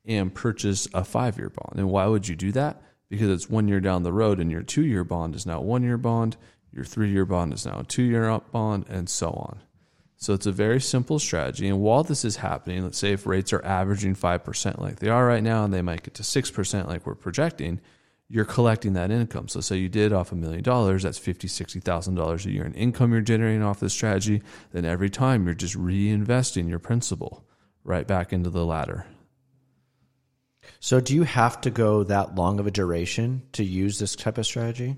and 0.05 0.35
purchase 0.35 0.89
a 0.95 1.05
five 1.05 1.37
year 1.37 1.51
bond. 1.51 1.79
And 1.79 1.91
why 1.91 2.07
would 2.07 2.27
you 2.27 2.35
do 2.35 2.53
that? 2.53 2.83
Because 3.09 3.31
it's 3.31 3.49
one 3.49 3.69
year 3.69 3.81
down 3.81 4.03
the 4.03 4.12
road 4.12 4.38
and 4.38 4.50
your 4.50 4.62
two 4.62 4.85
year 4.85 5.05
bond 5.05 5.35
is 5.35 5.47
now 5.47 5.61
one 5.61 5.83
year 5.83 5.97
bond, 5.97 6.37
your 6.73 6.85
three 6.85 7.11
year 7.11 7.25
bond 7.25 7.53
is 7.53 7.65
now 7.65 7.81
a 7.81 7.85
two 7.85 8.03
year 8.03 8.41
bond, 8.53 8.87
and 8.88 9.09
so 9.09 9.31
on. 9.31 9.61
So 10.17 10.35
it's 10.35 10.47
a 10.47 10.53
very 10.53 10.81
simple 10.81 11.19
strategy. 11.19 11.69
And 11.69 11.81
while 11.81 12.03
this 12.03 12.25
is 12.25 12.37
happening, 12.37 12.83
let's 12.83 12.99
say 12.99 13.12
if 13.12 13.25
rates 13.25 13.53
are 13.53 13.65
averaging 13.65 14.17
5% 14.17 14.81
like 14.81 14.97
they 14.97 15.09
are 15.09 15.25
right 15.25 15.43
now, 15.43 15.65
and 15.65 15.73
they 15.73 15.81
might 15.81 16.03
get 16.03 16.15
to 16.15 16.25
6% 16.25 16.88
like 16.88 17.07
we're 17.07 17.15
projecting, 17.15 17.81
you're 18.29 18.45
collecting 18.45 18.93
that 18.93 19.11
income. 19.11 19.49
So 19.49 19.61
say 19.61 19.77
you 19.77 19.88
did 19.88 20.12
off 20.12 20.33
a 20.33 20.35
million 20.35 20.62
dollars, 20.62 21.03
that's 21.03 21.19
fifty, 21.19 21.49
sixty 21.49 21.81
thousand 21.81 22.17
dollars 22.17 22.45
a 22.45 22.50
year 22.50 22.65
in 22.65 22.75
income 22.75 23.12
you're 23.12 23.23
generating 23.23 23.62
off 23.62 23.81
this 23.81 23.95
strategy. 23.95 24.43
Then 24.73 24.85
every 24.85 25.09
time 25.09 25.47
you're 25.47 25.55
just 25.55 25.77
reinvesting 25.77 26.69
your 26.69 26.79
principal 26.79 27.45
right 27.85 28.07
back 28.07 28.33
into 28.33 28.50
the 28.50 28.67
ladder. 28.67 29.07
So, 30.81 31.01
do 31.01 31.15
you 31.15 31.25
have 31.25 31.61
to 31.63 31.71
go 31.71 32.05
that 32.05 32.35
long 32.35 32.61
of 32.61 32.67
a 32.67 32.71
duration 32.71 33.43
to 33.53 33.65
use 33.65 33.99
this 33.99 34.17
type 34.17 34.39
of 34.39 34.47
strategy? 34.47 34.97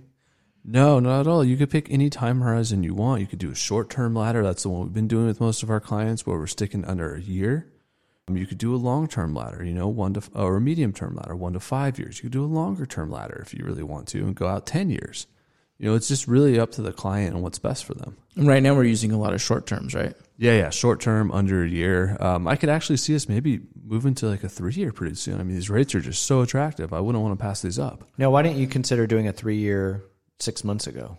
No, 0.65 1.01
not 1.01 1.21
at 1.21 1.27
all. 1.27 1.43
You 1.45 1.57
could 1.57 1.71
pick 1.71 1.91
any 1.91 2.11
time 2.11 2.41
horizon 2.41 2.83
you 2.83 2.95
want. 2.95 3.21
You 3.23 3.27
could 3.27 3.39
do 3.39 3.51
a 3.51 3.55
short 3.55 3.89
term 3.91 4.15
ladder. 4.15 4.43
That's 4.43 4.63
the 4.63 4.69
one 4.69 4.83
we've 4.83 4.93
been 4.93 5.09
doing 5.09 5.27
with 5.27 5.41
most 5.41 5.63
of 5.63 5.71
our 5.71 5.81
clients 5.81 6.27
where 6.27 6.39
we're 6.39 6.47
sticking 6.47 6.85
under 6.85 7.15
a 7.15 7.21
year. 7.21 7.73
Um, 8.29 8.37
You 8.37 8.47
could 8.47 8.59
do 8.59 8.75
a 8.75 8.77
long 8.77 9.09
term 9.09 9.35
ladder, 9.35 9.65
you 9.65 9.73
know, 9.73 9.89
one 9.89 10.15
to, 10.15 10.23
or 10.35 10.57
a 10.57 10.61
medium 10.61 10.93
term 10.93 11.17
ladder, 11.17 11.35
one 11.35 11.55
to 11.55 11.61
five 11.61 11.99
years. 11.99 12.19
You 12.19 12.25
could 12.25 12.33
do 12.33 12.45
a 12.45 12.47
longer 12.47 12.85
term 12.85 13.11
ladder 13.11 13.41
if 13.45 13.55
you 13.55 13.65
really 13.65 13.83
want 13.83 14.09
to 14.09 14.19
and 14.19 14.35
go 14.35 14.47
out 14.47 14.67
10 14.67 14.91
years. 14.91 15.27
You 15.81 15.89
know, 15.89 15.95
it's 15.95 16.09
just 16.09 16.29
really 16.29 16.61
up 16.61 16.73
to 16.73 16.83
the 16.83 16.93
client 16.93 17.33
and 17.33 17.43
what's 17.43 17.59
best 17.59 17.87
for 17.87 17.95
them. 17.95 18.15
And 18.37 18.47
right 18.47 18.63
now 18.63 18.75
we're 18.75 18.85
using 18.85 19.13
a 19.13 19.19
lot 19.19 19.33
of 19.33 19.41
short 19.41 19.67
terms, 19.67 19.95
right? 19.95 20.15
Yeah, 20.37 20.53
yeah, 20.53 20.69
short 20.69 21.01
term, 21.01 21.33
under 21.33 21.65
a 21.65 21.69
year. 21.69 22.19
Um, 22.21 22.47
I 22.47 22.57
could 22.57 22.69
actually 22.69 22.99
see 22.99 23.17
us 23.17 23.31
maybe 23.31 23.61
moving 23.83 24.15
to 24.17 24.27
like 24.27 24.45
a 24.45 24.49
three 24.51 24.75
year 24.75 24.93
pretty 24.93 25.15
soon. 25.15 25.41
I 25.41 25.43
mean, 25.43 25.55
these 25.55 25.71
rates 25.71 25.95
are 25.95 26.01
just 26.01 26.27
so 26.27 26.43
attractive. 26.43 26.93
I 26.93 27.01
wouldn't 27.01 27.25
want 27.25 27.39
to 27.39 27.43
pass 27.43 27.63
these 27.63 27.79
up. 27.79 28.05
Now, 28.19 28.31
why 28.31 28.43
didn't 28.43 28.59
you 28.59 28.67
consider 28.67 29.07
doing 29.07 29.27
a 29.27 29.33
three 29.33 29.57
year 29.57 30.05
six 30.39 30.65
months 30.65 30.87
ago? 30.87 31.17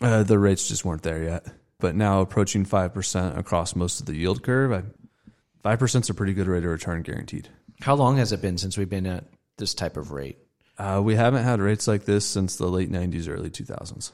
Uh, 0.00 0.22
the 0.22 0.38
rates 0.38 0.68
just 0.68 0.84
weren't 0.84 1.02
there 1.02 1.24
yet. 1.24 1.44
But 1.80 1.96
now 1.96 2.20
approaching 2.20 2.64
5% 2.64 3.36
across 3.36 3.74
most 3.74 3.98
of 3.98 4.06
the 4.06 4.14
yield 4.14 4.44
curve, 4.44 4.72
I, 4.72 4.84
5% 5.68 6.00
is 6.02 6.08
a 6.08 6.14
pretty 6.14 6.34
good 6.34 6.46
rate 6.46 6.64
of 6.64 6.70
return 6.70 7.02
guaranteed. 7.02 7.48
How 7.80 7.96
long 7.96 8.18
has 8.18 8.30
it 8.30 8.40
been 8.40 8.58
since 8.58 8.78
we've 8.78 8.88
been 8.88 9.06
at 9.06 9.24
this 9.56 9.74
type 9.74 9.96
of 9.96 10.12
rate? 10.12 10.38
Uh, 10.82 11.00
we 11.00 11.14
haven't 11.14 11.44
had 11.44 11.60
rates 11.60 11.86
like 11.86 12.06
this 12.06 12.26
since 12.26 12.56
the 12.56 12.66
late 12.66 12.90
90s, 12.90 13.28
early 13.28 13.50
2000s. 13.50 14.10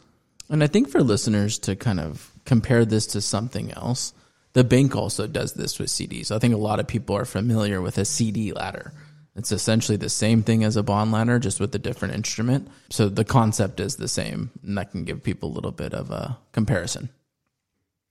And 0.51 0.63
I 0.63 0.67
think 0.67 0.91
for 0.91 1.01
listeners 1.01 1.59
to 1.61 1.75
kind 1.75 1.99
of 1.99 2.31
compare 2.45 2.85
this 2.85 3.07
to 3.09 3.23
something 3.23 3.73
else, 3.73 4.13
the 4.53 4.65
bank 4.65 4.95
also 4.95 5.27
does 5.27 5.55
this 5.55 5.79
with 5.79 5.89
CDs. 5.89 6.31
I 6.31 6.39
think 6.39 6.53
a 6.53 6.59
lot 6.59 6.79
of 6.79 6.87
people 6.87 7.17
are 7.17 7.25
familiar 7.25 7.81
with 7.81 7.97
a 7.97 8.05
CD 8.05 8.53
ladder. 8.53 8.93
It's 9.35 9.51
essentially 9.51 9.97
the 9.97 10.11
same 10.11 10.43
thing 10.43 10.63
as 10.63 10.77
a 10.77 10.83
bond 10.83 11.11
ladder, 11.11 11.39
just 11.39 11.59
with 11.59 11.75
a 11.75 11.79
different 11.79 12.15
instrument. 12.15 12.69
So 12.91 13.09
the 13.09 13.25
concept 13.25 13.81
is 13.81 13.97
the 13.97 14.09
same, 14.09 14.51
and 14.63 14.77
that 14.77 14.91
can 14.91 15.05
give 15.05 15.23
people 15.23 15.49
a 15.49 15.55
little 15.55 15.73
bit 15.73 15.95
of 15.95 16.11
a 16.11 16.37
comparison. 16.53 17.09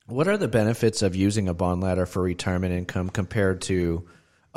What 0.07 0.27
are 0.27 0.37
the 0.37 0.47
benefits 0.47 1.03
of 1.03 1.15
using 1.15 1.47
a 1.47 1.53
bond 1.53 1.81
ladder 1.81 2.07
for 2.07 2.23
retirement 2.23 2.73
income 2.73 3.09
compared 3.09 3.61
to 3.63 4.07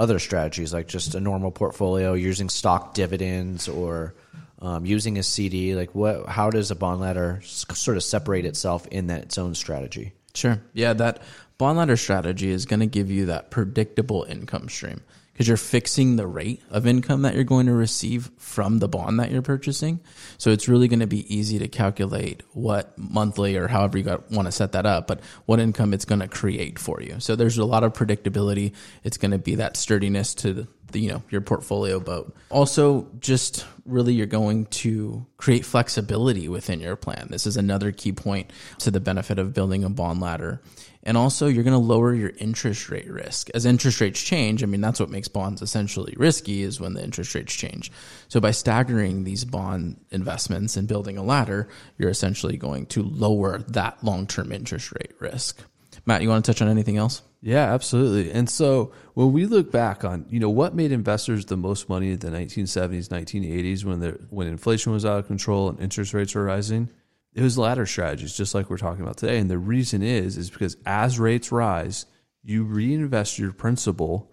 other 0.01 0.19
strategies 0.19 0.73
like 0.73 0.89
just 0.89 1.15
a 1.15 1.21
normal 1.21 1.51
portfolio, 1.51 2.15
using 2.15 2.49
stock 2.49 2.95
dividends, 2.95 3.69
or 3.69 4.15
um, 4.61 4.87
using 4.87 5.19
a 5.19 5.23
CD? 5.23 5.75
Like, 5.75 5.95
what? 5.95 6.27
How 6.27 6.51
does 6.51 6.71
a 6.71 6.75
bond 6.75 7.01
ladder 7.01 7.41
sort 7.45 7.97
of 7.99 8.03
separate 8.03 8.47
itself 8.47 8.87
in 8.89 9.09
that 9.09 9.23
its 9.23 9.39
own 9.39 9.55
strategy? 9.55 10.13
Sure. 10.35 10.61
Yeah, 10.73 10.95
that 10.95 11.23
bond 11.59 11.77
ladder 11.77 11.99
strategy 11.99 12.51
is 12.51 12.65
going 12.65 12.81
to 12.81 12.87
give 12.87 13.11
you 13.11 13.27
that 13.27 13.51
predictable 13.51 14.25
income 14.25 14.69
stream 14.71 15.03
because 15.41 15.49
you're 15.49 15.57
fixing 15.57 16.17
the 16.17 16.27
rate 16.27 16.61
of 16.69 16.87
income 16.87 17.23
that 17.23 17.35
you're 17.35 17.45
going 17.45 17.65
to 17.65 17.73
receive 17.73 18.31
from 18.37 18.79
the 18.79 18.87
bond 18.87 19.19
that 19.19 19.31
you're 19.31 19.41
purchasing. 19.41 19.99
So 20.37 20.51
it's 20.51 20.69
really 20.69 20.87
going 20.87 21.01
to 21.01 21.07
be 21.07 21.35
easy 21.35 21.59
to 21.61 21.67
calculate 21.67 22.43
what 22.53 22.93
monthly 22.99 23.57
or 23.57 23.67
however 23.67 23.97
you 23.97 24.23
want 24.31 24.49
to 24.49 24.53
set 24.53 24.73
that 24.73 24.85
up, 24.85 25.07
but 25.07 25.21
what 25.47 25.59
income 25.59 25.95
it's 25.95 26.05
going 26.05 26.21
to 26.21 26.29
create 26.29 26.79
for 26.79 27.01
you. 27.01 27.21
So 27.21 27.37
there's 27.37 27.57
a 27.57 27.65
lot 27.65 27.85
of 27.85 27.95
predictability. 27.95 28.75
It's 29.03 29.17
going 29.17 29.31
to 29.31 29.39
be 29.39 29.55
that 29.55 29.79
sturdiness 29.79 30.35
to 30.35 30.53
the, 30.53 30.69
the, 30.93 31.01
you 31.01 31.09
know 31.09 31.23
your 31.31 31.41
portfolio 31.41 32.01
boat. 32.01 32.37
Also, 32.51 33.09
just 33.21 33.65
really 33.87 34.13
you're 34.13 34.27
going 34.27 34.67
to 34.67 35.25
create 35.39 35.65
flexibility 35.65 36.49
within 36.51 36.81
your 36.81 36.97
plan. 36.97 37.29
This 37.31 37.47
is 37.47 37.57
another 37.57 37.93
key 37.93 38.13
point 38.13 38.53
to 38.81 38.91
the 38.91 39.01
benefit 39.01 39.39
of 39.39 39.55
building 39.55 39.85
a 39.85 39.89
bond 39.89 40.21
ladder. 40.21 40.61
And 41.03 41.17
also, 41.17 41.47
you're 41.47 41.65
going 41.65 41.73
to 41.73 41.79
lower 41.79 42.13
your 42.13 42.33
interest 42.37 42.91
rate 42.91 43.11
risk. 43.11 43.49
As 43.55 43.65
interest 43.65 44.03
rates 44.03 44.23
change, 44.23 44.63
I 44.63 44.67
mean, 44.67 44.83
that's 44.83 45.01
what 45.01 45.09
makes 45.09 45.29
bonds 45.29 45.63
essentially 45.63 46.15
risky 46.19 46.63
is 46.63 46.79
when 46.79 46.93
the 46.93 47.03
interest 47.03 47.35
rates 47.35 47.55
change. 47.55 47.91
So, 48.29 48.39
by 48.39 48.51
staggering 48.51 49.25
these 49.25 49.45
bond 49.45 49.99
investments 50.11 50.77
and 50.77 50.87
building 50.87 51.17
a 51.17 51.23
ladder, 51.23 51.69
you're 51.97 52.11
essentially 52.11 52.59
going 52.59 52.87
to 52.87 53.03
lower 53.03 53.59
that 53.69 54.05
long 54.05 54.27
term 54.27 54.53
interest 54.53 54.93
rate 54.93 55.13
risk. 55.19 55.65
Matt, 56.05 56.23
you 56.23 56.29
want 56.29 56.45
to 56.45 56.53
touch 56.53 56.61
on 56.61 56.69
anything 56.69 56.97
else? 56.97 57.23
Yeah, 57.43 57.73
absolutely. 57.73 58.33
And 58.33 58.49
so 58.49 58.93
when 59.15 59.33
we 59.33 59.47
look 59.47 59.73
back 59.73 60.05
on, 60.05 60.27
you 60.29 60.39
know, 60.39 60.51
what 60.51 60.75
made 60.75 60.93
investors 60.93 61.47
the 61.47 61.57
most 61.57 61.89
money 61.89 62.13
in 62.13 62.19
the 62.19 62.29
1970s, 62.29 63.09
1980s 63.09 63.85
when 63.85 64.01
the 64.01 64.21
when 64.29 64.47
inflation 64.47 64.93
was 64.93 65.07
out 65.07 65.21
of 65.21 65.27
control 65.27 65.71
and 65.71 65.81
interest 65.81 66.13
rates 66.13 66.35
were 66.35 66.45
rising, 66.45 66.91
it 67.33 67.43
was 67.43 67.59
ladder 67.59 67.87
strategies, 67.87 68.37
just 68.37 68.55
like 68.55 68.69
we're 68.69 68.77
talking 68.77 69.03
about 69.03 69.17
today. 69.17 69.39
And 69.39 69.51
the 69.51 69.59
reason 69.59 70.03
is 70.03 70.37
is 70.37 70.51
because 70.51 70.77
as 70.85 71.19
rates 71.19 71.53
rise, 71.53 72.07
you 72.43 72.65
reinvest 72.65 73.39
your 73.39 73.53
principal 73.53 74.33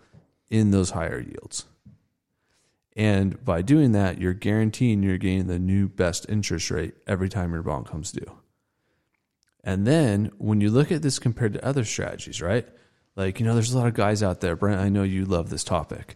in 0.49 0.71
those 0.71 0.91
higher 0.91 1.19
yields. 1.19 1.65
And 2.95 3.43
by 3.45 3.61
doing 3.61 3.91
that, 3.91 4.19
you're 4.19 4.33
guaranteeing 4.33 5.03
you're 5.03 5.19
getting 5.19 5.45
the 5.47 5.59
new 5.59 5.87
best 5.87 6.25
interest 6.27 6.71
rate 6.71 6.95
every 7.05 7.29
time 7.29 7.53
your 7.53 7.61
bond 7.61 7.85
comes 7.85 8.11
due. 8.11 8.31
And 9.63 9.85
then 9.85 10.31
when 10.37 10.61
you 10.61 10.71
look 10.71 10.91
at 10.91 11.03
this 11.03 11.19
compared 11.19 11.53
to 11.53 11.65
other 11.65 11.83
strategies, 11.83 12.41
right? 12.41 12.67
Like, 13.15 13.39
you 13.39 13.45
know, 13.45 13.53
there's 13.53 13.73
a 13.73 13.77
lot 13.77 13.87
of 13.87 13.93
guys 13.93 14.23
out 14.23 14.41
there, 14.41 14.55
Brent, 14.55 14.79
I 14.81 14.89
know 14.89 15.03
you 15.03 15.25
love 15.25 15.49
this 15.49 15.63
topic, 15.63 16.15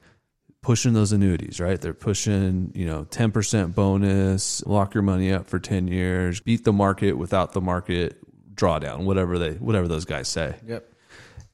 pushing 0.61 0.93
those 0.93 1.11
annuities, 1.11 1.59
right? 1.59 1.79
They're 1.81 1.93
pushing, 1.93 2.71
you 2.75 2.85
know, 2.85 3.05
10% 3.05 3.73
bonus, 3.73 4.65
lock 4.65 4.93
your 4.93 5.03
money 5.03 5.31
up 5.31 5.47
for 5.47 5.59
10 5.59 5.87
years, 5.87 6.39
beat 6.39 6.63
the 6.63 6.73
market 6.73 7.13
without 7.13 7.53
the 7.53 7.61
market 7.61 8.17
drawdown, 8.55 9.05
whatever 9.05 9.39
they 9.39 9.53
whatever 9.53 9.87
those 9.87 10.05
guys 10.05 10.27
say. 10.27 10.55
Yep. 10.67 10.87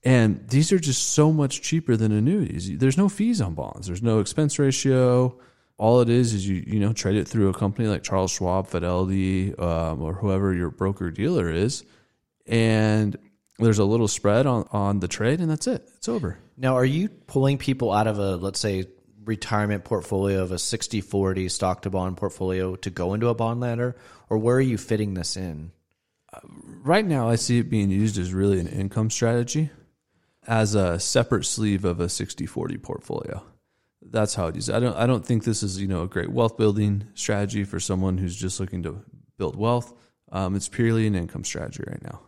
And 0.03 0.47
these 0.49 0.71
are 0.71 0.79
just 0.79 1.13
so 1.13 1.31
much 1.31 1.61
cheaper 1.61 1.95
than 1.95 2.11
annuities. 2.11 2.77
There's 2.77 2.97
no 2.97 3.09
fees 3.09 3.41
on 3.41 3.55
bonds. 3.55 3.87
There's 3.87 4.03
no 4.03 4.19
expense 4.19 4.59
ratio. 4.59 5.39
All 5.77 6.01
it 6.01 6.09
is 6.09 6.33
is 6.33 6.47
you 6.47 6.63
you 6.65 6.79
know 6.79 6.91
trade 6.91 7.15
it 7.15 7.27
through 7.27 7.49
a 7.49 7.53
company 7.53 7.87
like 7.87 8.03
Charles 8.03 8.31
Schwab, 8.31 8.67
Fidelity, 8.67 9.55
um, 9.55 10.01
or 10.01 10.13
whoever 10.13 10.53
your 10.53 10.71
broker 10.71 11.11
dealer 11.11 11.49
is, 11.49 11.83
and 12.45 13.15
there's 13.59 13.79
a 13.79 13.85
little 13.85 14.07
spread 14.07 14.47
on 14.47 14.67
on 14.71 14.99
the 14.99 15.07
trade, 15.07 15.39
and 15.39 15.49
that's 15.49 15.67
it. 15.67 15.87
It's 15.97 16.09
over. 16.09 16.39
Now, 16.57 16.75
are 16.75 16.85
you 16.85 17.09
pulling 17.09 17.59
people 17.59 17.91
out 17.91 18.07
of 18.07 18.17
a, 18.17 18.35
let's 18.35 18.59
say, 18.59 18.85
retirement 19.27 19.83
portfolio 19.83 20.41
of 20.41 20.51
a 20.51 20.57
60 20.57 21.01
40 21.01 21.49
stock 21.49 21.81
to 21.83 21.89
bond 21.89 22.17
portfolio 22.17 22.75
to 22.77 22.89
go 22.89 23.13
into 23.13 23.27
a 23.27 23.35
bond 23.35 23.59
ladder? 23.59 23.95
Or 24.29 24.37
where 24.37 24.57
are 24.57 24.61
you 24.61 24.77
fitting 24.77 25.13
this 25.13 25.37
in? 25.37 25.71
Right 26.43 27.05
now, 27.05 27.29
I 27.29 27.35
see 27.35 27.59
it 27.59 27.69
being 27.69 27.89
used 27.89 28.17
as 28.17 28.33
really 28.33 28.59
an 28.59 28.67
income 28.67 29.09
strategy, 29.09 29.69
as 30.45 30.75
a 30.75 30.99
separate 30.99 31.45
sleeve 31.45 31.83
of 31.85 31.99
a 31.99 32.05
60-40 32.05 32.81
portfolio. 32.81 33.43
That's 34.01 34.35
how 34.35 34.47
it 34.47 34.55
is. 34.55 34.69
I 34.69 34.79
don't. 34.79 34.95
I 34.95 35.05
don't 35.05 35.25
think 35.25 35.43
this 35.43 35.63
is 35.63 35.81
you 35.81 35.87
know 35.87 36.03
a 36.03 36.07
great 36.07 36.31
wealth 36.31 36.57
building 36.57 37.07
strategy 37.13 37.63
for 37.63 37.79
someone 37.79 38.17
who's 38.17 38.35
just 38.35 38.59
looking 38.59 38.83
to 38.83 39.03
build 39.37 39.55
wealth. 39.55 39.93
Um, 40.31 40.55
it's 40.55 40.69
purely 40.69 41.07
an 41.07 41.15
income 41.15 41.43
strategy 41.43 41.83
right 41.85 42.01
now. 42.01 42.21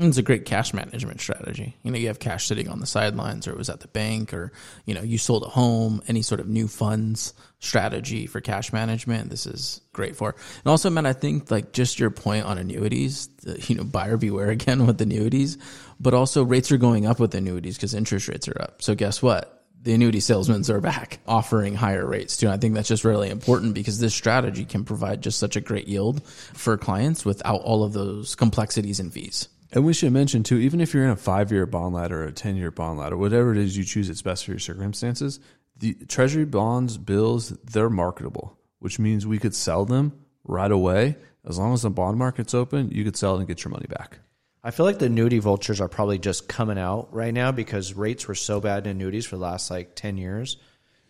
It's 0.00 0.16
a 0.16 0.22
great 0.22 0.44
cash 0.44 0.72
management 0.72 1.20
strategy. 1.20 1.76
You 1.82 1.90
know, 1.90 1.98
you 1.98 2.06
have 2.06 2.20
cash 2.20 2.46
sitting 2.46 2.68
on 2.68 2.78
the 2.78 2.86
sidelines, 2.86 3.48
or 3.48 3.50
it 3.50 3.58
was 3.58 3.68
at 3.68 3.80
the 3.80 3.88
bank, 3.88 4.32
or 4.32 4.52
you 4.86 4.94
know, 4.94 5.02
you 5.02 5.18
sold 5.18 5.42
a 5.42 5.48
home. 5.48 6.02
Any 6.06 6.22
sort 6.22 6.40
of 6.40 6.46
new 6.48 6.68
funds 6.68 7.34
strategy 7.58 8.28
for 8.28 8.40
cash 8.40 8.72
management, 8.72 9.28
this 9.28 9.44
is 9.44 9.80
great 9.92 10.14
for. 10.14 10.36
And 10.62 10.70
also, 10.70 10.88
man, 10.88 11.04
I 11.04 11.14
think 11.14 11.50
like 11.50 11.72
just 11.72 11.98
your 11.98 12.10
point 12.10 12.46
on 12.46 12.58
annuities, 12.58 13.26
the, 13.42 13.60
you 13.66 13.74
know, 13.74 13.82
buyer 13.82 14.16
beware 14.16 14.50
again 14.50 14.86
with 14.86 15.00
annuities, 15.00 15.58
but 15.98 16.14
also 16.14 16.44
rates 16.44 16.70
are 16.70 16.76
going 16.76 17.04
up 17.04 17.18
with 17.18 17.34
annuities 17.34 17.76
because 17.76 17.92
interest 17.92 18.28
rates 18.28 18.46
are 18.46 18.62
up. 18.62 18.82
So 18.82 18.94
guess 18.94 19.20
what? 19.20 19.58
the 19.80 19.94
annuity 19.94 20.18
salesmen 20.18 20.62
are 20.70 20.80
back 20.80 21.20
offering 21.26 21.74
higher 21.74 22.04
rates 22.04 22.36
too. 22.36 22.46
And 22.46 22.52
I 22.52 22.58
think 22.58 22.74
that's 22.74 22.88
just 22.88 23.04
really 23.04 23.30
important 23.30 23.74
because 23.74 23.98
this 23.98 24.12
strategy 24.14 24.64
can 24.64 24.84
provide 24.84 25.22
just 25.22 25.38
such 25.38 25.56
a 25.56 25.60
great 25.60 25.86
yield 25.86 26.26
for 26.26 26.76
clients 26.76 27.24
without 27.24 27.62
all 27.62 27.84
of 27.84 27.92
those 27.92 28.34
complexities 28.34 29.00
and 29.00 29.12
fees. 29.12 29.48
And 29.72 29.84
we 29.84 29.92
should 29.92 30.12
mention 30.12 30.42
too, 30.42 30.56
even 30.56 30.80
if 30.80 30.94
you're 30.94 31.04
in 31.04 31.10
a 31.10 31.16
five 31.16 31.52
year 31.52 31.66
bond 31.66 31.94
ladder 31.94 32.22
or 32.22 32.26
a 32.26 32.32
10 32.32 32.56
year 32.56 32.70
bond 32.70 32.98
ladder, 32.98 33.16
whatever 33.16 33.52
it 33.52 33.58
is 33.58 33.76
you 33.76 33.84
choose 33.84 34.08
that's 34.08 34.22
best 34.22 34.44
for 34.44 34.52
your 34.52 34.58
circumstances, 34.60 35.40
the 35.76 35.94
treasury 36.08 36.44
bonds, 36.44 36.98
bills, 36.98 37.50
they're 37.64 37.90
marketable, 37.90 38.58
which 38.78 38.98
means 38.98 39.26
we 39.26 39.38
could 39.38 39.54
sell 39.54 39.84
them 39.84 40.12
right 40.44 40.70
away. 40.70 41.16
As 41.46 41.58
long 41.58 41.72
as 41.72 41.82
the 41.82 41.90
bond 41.90 42.18
market's 42.18 42.54
open, 42.54 42.90
you 42.90 43.04
could 43.04 43.16
sell 43.16 43.36
and 43.36 43.46
get 43.46 43.64
your 43.64 43.70
money 43.70 43.86
back. 43.88 44.18
I 44.62 44.70
feel 44.70 44.84
like 44.84 44.98
the 44.98 45.06
annuity 45.06 45.38
vultures 45.38 45.80
are 45.80 45.88
probably 45.88 46.18
just 46.18 46.48
coming 46.48 46.78
out 46.78 47.14
right 47.14 47.32
now 47.32 47.52
because 47.52 47.94
rates 47.94 48.26
were 48.26 48.34
so 48.34 48.60
bad 48.60 48.86
in 48.86 48.92
annuities 48.92 49.24
for 49.24 49.36
the 49.36 49.42
last 49.42 49.70
like 49.70 49.94
10 49.94 50.18
years. 50.18 50.56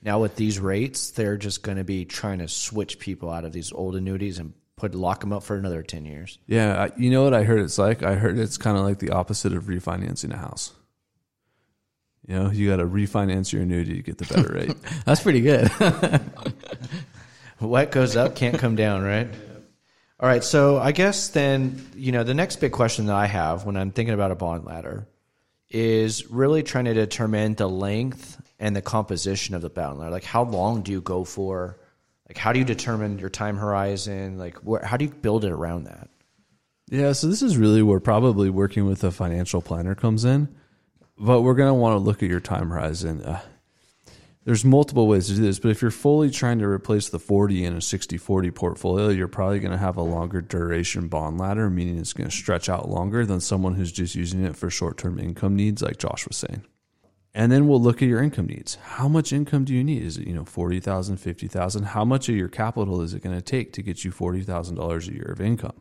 Now 0.02 0.20
with 0.20 0.36
these 0.36 0.60
rates, 0.60 1.10
they're 1.10 1.36
just 1.36 1.62
going 1.62 1.78
to 1.78 1.84
be 1.84 2.04
trying 2.04 2.38
to 2.38 2.48
switch 2.48 2.98
people 2.98 3.30
out 3.30 3.44
of 3.44 3.52
these 3.52 3.72
old 3.72 3.96
annuities 3.96 4.38
and 4.38 4.52
put 4.78 4.94
lock 4.94 5.20
them 5.20 5.32
up 5.32 5.42
for 5.42 5.56
another 5.56 5.82
10 5.82 6.04
years. 6.04 6.38
Yeah, 6.46 6.88
you 6.96 7.10
know 7.10 7.24
what 7.24 7.34
I 7.34 7.44
heard 7.44 7.60
it's 7.60 7.78
like? 7.78 8.02
I 8.02 8.14
heard 8.14 8.38
it's 8.38 8.58
kind 8.58 8.76
of 8.76 8.84
like 8.84 8.98
the 8.98 9.10
opposite 9.10 9.54
of 9.54 9.64
refinancing 9.64 10.32
a 10.32 10.36
house. 10.36 10.72
You 12.26 12.34
know, 12.34 12.50
you 12.50 12.68
got 12.68 12.76
to 12.76 12.86
refinance 12.86 13.52
your 13.52 13.62
annuity 13.62 13.94
to 13.94 14.02
get 14.02 14.18
the 14.18 14.26
better 14.26 14.52
rate. 14.52 14.76
That's 15.06 15.22
pretty 15.22 15.40
good. 15.40 15.70
What 17.58 17.90
goes 17.90 18.14
up 18.14 18.36
can't 18.36 18.56
come 18.56 18.76
down, 18.76 19.02
right? 19.02 19.28
All 20.20 20.28
right, 20.28 20.44
so 20.44 20.78
I 20.78 20.92
guess 20.92 21.28
then, 21.28 21.84
you 21.96 22.12
know, 22.12 22.22
the 22.22 22.34
next 22.34 22.56
big 22.56 22.70
question 22.72 23.06
that 23.06 23.16
I 23.16 23.26
have 23.26 23.64
when 23.64 23.76
I'm 23.76 23.90
thinking 23.90 24.14
about 24.14 24.30
a 24.30 24.36
bond 24.36 24.64
ladder 24.64 25.08
is 25.68 26.30
really 26.30 26.62
trying 26.62 26.84
to 26.84 26.94
determine 26.94 27.54
the 27.54 27.68
length 27.68 28.40
and 28.60 28.76
the 28.76 28.82
composition 28.82 29.56
of 29.56 29.62
the 29.62 29.70
bond 29.70 29.98
ladder. 29.98 30.12
Like, 30.12 30.24
how 30.24 30.44
long 30.44 30.82
do 30.82 30.92
you 30.92 31.00
go 31.00 31.24
for? 31.24 31.78
Like, 32.28 32.36
how 32.36 32.52
do 32.52 32.58
you 32.58 32.64
determine 32.64 33.18
your 33.18 33.30
time 33.30 33.56
horizon? 33.56 34.38
Like, 34.38 34.56
where, 34.58 34.84
how 34.84 34.96
do 34.96 35.06
you 35.06 35.10
build 35.10 35.44
it 35.44 35.52
around 35.52 35.84
that? 35.84 36.10
Yeah, 36.90 37.12
so 37.12 37.26
this 37.26 37.42
is 37.42 37.56
really 37.56 37.82
where 37.82 38.00
probably 38.00 38.50
working 38.50 38.86
with 38.86 39.04
a 39.04 39.10
financial 39.10 39.62
planner 39.62 39.94
comes 39.94 40.24
in. 40.24 40.48
But 41.18 41.42
we're 41.42 41.54
going 41.54 41.68
to 41.68 41.74
want 41.74 41.94
to 41.94 41.98
look 41.98 42.22
at 42.22 42.28
your 42.28 42.40
time 42.40 42.70
horizon. 42.70 43.22
Uh, 43.22 43.40
there's 44.44 44.64
multiple 44.64 45.06
ways 45.08 45.26
to 45.26 45.34
do 45.34 45.42
this, 45.42 45.58
but 45.58 45.70
if 45.70 45.82
you're 45.82 45.90
fully 45.90 46.30
trying 46.30 46.58
to 46.60 46.66
replace 46.66 47.10
the 47.10 47.18
40 47.18 47.64
in 47.64 47.76
a 47.76 47.82
60 47.82 48.16
40 48.16 48.50
portfolio, 48.52 49.08
you're 49.08 49.28
probably 49.28 49.58
going 49.58 49.72
to 49.72 49.78
have 49.78 49.96
a 49.96 50.02
longer 50.02 50.40
duration 50.40 51.08
bond 51.08 51.38
ladder, 51.38 51.68
meaning 51.68 51.98
it's 51.98 52.14
going 52.14 52.30
to 52.30 52.34
stretch 52.34 52.68
out 52.68 52.88
longer 52.88 53.26
than 53.26 53.40
someone 53.40 53.74
who's 53.74 53.92
just 53.92 54.14
using 54.14 54.44
it 54.44 54.56
for 54.56 54.70
short 54.70 54.96
term 54.96 55.18
income 55.18 55.56
needs, 55.56 55.82
like 55.82 55.98
Josh 55.98 56.26
was 56.26 56.36
saying. 56.36 56.64
And 57.34 57.52
then 57.52 57.68
we'll 57.68 57.80
look 57.80 58.02
at 58.02 58.08
your 58.08 58.22
income 58.22 58.46
needs. 58.46 58.76
How 58.76 59.06
much 59.06 59.32
income 59.32 59.64
do 59.64 59.74
you 59.74 59.84
need? 59.84 60.02
Is 60.02 60.16
it, 60.16 60.26
you 60.26 60.34
know, 60.34 60.44
40,000, 60.44 61.18
50,000? 61.18 61.82
How 61.84 62.04
much 62.04 62.28
of 62.28 62.34
your 62.34 62.48
capital 62.48 63.00
is 63.02 63.14
it 63.14 63.22
going 63.22 63.36
to 63.36 63.42
take 63.42 63.72
to 63.74 63.82
get 63.82 64.04
you 64.04 64.10
$40,000 64.10 65.08
a 65.08 65.12
year 65.12 65.30
of 65.30 65.40
income? 65.40 65.80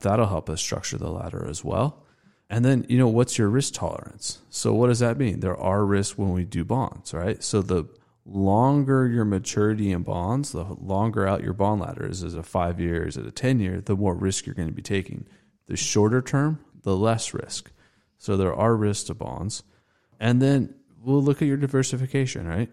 That'll 0.00 0.26
help 0.26 0.48
us 0.48 0.60
structure 0.60 0.98
the 0.98 1.10
ladder 1.10 1.46
as 1.48 1.62
well. 1.62 2.04
And 2.50 2.64
then, 2.64 2.86
you 2.88 2.96
know, 2.96 3.08
what's 3.08 3.36
your 3.36 3.48
risk 3.48 3.74
tolerance? 3.74 4.38
So 4.48 4.72
what 4.72 4.86
does 4.86 5.00
that 5.00 5.18
mean? 5.18 5.40
There 5.40 5.56
are 5.56 5.84
risks 5.84 6.16
when 6.16 6.32
we 6.32 6.44
do 6.44 6.64
bonds, 6.64 7.12
right? 7.12 7.42
So 7.44 7.60
the 7.60 7.84
longer 8.24 9.06
your 9.06 9.24
maturity 9.24 9.92
in 9.92 10.02
bonds, 10.02 10.52
the 10.52 10.64
longer 10.64 11.26
out 11.26 11.42
your 11.42 11.52
bond 11.52 11.82
ladder 11.82 12.06
is, 12.06 12.22
is 12.22 12.34
a 12.34 12.42
five 12.42 12.80
years, 12.80 13.16
at 13.18 13.26
a 13.26 13.30
10 13.30 13.60
year, 13.60 13.80
the 13.80 13.96
more 13.96 14.14
risk 14.14 14.46
you're 14.46 14.54
going 14.54 14.68
to 14.68 14.74
be 14.74 14.82
taking. 14.82 15.26
The 15.66 15.76
shorter 15.76 16.22
term, 16.22 16.64
the 16.82 16.96
less 16.96 17.34
risk. 17.34 17.70
So 18.16 18.36
there 18.36 18.54
are 18.54 18.76
risks 18.76 19.04
to 19.04 19.14
bonds. 19.14 19.62
And 20.18 20.40
then 20.40 20.74
we'll 21.08 21.22
look 21.22 21.40
at 21.42 21.48
your 21.48 21.56
diversification, 21.56 22.46
right? 22.46 22.70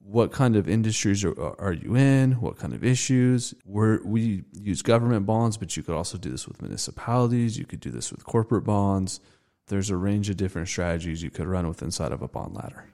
What 0.00 0.32
kind 0.32 0.56
of 0.56 0.68
industries 0.68 1.24
are, 1.24 1.60
are 1.60 1.72
you 1.72 1.94
in? 1.94 2.32
What 2.32 2.58
kind 2.58 2.72
of 2.72 2.82
issues? 2.84 3.54
We're, 3.64 4.02
we 4.04 4.44
use 4.52 4.82
government 4.82 5.26
bonds, 5.26 5.56
but 5.56 5.76
you 5.76 5.82
could 5.82 5.94
also 5.94 6.18
do 6.18 6.30
this 6.30 6.48
with 6.48 6.60
municipalities. 6.60 7.58
You 7.58 7.66
could 7.66 7.80
do 7.80 7.90
this 7.90 8.10
with 8.10 8.24
corporate 8.24 8.64
bonds. 8.64 9.20
There's 9.68 9.90
a 9.90 9.96
range 9.96 10.28
of 10.30 10.36
different 10.36 10.68
strategies 10.68 11.22
you 11.22 11.30
could 11.30 11.46
run 11.46 11.68
with 11.68 11.82
inside 11.82 12.12
of 12.12 12.22
a 12.22 12.28
bond 12.28 12.54
ladder. 12.54 12.86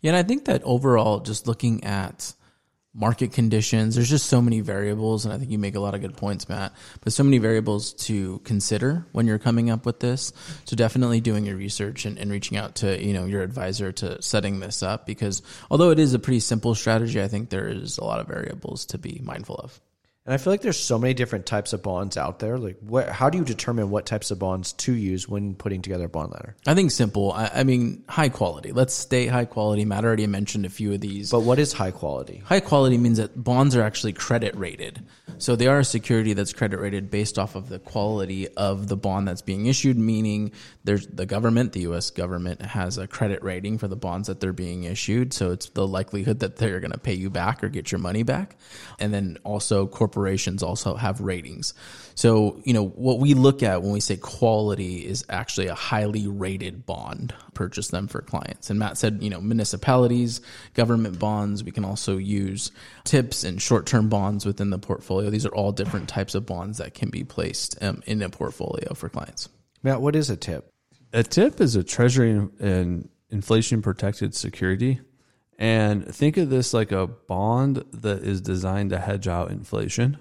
Yeah, 0.00 0.10
and 0.10 0.16
I 0.16 0.22
think 0.22 0.46
that 0.46 0.62
overall, 0.64 1.20
just 1.20 1.46
looking 1.46 1.84
at 1.84 2.34
market 2.96 3.32
conditions, 3.32 3.94
there's 3.94 4.08
just 4.08 4.26
so 4.26 4.40
many 4.40 4.60
variables, 4.60 5.24
and 5.24 5.34
I 5.34 5.38
think 5.38 5.50
you 5.50 5.58
make 5.58 5.74
a 5.74 5.80
lot 5.80 5.94
of 5.94 6.00
good 6.00 6.16
points, 6.16 6.48
Matt. 6.48 6.72
But 7.02 7.12
so 7.12 7.22
many 7.22 7.38
variables 7.38 7.92
to 8.04 8.38
consider 8.40 9.06
when 9.12 9.26
you're 9.26 9.38
coming 9.38 9.70
up 9.70 9.84
with 9.84 10.00
this. 10.00 10.32
So 10.64 10.76
definitely 10.76 11.20
doing 11.20 11.44
your 11.44 11.56
research 11.56 12.06
and, 12.06 12.18
and 12.18 12.30
reaching 12.30 12.56
out 12.56 12.76
to 12.76 13.02
you 13.02 13.12
know 13.12 13.26
your 13.26 13.42
advisor 13.42 13.92
to 13.92 14.20
setting 14.22 14.60
this 14.60 14.82
up 14.82 15.06
because 15.06 15.42
although 15.70 15.90
it 15.90 15.98
is 15.98 16.14
a 16.14 16.18
pretty 16.18 16.40
simple 16.40 16.74
strategy, 16.74 17.22
I 17.22 17.28
think 17.28 17.50
there 17.50 17.68
is 17.68 17.98
a 17.98 18.04
lot 18.04 18.20
of 18.20 18.26
variables 18.26 18.86
to 18.86 18.98
be 18.98 19.20
mindful 19.22 19.56
of. 19.56 19.80
And 20.26 20.34
I 20.34 20.38
feel 20.38 20.52
like 20.52 20.60
there's 20.60 20.78
so 20.78 20.98
many 20.98 21.14
different 21.14 21.46
types 21.46 21.72
of 21.72 21.84
bonds 21.84 22.16
out 22.16 22.40
there. 22.40 22.58
Like, 22.58 22.78
what, 22.80 23.08
how 23.08 23.30
do 23.30 23.38
you 23.38 23.44
determine 23.44 23.90
what 23.90 24.06
types 24.06 24.32
of 24.32 24.40
bonds 24.40 24.72
to 24.72 24.92
use 24.92 25.28
when 25.28 25.54
putting 25.54 25.82
together 25.82 26.06
a 26.06 26.08
bond 26.08 26.32
ladder? 26.32 26.56
I 26.66 26.74
think 26.74 26.90
simple. 26.90 27.32
I, 27.32 27.48
I 27.54 27.64
mean, 27.64 28.02
high 28.08 28.28
quality. 28.28 28.72
Let's 28.72 28.92
stay 28.92 29.28
high 29.28 29.44
quality. 29.44 29.84
Matt 29.84 30.04
already 30.04 30.26
mentioned 30.26 30.66
a 30.66 30.68
few 30.68 30.92
of 30.92 31.00
these. 31.00 31.30
But 31.30 31.40
what 31.40 31.60
is 31.60 31.72
high 31.72 31.92
quality? 31.92 32.42
High 32.44 32.58
quality 32.58 32.98
means 32.98 33.18
that 33.18 33.40
bonds 33.40 33.76
are 33.76 33.82
actually 33.82 34.14
credit 34.14 34.56
rated. 34.56 35.00
So 35.38 35.56
they 35.56 35.66
are 35.66 35.80
a 35.80 35.84
security 35.84 36.32
that's 36.32 36.52
credit 36.52 36.78
rated 36.78 37.10
based 37.10 37.38
off 37.38 37.54
of 37.54 37.68
the 37.68 37.78
quality 37.78 38.48
of 38.48 38.88
the 38.88 38.96
bond 38.96 39.28
that's 39.28 39.42
being 39.42 39.66
issued, 39.66 39.98
meaning 39.98 40.52
there's 40.84 41.06
the 41.06 41.26
government, 41.26 41.72
the 41.72 41.80
US 41.80 42.10
government 42.10 42.62
has 42.62 42.98
a 42.98 43.06
credit 43.06 43.42
rating 43.42 43.78
for 43.78 43.88
the 43.88 43.96
bonds 43.96 44.28
that 44.28 44.40
they're 44.40 44.52
being 44.52 44.84
issued. 44.84 45.32
So 45.32 45.50
it's 45.50 45.68
the 45.70 45.86
likelihood 45.86 46.40
that 46.40 46.56
they're 46.56 46.80
going 46.80 46.92
to 46.92 46.98
pay 46.98 47.14
you 47.14 47.30
back 47.30 47.62
or 47.62 47.68
get 47.68 47.92
your 47.92 47.98
money 47.98 48.22
back. 48.22 48.56
And 48.98 49.12
then 49.12 49.38
also 49.44 49.86
corporations 49.86 50.62
also 50.62 50.94
have 50.94 51.20
ratings. 51.20 51.74
So, 52.14 52.60
you 52.64 52.72
know, 52.72 52.86
what 52.86 53.18
we 53.18 53.34
look 53.34 53.62
at 53.62 53.82
when 53.82 53.92
we 53.92 54.00
say 54.00 54.16
quality 54.16 55.06
is 55.06 55.24
actually 55.28 55.66
a 55.66 55.74
highly 55.74 56.26
rated 56.26 56.86
bond. 56.86 57.34
Purchase 57.52 57.88
them 57.88 58.08
for 58.08 58.22
clients. 58.22 58.70
And 58.70 58.78
Matt 58.78 58.96
said, 58.96 59.22
you 59.22 59.28
know, 59.28 59.40
municipalities, 59.40 60.40
government 60.74 61.18
bonds, 61.18 61.62
we 61.62 61.72
can 61.72 61.84
also 61.84 62.16
use 62.16 62.70
tips 63.04 63.44
and 63.44 63.60
short 63.60 63.86
term 63.86 64.08
bonds 64.08 64.46
within 64.46 64.70
the 64.70 64.78
portfolio. 64.78 65.25
These 65.30 65.46
are 65.46 65.54
all 65.54 65.72
different 65.72 66.08
types 66.08 66.34
of 66.34 66.46
bonds 66.46 66.78
that 66.78 66.94
can 66.94 67.10
be 67.10 67.24
placed 67.24 67.82
um, 67.82 68.02
in 68.06 68.22
a 68.22 68.28
portfolio 68.28 68.94
for 68.94 69.08
clients. 69.08 69.48
Matt, 69.82 70.00
what 70.00 70.16
is 70.16 70.30
a 70.30 70.36
tip? 70.36 70.72
A 71.12 71.22
tip 71.22 71.60
is 71.60 71.76
a 71.76 71.84
treasury 71.84 72.30
and 72.60 73.08
inflation 73.30 73.82
protected 73.82 74.34
security. 74.34 75.00
And 75.58 76.06
think 76.14 76.36
of 76.36 76.50
this 76.50 76.74
like 76.74 76.92
a 76.92 77.06
bond 77.06 77.84
that 77.92 78.22
is 78.22 78.40
designed 78.40 78.90
to 78.90 78.98
hedge 78.98 79.26
out 79.26 79.50
inflation. 79.50 80.18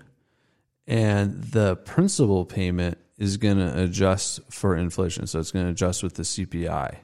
And 0.88 1.44
the 1.44 1.76
principal 1.76 2.46
payment 2.46 2.98
is 3.18 3.38
going 3.38 3.58
to 3.58 3.84
adjust 3.84 4.40
for 4.52 4.76
inflation. 4.76 5.28
So 5.28 5.40
it's 5.40 5.52
going 5.52 5.66
to 5.66 5.72
adjust 5.72 6.04
with 6.04 6.16
the 6.16 6.24
CPI. 6.24 6.98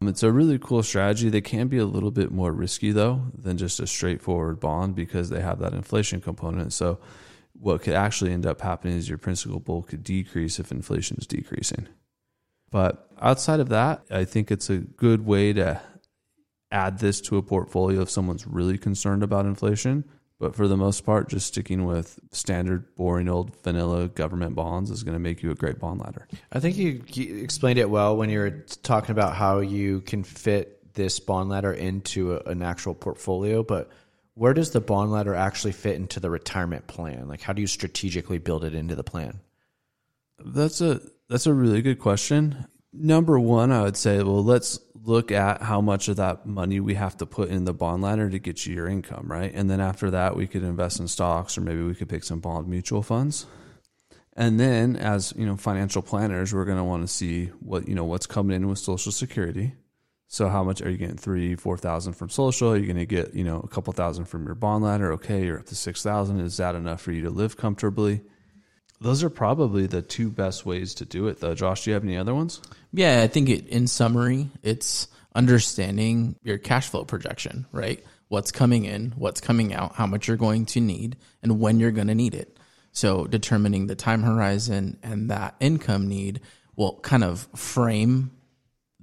Um, 0.00 0.08
it's 0.08 0.22
a 0.22 0.30
really 0.30 0.58
cool 0.58 0.82
strategy. 0.82 1.28
They 1.28 1.40
can 1.40 1.68
be 1.68 1.78
a 1.78 1.86
little 1.86 2.10
bit 2.10 2.30
more 2.30 2.52
risky, 2.52 2.92
though, 2.92 3.22
than 3.36 3.56
just 3.56 3.80
a 3.80 3.86
straightforward 3.86 4.60
bond 4.60 4.94
because 4.94 5.30
they 5.30 5.40
have 5.40 5.58
that 5.60 5.72
inflation 5.72 6.20
component. 6.20 6.72
So, 6.72 6.98
what 7.64 7.80
could 7.82 7.94
actually 7.94 8.30
end 8.30 8.44
up 8.44 8.60
happening 8.60 8.94
is 8.94 9.08
your 9.08 9.16
principal 9.16 9.82
could 9.82 10.04
decrease 10.04 10.58
if 10.58 10.70
inflation 10.70 11.16
is 11.18 11.26
decreasing. 11.26 11.88
But 12.70 13.08
outside 13.22 13.58
of 13.58 13.70
that, 13.70 14.02
I 14.10 14.24
think 14.24 14.50
it's 14.50 14.68
a 14.68 14.78
good 14.78 15.24
way 15.24 15.54
to 15.54 15.80
add 16.70 16.98
this 16.98 17.22
to 17.22 17.38
a 17.38 17.42
portfolio 17.42 18.02
if 18.02 18.10
someone's 18.10 18.46
really 18.46 18.76
concerned 18.76 19.22
about 19.22 19.46
inflation. 19.46 20.04
But 20.38 20.54
for 20.54 20.68
the 20.68 20.76
most 20.76 21.06
part, 21.06 21.30
just 21.30 21.46
sticking 21.46 21.86
with 21.86 22.20
standard, 22.32 22.94
boring 22.96 23.30
old 23.30 23.56
vanilla 23.62 24.08
government 24.08 24.54
bonds 24.54 24.90
is 24.90 25.02
going 25.02 25.14
to 25.14 25.20
make 25.20 25.42
you 25.42 25.50
a 25.50 25.54
great 25.54 25.78
bond 25.78 26.00
ladder. 26.00 26.28
I 26.52 26.60
think 26.60 26.76
you, 26.76 27.02
explained 27.16 27.78
it 27.78 27.88
well 27.88 28.14
when 28.14 28.28
you 28.28 28.40
were 28.40 28.64
talking 28.82 29.12
about 29.12 29.36
how 29.36 29.60
you 29.60 30.02
can 30.02 30.22
fit 30.22 30.92
this 30.92 31.18
bond 31.18 31.48
ladder 31.48 31.72
into 31.72 32.36
an 32.46 32.60
actual 32.60 32.94
portfolio. 32.94 33.62
But 33.62 33.90
where 34.34 34.54
does 34.54 34.70
the 34.70 34.80
bond 34.80 35.12
ladder 35.12 35.34
actually 35.34 35.72
fit 35.72 35.96
into 35.96 36.20
the 36.20 36.30
retirement 36.30 36.86
plan? 36.86 37.28
Like, 37.28 37.40
how 37.40 37.52
do 37.52 37.60
you 37.62 37.68
strategically 37.68 38.38
build 38.38 38.64
it 38.64 38.74
into 38.74 38.96
the 38.96 39.04
plan? 39.04 39.40
That's 40.38 40.80
a 40.80 41.00
that's 41.28 41.46
a 41.46 41.54
really 41.54 41.82
good 41.82 41.98
question. 41.98 42.66
Number 42.92 43.38
one, 43.38 43.72
I 43.72 43.82
would 43.82 43.96
say, 43.96 44.22
well, 44.22 44.44
let's 44.44 44.78
look 44.94 45.30
at 45.30 45.62
how 45.62 45.80
much 45.80 46.08
of 46.08 46.16
that 46.16 46.46
money 46.46 46.80
we 46.80 46.94
have 46.94 47.16
to 47.18 47.26
put 47.26 47.50
in 47.50 47.64
the 47.64 47.74
bond 47.74 48.02
ladder 48.02 48.30
to 48.30 48.38
get 48.38 48.64
you 48.64 48.74
your 48.74 48.88
income, 48.88 49.26
right? 49.28 49.52
And 49.54 49.68
then 49.68 49.80
after 49.80 50.10
that, 50.10 50.36
we 50.36 50.46
could 50.46 50.62
invest 50.62 51.00
in 51.00 51.08
stocks 51.08 51.58
or 51.58 51.60
maybe 51.60 51.82
we 51.82 51.94
could 51.94 52.08
pick 52.08 52.24
some 52.24 52.40
bond 52.40 52.68
mutual 52.68 53.02
funds. 53.02 53.46
And 54.36 54.58
then 54.58 54.96
as, 54.96 55.32
you 55.36 55.46
know, 55.46 55.56
financial 55.56 56.02
planners, 56.02 56.52
we're 56.52 56.64
going 56.64 56.78
to 56.78 56.84
want 56.84 57.02
to 57.02 57.12
see 57.12 57.46
what, 57.60 57.86
you 57.86 57.94
know, 57.94 58.04
what's 58.04 58.26
coming 58.26 58.56
in 58.56 58.68
with 58.68 58.78
social 58.78 59.12
security. 59.12 59.74
So 60.34 60.48
how 60.48 60.64
much 60.64 60.82
are 60.82 60.90
you 60.90 60.96
getting? 60.96 61.16
Three, 61.16 61.54
four 61.54 61.78
thousand 61.78 62.14
from 62.14 62.28
social? 62.28 62.72
Are 62.72 62.76
you 62.76 62.86
going 62.86 62.96
to 62.96 63.06
get, 63.06 63.34
you 63.34 63.44
know, 63.44 63.60
a 63.60 63.68
couple 63.68 63.92
thousand 63.92 64.24
from 64.24 64.44
your 64.46 64.56
bond 64.56 64.82
ladder? 64.82 65.12
Okay, 65.12 65.44
you're 65.44 65.60
up 65.60 65.66
to 65.66 65.76
six 65.76 66.02
thousand. 66.02 66.40
Is 66.40 66.56
that 66.56 66.74
enough 66.74 67.00
for 67.00 67.12
you 67.12 67.22
to 67.22 67.30
live 67.30 67.56
comfortably? 67.56 68.20
Those 69.00 69.22
are 69.22 69.30
probably 69.30 69.86
the 69.86 70.02
two 70.02 70.30
best 70.30 70.66
ways 70.66 70.94
to 70.94 71.04
do 71.04 71.28
it, 71.28 71.38
though. 71.38 71.54
Josh, 71.54 71.84
do 71.84 71.90
you 71.90 71.94
have 71.94 72.02
any 72.02 72.16
other 72.16 72.34
ones? 72.34 72.60
Yeah, 72.92 73.22
I 73.22 73.28
think 73.28 73.48
it, 73.48 73.68
in 73.68 73.86
summary, 73.86 74.50
it's 74.64 75.06
understanding 75.36 76.34
your 76.42 76.58
cash 76.58 76.88
flow 76.88 77.04
projection, 77.04 77.66
right? 77.70 78.04
What's 78.26 78.50
coming 78.50 78.86
in, 78.86 79.12
what's 79.16 79.40
coming 79.40 79.72
out, 79.72 79.94
how 79.94 80.08
much 80.08 80.26
you're 80.26 80.36
going 80.36 80.66
to 80.66 80.80
need, 80.80 81.16
and 81.44 81.60
when 81.60 81.78
you're 81.78 81.92
going 81.92 82.08
to 82.08 82.14
need 82.16 82.34
it. 82.34 82.58
So 82.90 83.26
determining 83.26 83.86
the 83.86 83.94
time 83.94 84.24
horizon 84.24 84.98
and 85.00 85.30
that 85.30 85.54
income 85.60 86.08
need 86.08 86.40
will 86.74 86.98
kind 87.02 87.22
of 87.22 87.46
frame 87.54 88.32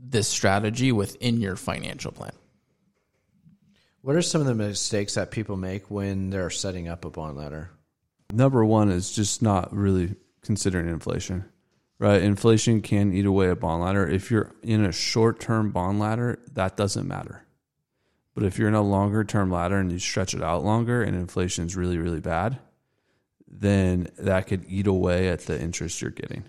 this 0.03 0.27
strategy 0.27 0.91
within 0.91 1.39
your 1.39 1.55
financial 1.55 2.11
plan. 2.11 2.33
What 4.01 4.15
are 4.15 4.21
some 4.21 4.41
of 4.41 4.47
the 4.47 4.55
mistakes 4.55 5.13
that 5.13 5.29
people 5.29 5.57
make 5.57 5.91
when 5.91 6.31
they're 6.31 6.49
setting 6.49 6.87
up 6.87 7.05
a 7.05 7.11
bond 7.11 7.37
ladder? 7.37 7.69
Number 8.33 8.65
one 8.65 8.89
is 8.89 9.11
just 9.11 9.41
not 9.41 9.75
really 9.75 10.15
considering 10.41 10.87
inflation, 10.87 11.45
right? 11.99 12.21
Inflation 12.21 12.81
can 12.81 13.13
eat 13.13 13.25
away 13.25 13.49
a 13.49 13.55
bond 13.55 13.83
ladder. 13.83 14.07
If 14.07 14.31
you're 14.31 14.55
in 14.63 14.83
a 14.85 14.91
short 14.91 15.39
term 15.39 15.71
bond 15.71 15.99
ladder, 15.99 16.39
that 16.53 16.77
doesn't 16.77 17.07
matter. 17.07 17.45
But 18.33 18.43
if 18.43 18.57
you're 18.57 18.69
in 18.69 18.73
a 18.73 18.81
longer 18.81 19.23
term 19.23 19.51
ladder 19.51 19.77
and 19.77 19.91
you 19.91 19.99
stretch 19.99 20.33
it 20.33 20.41
out 20.41 20.63
longer 20.63 21.03
and 21.03 21.15
inflation 21.15 21.65
is 21.65 21.75
really, 21.75 21.97
really 21.97 22.21
bad, 22.21 22.57
then 23.47 24.07
that 24.17 24.47
could 24.47 24.65
eat 24.67 24.87
away 24.87 25.29
at 25.29 25.41
the 25.41 25.61
interest 25.61 26.01
you're 26.01 26.09
getting. 26.09 26.43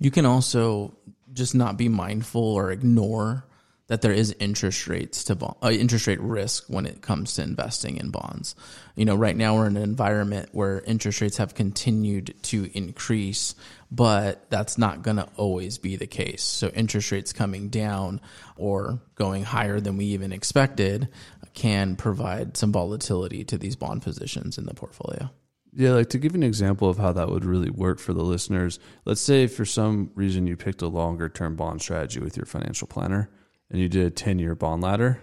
You 0.00 0.10
can 0.10 0.24
also 0.24 0.96
just 1.32 1.54
not 1.54 1.76
be 1.76 1.88
mindful 1.88 2.42
or 2.42 2.70
ignore 2.70 3.44
that 3.90 4.02
there 4.02 4.12
is 4.12 4.32
interest 4.38 4.86
rates 4.86 5.24
to 5.24 5.34
bond, 5.34 5.56
uh, 5.64 5.68
interest 5.68 6.06
rate 6.06 6.20
risk 6.20 6.64
when 6.68 6.86
it 6.86 7.02
comes 7.02 7.34
to 7.34 7.42
investing 7.42 7.96
in 7.96 8.10
bonds. 8.10 8.54
You 8.94 9.04
know, 9.04 9.16
right 9.16 9.36
now 9.36 9.56
we're 9.56 9.66
in 9.66 9.76
an 9.76 9.82
environment 9.82 10.50
where 10.52 10.80
interest 10.82 11.20
rates 11.20 11.38
have 11.38 11.56
continued 11.56 12.36
to 12.42 12.70
increase, 12.72 13.56
but 13.90 14.48
that's 14.48 14.78
not 14.78 15.02
going 15.02 15.16
to 15.16 15.28
always 15.34 15.78
be 15.78 15.96
the 15.96 16.06
case. 16.06 16.44
So 16.44 16.68
interest 16.68 17.10
rates 17.10 17.32
coming 17.32 17.68
down 17.68 18.20
or 18.56 19.00
going 19.16 19.42
higher 19.42 19.80
than 19.80 19.96
we 19.96 20.04
even 20.06 20.32
expected 20.32 21.08
can 21.54 21.96
provide 21.96 22.56
some 22.56 22.70
volatility 22.70 23.42
to 23.46 23.58
these 23.58 23.74
bond 23.74 24.02
positions 24.02 24.56
in 24.56 24.66
the 24.66 24.74
portfolio. 24.74 25.30
Yeah, 25.72 25.90
like 25.90 26.10
to 26.10 26.18
give 26.18 26.34
an 26.34 26.42
example 26.42 26.88
of 26.88 26.98
how 26.98 27.12
that 27.12 27.28
would 27.28 27.44
really 27.44 27.70
work 27.70 28.00
for 28.00 28.12
the 28.12 28.24
listeners, 28.24 28.80
let's 29.04 29.20
say 29.20 29.46
for 29.46 29.64
some 29.64 30.10
reason 30.14 30.46
you 30.46 30.56
picked 30.56 30.82
a 30.82 30.88
longer 30.88 31.28
term 31.28 31.54
bond 31.54 31.80
strategy 31.80 32.18
with 32.20 32.36
your 32.36 32.46
financial 32.46 32.88
planner 32.88 33.30
and 33.70 33.80
you 33.80 33.88
did 33.88 34.06
a 34.06 34.10
10 34.10 34.38
year 34.38 34.54
bond 34.54 34.82
ladder. 34.82 35.22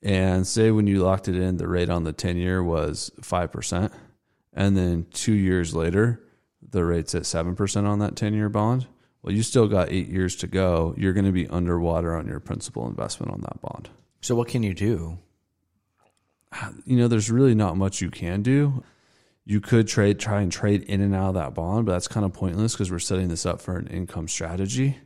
And 0.00 0.46
say 0.46 0.70
when 0.70 0.86
you 0.86 1.02
locked 1.02 1.26
it 1.26 1.36
in, 1.36 1.56
the 1.56 1.66
rate 1.66 1.90
on 1.90 2.04
the 2.04 2.12
10 2.12 2.36
year 2.36 2.62
was 2.62 3.10
5%. 3.20 3.92
And 4.52 4.76
then 4.76 5.06
two 5.12 5.32
years 5.32 5.74
later, 5.74 6.22
the 6.62 6.84
rate's 6.84 7.14
at 7.14 7.22
7% 7.22 7.86
on 7.86 7.98
that 7.98 8.14
10 8.14 8.34
year 8.34 8.48
bond. 8.48 8.86
Well, 9.22 9.34
you 9.34 9.42
still 9.42 9.66
got 9.66 9.90
eight 9.90 10.08
years 10.08 10.36
to 10.36 10.46
go. 10.46 10.94
You're 10.96 11.12
going 11.12 11.26
to 11.26 11.32
be 11.32 11.48
underwater 11.48 12.16
on 12.16 12.28
your 12.28 12.38
principal 12.38 12.86
investment 12.86 13.32
on 13.32 13.40
that 13.40 13.60
bond. 13.60 13.90
So 14.20 14.36
what 14.36 14.48
can 14.48 14.62
you 14.62 14.74
do? 14.74 15.18
You 16.84 16.96
know, 16.96 17.08
there's 17.08 17.30
really 17.30 17.54
not 17.54 17.76
much 17.76 18.00
you 18.00 18.10
can 18.10 18.42
do. 18.42 18.82
You 19.48 19.60
could 19.60 19.88
trade, 19.88 20.18
try 20.18 20.42
and 20.42 20.52
trade 20.52 20.82
in 20.82 21.00
and 21.00 21.14
out 21.14 21.30
of 21.30 21.34
that 21.34 21.54
bond, 21.54 21.86
but 21.86 21.92
that's 21.92 22.08
kind 22.08 22.26
of 22.26 22.32
pointless 22.32 22.72
because 22.72 22.90
we're 22.90 22.98
setting 22.98 23.28
this 23.28 23.46
up 23.46 23.60
for 23.60 23.76
an 23.76 23.86
income 23.86 24.28
strategy 24.28 24.98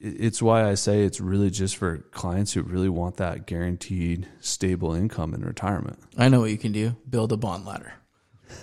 it's 0.00 0.40
why 0.40 0.68
I 0.68 0.74
say 0.74 1.02
it's 1.02 1.20
really 1.20 1.50
just 1.50 1.76
for 1.76 1.98
clients 2.10 2.54
who 2.54 2.62
really 2.62 2.88
want 2.88 3.18
that 3.18 3.46
guaranteed 3.46 4.26
stable 4.40 4.94
income 4.94 5.34
in 5.34 5.44
retirement. 5.44 5.98
I 6.16 6.28
know 6.30 6.40
what 6.40 6.50
you 6.50 6.58
can 6.58 6.72
do 6.72 6.96
build 7.08 7.32
a 7.32 7.36
bond 7.36 7.66
ladder. 7.66 7.92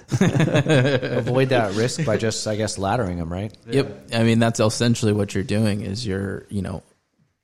Avoid 0.19 1.49
that 1.49 1.73
risk 1.75 2.03
by 2.05 2.17
just, 2.17 2.45
I 2.45 2.55
guess, 2.55 2.77
laddering 2.77 3.17
them, 3.17 3.31
right? 3.31 3.55
Yep. 3.67 4.09
I 4.13 4.23
mean, 4.23 4.39
that's 4.39 4.59
essentially 4.59 5.13
what 5.13 5.33
you're 5.33 5.43
doing 5.45 5.81
is 5.81 6.05
you're, 6.05 6.45
you 6.49 6.61
know, 6.61 6.83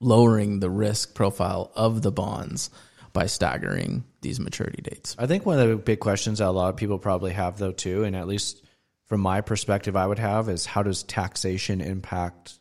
lowering 0.01 0.59
the 0.59 0.69
risk 0.69 1.13
profile 1.13 1.71
of 1.75 2.01
the 2.01 2.11
bonds 2.11 2.69
by 3.13 3.27
staggering 3.27 4.03
these 4.23 4.39
maturity 4.39 4.81
dates. 4.81 5.15
I 5.19 5.27
think 5.27 5.45
one 5.45 5.59
of 5.59 5.69
the 5.69 5.75
big 5.75 5.99
questions 5.99 6.39
that 6.39 6.47
a 6.47 6.51
lot 6.51 6.69
of 6.69 6.77
people 6.77 6.97
probably 6.97 7.33
have, 7.33 7.57
though, 7.57 7.71
too, 7.71 8.03
and 8.03 8.15
at 8.15 8.27
least 8.27 8.63
from 9.05 9.21
my 9.21 9.41
perspective, 9.41 9.95
I 9.95 10.07
would 10.07 10.19
have 10.19 10.49
is 10.49 10.65
how 10.65 10.81
does 10.81 11.03
taxation 11.03 11.81
impact 11.81 12.59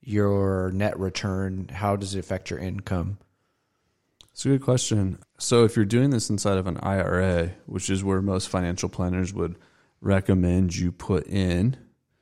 your 0.00 0.70
net 0.72 0.98
return? 0.98 1.68
How 1.68 1.96
does 1.96 2.14
it 2.14 2.20
affect 2.20 2.48
your 2.48 2.58
income? 2.58 3.18
It's 4.32 4.46
a 4.46 4.50
good 4.50 4.62
question. 4.62 5.18
So, 5.38 5.64
if 5.64 5.76
you're 5.76 5.84
doing 5.84 6.10
this 6.10 6.30
inside 6.30 6.58
of 6.58 6.66
an 6.66 6.78
IRA, 6.78 7.50
which 7.66 7.90
is 7.90 8.02
where 8.02 8.22
most 8.22 8.48
financial 8.48 8.88
planners 8.88 9.32
would 9.32 9.56
recommend 10.00 10.74
you 10.74 10.90
put 10.90 11.26
in 11.26 11.76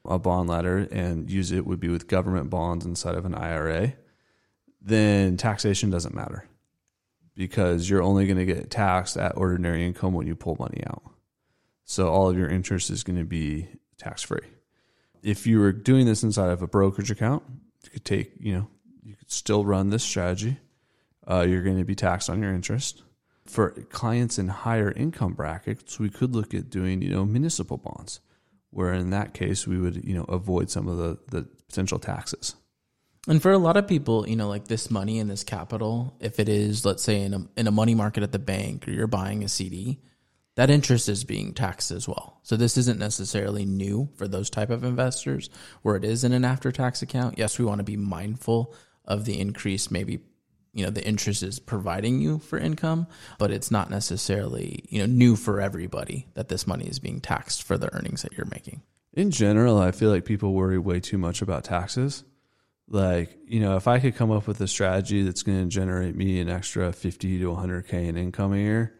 a 0.04 0.18
bond 0.18 0.48
ladder 0.48 0.88
and 0.90 1.30
use 1.30 1.52
it, 1.52 1.66
would 1.66 1.80
be 1.80 1.88
with 1.88 2.08
government 2.08 2.50
bonds 2.50 2.84
inside 2.84 3.14
of 3.14 3.24
an 3.24 3.34
IRA, 3.34 3.94
then 4.80 5.36
taxation 5.36 5.90
doesn't 5.90 6.14
matter 6.14 6.46
because 7.34 7.88
you're 7.88 8.02
only 8.02 8.26
going 8.26 8.38
to 8.38 8.44
get 8.44 8.70
taxed 8.70 9.16
at 9.16 9.36
ordinary 9.36 9.86
income 9.86 10.12
when 10.12 10.26
you 10.26 10.34
pull 10.34 10.56
money 10.58 10.82
out. 10.86 11.02
So, 11.84 12.08
all 12.08 12.28
of 12.28 12.36
your 12.36 12.48
interest 12.48 12.90
is 12.90 13.02
going 13.02 13.18
to 13.18 13.24
be 13.24 13.68
tax 13.98 14.22
free. 14.22 14.46
If 15.22 15.46
you 15.46 15.60
were 15.60 15.72
doing 15.72 16.06
this 16.06 16.22
inside 16.22 16.50
of 16.50 16.62
a 16.62 16.66
brokerage 16.66 17.10
account, 17.10 17.42
you 17.84 17.90
could 17.90 18.04
take, 18.04 18.32
you 18.38 18.54
know, 18.54 18.68
you 19.02 19.14
could 19.16 19.30
still 19.30 19.64
run 19.64 19.90
this 19.90 20.02
strategy. 20.02 20.58
Uh, 21.28 21.46
you're 21.48 21.62
going 21.62 21.78
to 21.78 21.84
be 21.84 21.94
taxed 21.94 22.28
on 22.28 22.42
your 22.42 22.52
interest. 22.52 23.02
For 23.44 23.70
clients 23.90 24.38
in 24.38 24.48
higher 24.48 24.92
income 24.92 25.34
brackets, 25.34 25.98
we 25.98 26.08
could 26.08 26.34
look 26.34 26.54
at 26.54 26.70
doing, 26.70 27.02
you 27.02 27.10
know, 27.10 27.24
municipal 27.24 27.76
bonds, 27.76 28.20
where 28.70 28.92
in 28.92 29.10
that 29.10 29.34
case 29.34 29.66
we 29.66 29.78
would, 29.78 30.04
you 30.04 30.14
know, 30.14 30.24
avoid 30.24 30.70
some 30.70 30.88
of 30.88 30.96
the, 30.96 31.18
the 31.30 31.48
potential 31.68 31.98
taxes. 31.98 32.54
And 33.28 33.40
for 33.40 33.52
a 33.52 33.58
lot 33.58 33.76
of 33.76 33.86
people, 33.86 34.28
you 34.28 34.34
know, 34.34 34.48
like 34.48 34.66
this 34.66 34.90
money 34.90 35.20
and 35.20 35.30
this 35.30 35.44
capital, 35.44 36.16
if 36.18 36.40
it 36.40 36.48
is, 36.48 36.84
let's 36.84 37.04
say, 37.04 37.22
in 37.22 37.34
a 37.34 37.46
in 37.56 37.66
a 37.68 37.72
money 37.72 37.94
market 37.94 38.22
at 38.22 38.32
the 38.32 38.38
bank, 38.38 38.88
or 38.88 38.90
you're 38.90 39.06
buying 39.06 39.44
a 39.44 39.48
CD, 39.48 40.00
that 40.56 40.70
interest 40.70 41.08
is 41.08 41.22
being 41.22 41.54
taxed 41.54 41.92
as 41.92 42.08
well. 42.08 42.40
So 42.42 42.56
this 42.56 42.76
isn't 42.76 42.98
necessarily 42.98 43.64
new 43.64 44.10
for 44.16 44.26
those 44.26 44.50
type 44.50 44.70
of 44.70 44.82
investors 44.82 45.50
where 45.82 45.96
it 45.96 46.04
is 46.04 46.24
in 46.24 46.32
an 46.32 46.44
after 46.44 46.72
tax 46.72 47.00
account. 47.00 47.38
Yes, 47.38 47.58
we 47.58 47.64
want 47.64 47.78
to 47.78 47.84
be 47.84 47.96
mindful 47.96 48.74
of 49.04 49.24
the 49.24 49.40
increase 49.40 49.90
maybe 49.90 50.20
you 50.72 50.84
know 50.84 50.90
the 50.90 51.04
interest 51.04 51.42
is 51.42 51.58
providing 51.58 52.20
you 52.20 52.38
for 52.38 52.58
income, 52.58 53.06
but 53.38 53.50
it's 53.50 53.70
not 53.70 53.90
necessarily, 53.90 54.84
you 54.88 54.98
know, 54.98 55.06
new 55.06 55.36
for 55.36 55.60
everybody 55.60 56.26
that 56.34 56.48
this 56.48 56.66
money 56.66 56.86
is 56.86 56.98
being 56.98 57.20
taxed 57.20 57.62
for 57.62 57.78
the 57.78 57.94
earnings 57.94 58.22
that 58.22 58.32
you're 58.32 58.46
making. 58.46 58.82
In 59.12 59.30
general, 59.30 59.78
I 59.78 59.92
feel 59.92 60.10
like 60.10 60.24
people 60.24 60.54
worry 60.54 60.78
way 60.78 60.98
too 60.98 61.18
much 61.18 61.42
about 61.42 61.64
taxes. 61.64 62.24
Like, 62.88 63.38
you 63.46 63.60
know, 63.60 63.76
if 63.76 63.88
I 63.88 64.00
could 64.00 64.16
come 64.16 64.30
up 64.30 64.46
with 64.46 64.60
a 64.60 64.68
strategy 64.68 65.22
that's 65.22 65.42
going 65.42 65.62
to 65.62 65.68
generate 65.68 66.14
me 66.14 66.40
an 66.40 66.48
extra 66.48 66.92
50 66.92 67.38
to 67.38 67.44
100k 67.46 67.92
in 67.92 68.16
income 68.16 68.52
a 68.52 68.58
year, 68.58 68.94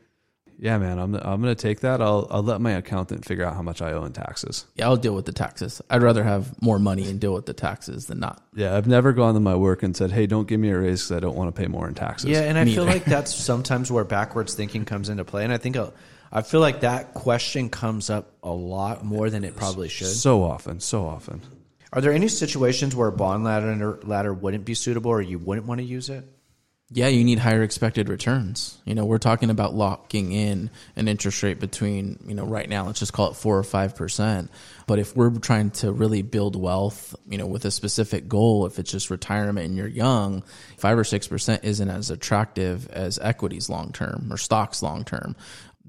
yeah, 0.59 0.79
man, 0.79 1.01
I'm 1.01 1.17
I'm 1.17 1.41
gonna 1.41 1.57
take 1.57 1.81
that. 1.81 2.01
I'll 2.01 2.29
I'll 2.31 2.43
let 2.43 2.61
my 2.61 2.71
accountant 2.71 3.25
figure 3.25 3.45
out 3.45 3.57
how 3.57 3.63
much 3.63 3.83
I 3.83 3.95
owe 3.95 4.05
in 4.05 4.13
taxes. 4.13 4.65
Yeah, 4.77 4.87
I'll 4.87 4.97
deal 4.97 5.13
with 5.13 5.25
the 5.25 5.33
taxes. 5.33 5.83
I'd 5.91 6.05
rather 6.05 6.23
have 6.23 6.63
more 6.63 6.79
money 6.79 7.09
and 7.11 7.19
deal 7.19 7.35
with 7.35 7.47
the 7.47 7.53
taxes 7.53 8.07
than 8.07 8.21
not. 8.21 8.47
Yeah, 8.55 8.77
I've 8.77 8.87
never 8.87 9.13
gone 9.13 9.35
to 9.35 9.41
my 9.41 9.57
work 9.57 9.83
and 9.83 9.97
said, 9.97 10.13
"Hey, 10.13 10.27
don't 10.27 10.47
give 10.47 10.61
me 10.61 10.71
a 10.71 10.79
raise 10.79 11.03
because 11.03 11.17
I 11.17 11.19
don't 11.19 11.35
want 11.35 11.53
to 11.53 11.61
pay 11.61 11.67
more 11.67 11.89
in 11.89 11.95
taxes." 11.95 12.31
Yeah, 12.31 12.43
and 12.43 12.57
I 12.57 12.65
feel 12.65 12.85
like 12.85 13.05
that's 13.05 13.35
sometimes 13.35 13.91
where 13.91 14.05
backwards 14.05 14.55
thinking 14.55 14.85
comes 14.85 15.09
into 15.09 15.25
play, 15.25 15.43
and 15.43 15.53
I 15.53 15.59
think. 15.59 15.77
I 15.77 15.91
I 16.35 16.41
feel 16.41 16.61
like 16.61 16.81
that 16.81 17.13
question 17.13 17.69
comes 17.69 18.09
up 18.09 18.33
a 18.43 18.51
lot 18.51 19.05
more 19.05 19.29
than 19.29 19.45
it 19.45 19.55
probably 19.55 19.91
should. 19.91 20.07
So 20.07 20.43
often, 20.43 20.81
so 20.81 21.05
often. 21.05 21.43
Are 21.93 22.01
there 22.01 22.13
any 22.13 22.29
situations 22.29 22.97
where 22.97 23.09
a 23.09 23.13
bond 23.13 23.45
ladder 23.45 23.99
ladder 24.03 24.33
wouldn't 24.33 24.65
be 24.65 24.75
suitable, 24.75 25.11
or 25.11 25.21
you 25.21 25.39
wouldn't 25.39 25.67
want 25.67 25.81
to 25.81 25.87
use 25.87 26.09
it? 26.09 26.25
yeah, 26.95 27.09
you 27.09 27.25
need 27.25 27.39
higher 27.39 27.63
expected 27.63 28.11
returns. 28.11 28.79
You 28.85 28.95
know, 28.95 29.07
we're 29.07 29.17
talking 29.17 29.49
about 29.49 29.73
locking 29.73 30.33
in 30.33 30.69
an 30.95 31.09
interest 31.09 31.43
rate 31.43 31.59
between, 31.59 32.19
you 32.27 32.35
know, 32.35 32.45
right 32.45 32.69
now, 32.69 32.85
let's 32.85 32.99
just 32.99 33.15
call 33.15 33.31
it 33.31 33.37
four 33.37 33.59
or 33.59 33.63
5%. 33.63 34.49
But 34.87 34.99
if 34.99 35.17
we're 35.17 35.31
trying 35.39 35.71
to 35.71 35.91
really 35.91 36.21
build 36.21 36.55
wealth, 36.55 37.17
you 37.27 37.39
know, 37.39 37.47
with 37.47 37.65
a 37.65 37.71
specific 37.71 38.29
goal, 38.29 38.67
if 38.67 38.79
it's 38.79 38.91
just 38.91 39.09
retirement 39.09 39.67
and 39.67 39.77
you're 39.77 39.87
young, 39.87 40.43
five 40.77 40.99
or 40.99 41.05
6% 41.05 41.65
isn't 41.65 41.89
as 41.89 42.11
attractive 42.11 42.87
as 42.91 43.19
equities 43.21 43.71
long 43.71 43.93
term 43.93 44.31
or 44.31 44.37
stocks 44.37 44.83
long 44.83 45.03
term. 45.05 45.35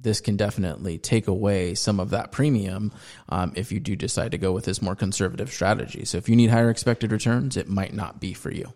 This 0.03 0.19
can 0.19 0.35
definitely 0.37 0.97
take 0.97 1.27
away 1.27 1.75
some 1.75 1.99
of 1.99 2.11
that 2.11 2.31
premium 2.31 2.91
um, 3.29 3.53
if 3.55 3.71
you 3.71 3.79
do 3.79 3.95
decide 3.95 4.31
to 4.31 4.37
go 4.37 4.51
with 4.51 4.65
this 4.65 4.81
more 4.81 4.95
conservative 4.95 5.51
strategy. 5.51 6.03
So 6.05 6.17
if 6.17 6.27
you 6.27 6.35
need 6.35 6.49
higher 6.49 6.69
expected 6.69 7.11
returns, 7.11 7.57
it 7.57 7.69
might 7.69 7.93
not 7.93 8.19
be 8.19 8.33
for 8.33 8.51
you. 8.51 8.73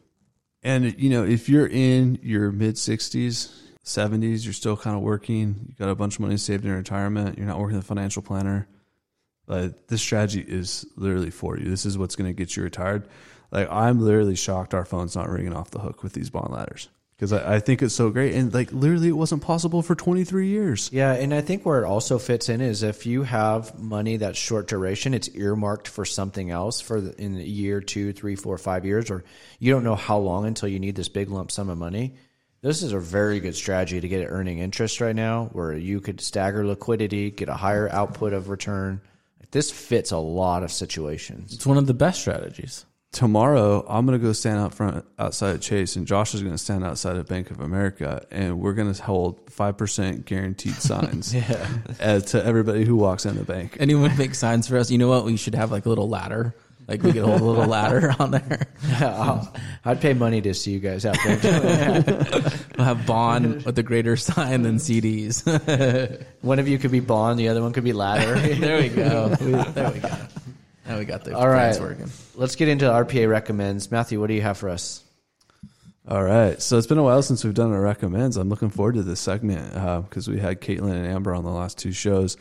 And 0.64 0.98
you 1.00 1.10
know, 1.10 1.24
if 1.24 1.50
you're 1.50 1.68
in 1.68 2.20
your 2.24 2.52
mid 2.52 2.76
60s, 2.76 3.54
70s, 3.84 4.44
you're 4.44 4.54
still 4.54 4.78
kind 4.78 4.96
of 4.96 5.02
working, 5.02 5.68
you 5.68 5.76
got 5.78 5.90
a 5.90 5.96
bunch 5.96 6.16
of 6.16 6.22
money 6.22 6.38
saved 6.38 6.66
in 6.66 6.72
retirement, 6.72 7.38
you're 7.38 7.48
not 7.48 7.60
working 7.60 7.76
with 7.76 7.86
a 7.86 7.88
financial 7.88 8.22
planner, 8.22 8.68
like 9.48 9.88
this 9.88 10.02
strategy 10.02 10.42
is 10.42 10.86
literally 10.96 11.30
for 11.30 11.58
you. 11.58 11.70
This 11.70 11.86
is 11.86 11.98
what's 11.98 12.16
going 12.16 12.30
to 12.30 12.34
get 12.34 12.56
you 12.56 12.64
retired. 12.64 13.08
Like 13.52 13.70
I'm 13.72 14.02
literally 14.02 14.36
shocked 14.36 14.74
our 14.74 14.86
phone's 14.86 15.16
not 15.16 15.30
ringing 15.30 15.54
off 15.54 15.72
the 15.72 15.80
hook 15.80 16.04
with 16.04 16.14
these 16.14 16.30
bond 16.30 16.54
ladders 16.54 16.90
because 17.18 17.34
I, 17.34 17.56
I, 17.56 17.60
think 17.60 17.82
it's 17.82 17.96
so 17.96 18.12
great. 18.12 18.36
And 18.36 18.54
like 18.54 18.72
literally, 18.72 19.08
it 19.08 19.14
wasn't 19.14 19.42
possible 19.42 19.82
for 19.82 19.96
23 19.96 20.48
years. 20.48 20.90
Yeah, 20.94 21.14
and 21.14 21.34
I 21.34 21.42
think 21.42 21.66
where 21.66 21.84
it 21.84 21.88
also 21.88 22.20
fits 22.20 22.48
in 22.48 22.62
is 22.62 22.84
if 22.84 23.06
you 23.08 23.24
have 23.24 23.78
money 23.80 24.18
that's 24.18 24.38
short 24.38 24.68
duration, 24.68 25.14
it's 25.14 25.30
earmarked 25.30 25.88
for 25.88 26.06
something 26.06 26.52
else 26.52 26.80
for 26.80 27.02
the, 27.02 27.20
in 27.20 27.36
a 27.36 27.42
year, 27.42 27.82
two, 27.82 28.14
three, 28.14 28.36
four, 28.36 28.58
five 28.58 28.86
years, 28.86 29.10
or 29.10 29.24
you 29.60 29.74
don't 29.74 29.84
know 29.84 29.96
how 29.96 30.20
long 30.20 30.46
until 30.46 30.70
you 30.70 30.80
need 30.80 30.96
this 30.96 31.10
big 31.10 31.30
lump 31.30 31.52
sum 31.52 31.70
of 31.70 31.78
money. 31.78 32.14
This 32.62 32.84
is 32.84 32.92
a 32.92 33.00
very 33.00 33.40
good 33.40 33.56
strategy 33.56 34.00
to 34.00 34.08
get 34.08 34.22
it 34.22 34.28
earning 34.30 34.60
interest 34.60 35.02
right 35.02 35.16
now, 35.16 35.46
where 35.54 35.74
you 35.74 36.02
could 36.02 36.22
stagger 36.22 36.66
liquidity, 36.66 37.32
get 37.32 37.50
a 37.50 37.54
higher 37.54 37.90
output 37.90 38.34
of 38.34 38.50
return. 38.50 39.02
This 39.52 39.72
fits 39.72 40.12
a 40.12 40.18
lot 40.18 40.64
of 40.64 40.72
situations. 40.72 41.54
It's 41.54 41.66
one 41.66 41.78
of 41.78 41.88
the 41.88 41.94
best 41.94 42.20
strategies 42.20 42.86
tomorrow 43.12 43.86
I'm 43.88 44.06
going 44.06 44.20
to 44.20 44.26
go 44.26 44.34
stand 44.34 44.60
out 44.60 44.74
front 44.74 45.06
outside 45.18 45.56
of 45.56 45.62
Chase, 45.62 45.96
and 45.96 46.08
Josh 46.08 46.34
is 46.34 46.42
going 46.42 46.54
to 46.54 46.58
stand 46.58 46.84
outside 46.84 47.18
of 47.18 47.28
Bank 47.28 47.52
of 47.52 47.60
America, 47.60 48.26
and 48.32 48.60
we're 48.60 48.74
going 48.74 48.94
to 48.94 49.04
hold 49.04 49.50
five 49.50 49.78
percent 49.78 50.26
guaranteed 50.26 50.74
signs 50.82 51.34
yeah. 51.34 51.68
uh, 52.00 52.20
to 52.20 52.44
everybody 52.44 52.86
who 52.86 52.96
walks 52.96 53.26
in 53.26 53.36
the 53.36 53.44
bank. 53.44 53.78
Anyone 53.80 54.16
make 54.18 54.36
signs 54.36 54.68
for 54.68 54.78
us? 54.78 54.92
You 54.92 54.98
know 54.98 55.10
what? 55.10 55.26
We 55.26 55.38
should 55.38 55.56
have 55.56 55.72
like 55.72 55.86
a 55.86 55.90
little 55.90 56.10
ladder. 56.10 56.56
Like 56.88 57.04
we 57.04 57.12
could 57.12 57.26
hold 57.26 57.42
a 57.42 57.44
little 57.44 57.66
ladder 57.66 58.16
on 58.20 58.32
there. 58.32 58.68
Yeah, 58.88 59.44
i 59.84 59.90
would 59.90 60.00
pay 60.00 60.14
money 60.14 60.40
to 60.40 60.54
see 60.54 60.72
you 60.72 60.80
guys 60.80 61.06
out 61.06 61.18
there. 61.22 62.02
we'll 62.78 62.86
have 62.86 63.06
bond 63.06 63.66
with 63.66 63.78
a 63.78 63.84
greater 63.84 64.16
sign 64.16 64.62
than 64.62 64.78
CDs. 64.78 65.44
one 66.42 66.60
of 66.60 66.68
you 66.70 66.80
could 66.80 66.92
be 66.92 67.02
bond, 67.02 67.40
the 67.40 67.50
other 67.50 67.62
one 67.62 67.74
could 67.74 67.84
be 67.84 67.92
ladder. 67.92 68.40
there 68.56 68.82
we 68.82 68.88
go. 68.88 69.28
There 69.28 69.92
we 69.92 70.00
go. 70.00 70.10
Now 70.88 70.98
we 70.98 71.06
got 71.06 71.24
the 71.24 71.36
All 71.36 71.48
right. 71.50 71.78
working. 71.80 72.10
Let's 72.36 72.56
get 72.56 72.68
into 72.70 72.86
RPA 72.86 73.30
recommends. 73.30 73.92
Matthew, 73.92 74.20
what 74.20 74.28
do 74.28 74.34
you 74.34 74.42
have 74.42 74.58
for 74.58 74.70
us? 74.70 75.04
All 76.08 76.24
right. 76.24 76.62
So 76.62 76.78
it's 76.78 76.88
been 76.88 76.98
a 76.98 77.04
while 77.04 77.22
since 77.22 77.44
we've 77.44 77.54
done 77.54 77.74
our 77.74 77.82
recommends. 77.82 78.38
I'm 78.38 78.48
looking 78.48 78.70
forward 78.70 78.96
to 78.96 79.04
this 79.04 79.20
segment 79.20 79.74
because 80.10 80.28
we 80.30 80.40
had 80.40 80.62
Caitlin 80.62 80.94
and 80.94 81.06
Amber 81.06 81.36
on 81.36 81.44
the 81.44 81.50
last 81.52 81.78
two 81.78 81.92
shows. 81.92 82.38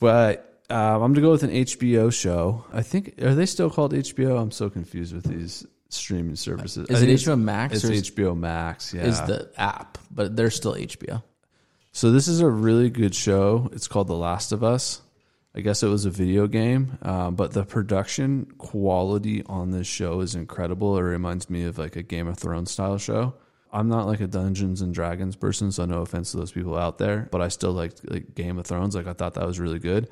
But 0.00 0.62
uh, 0.70 0.74
I'm 0.74 0.98
going 1.00 1.14
to 1.14 1.20
go 1.20 1.30
with 1.30 1.42
an 1.42 1.50
HBO 1.50 2.10
show. 2.12 2.64
I 2.72 2.80
think, 2.82 3.20
are 3.22 3.34
they 3.34 3.44
still 3.44 3.68
called 3.68 3.92
HBO? 3.92 4.40
I'm 4.40 4.50
so 4.50 4.70
confused 4.70 5.14
with 5.14 5.24
these 5.24 5.66
streaming 5.90 6.36
services. 6.36 6.88
Is 6.88 7.02
it 7.02 7.08
HBO 7.10 7.38
Max 7.38 7.74
It's 7.76 7.84
or 7.84 7.92
is- 7.92 8.10
HBO 8.10 8.34
Max. 8.36 8.94
Yeah. 8.94 9.02
Is 9.02 9.20
the 9.20 9.50
app, 9.58 9.98
but 10.10 10.34
they're 10.34 10.50
still 10.50 10.74
HBO. 10.74 11.22
So 11.92 12.10
this 12.10 12.26
is 12.26 12.40
a 12.40 12.48
really 12.48 12.88
good 12.88 13.14
show. 13.14 13.68
It's 13.72 13.86
called 13.86 14.08
The 14.08 14.16
Last 14.16 14.50
of 14.52 14.64
Us. 14.64 15.02
I 15.56 15.60
guess 15.60 15.84
it 15.84 15.88
was 15.88 16.04
a 16.04 16.10
video 16.10 16.48
game, 16.48 16.98
um, 17.02 17.36
but 17.36 17.52
the 17.52 17.64
production 17.64 18.46
quality 18.58 19.44
on 19.46 19.70
this 19.70 19.86
show 19.86 20.20
is 20.20 20.34
incredible. 20.34 20.98
It 20.98 21.02
reminds 21.02 21.48
me 21.48 21.64
of 21.64 21.78
like 21.78 21.94
a 21.94 22.02
Game 22.02 22.26
of 22.26 22.38
Thrones 22.38 22.72
style 22.72 22.98
show. 22.98 23.34
I'm 23.72 23.88
not 23.88 24.06
like 24.06 24.20
a 24.20 24.26
Dungeons 24.26 24.80
and 24.80 24.92
Dragons 24.92 25.36
person, 25.36 25.70
so 25.70 25.84
no 25.84 26.02
offense 26.02 26.32
to 26.32 26.38
those 26.38 26.50
people 26.50 26.76
out 26.76 26.98
there, 26.98 27.28
but 27.30 27.40
I 27.40 27.48
still 27.48 27.72
like, 27.72 27.92
like 28.04 28.34
Game 28.34 28.58
of 28.58 28.66
Thrones. 28.66 28.96
Like 28.96 29.06
I 29.06 29.12
thought 29.12 29.34
that 29.34 29.46
was 29.46 29.60
really 29.60 29.78
good. 29.78 30.08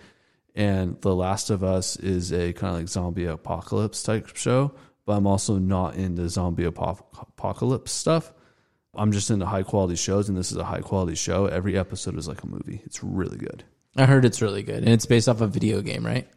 And 0.54 1.00
The 1.00 1.14
Last 1.14 1.50
of 1.50 1.64
Us 1.64 1.96
is 1.96 2.32
a 2.32 2.52
kind 2.52 2.74
of 2.74 2.80
like 2.80 2.88
zombie 2.88 3.24
apocalypse 3.24 4.02
type 4.02 4.36
show, 4.36 4.74
but 5.06 5.14
I'm 5.14 5.26
also 5.26 5.58
not 5.58 5.96
into 5.96 6.28
zombie 6.28 6.66
apo- 6.66 7.04
apocalypse 7.20 7.90
stuff. 7.90 8.32
I'm 8.94 9.10
just 9.10 9.30
into 9.30 9.46
high 9.46 9.62
quality 9.62 9.96
shows, 9.96 10.28
and 10.28 10.38
this 10.38 10.52
is 10.52 10.58
a 10.58 10.64
high 10.64 10.82
quality 10.82 11.14
show. 11.14 11.46
Every 11.46 11.76
episode 11.78 12.16
is 12.16 12.28
like 12.28 12.42
a 12.42 12.46
movie. 12.46 12.82
It's 12.84 13.02
really 13.02 13.38
good. 13.38 13.64
I 13.96 14.06
heard 14.06 14.24
it's 14.24 14.40
really 14.42 14.62
good, 14.62 14.78
and 14.78 14.88
it's 14.88 15.06
based 15.06 15.28
off 15.28 15.40
a 15.40 15.46
video 15.46 15.82
game, 15.82 16.04
right? 16.06 16.28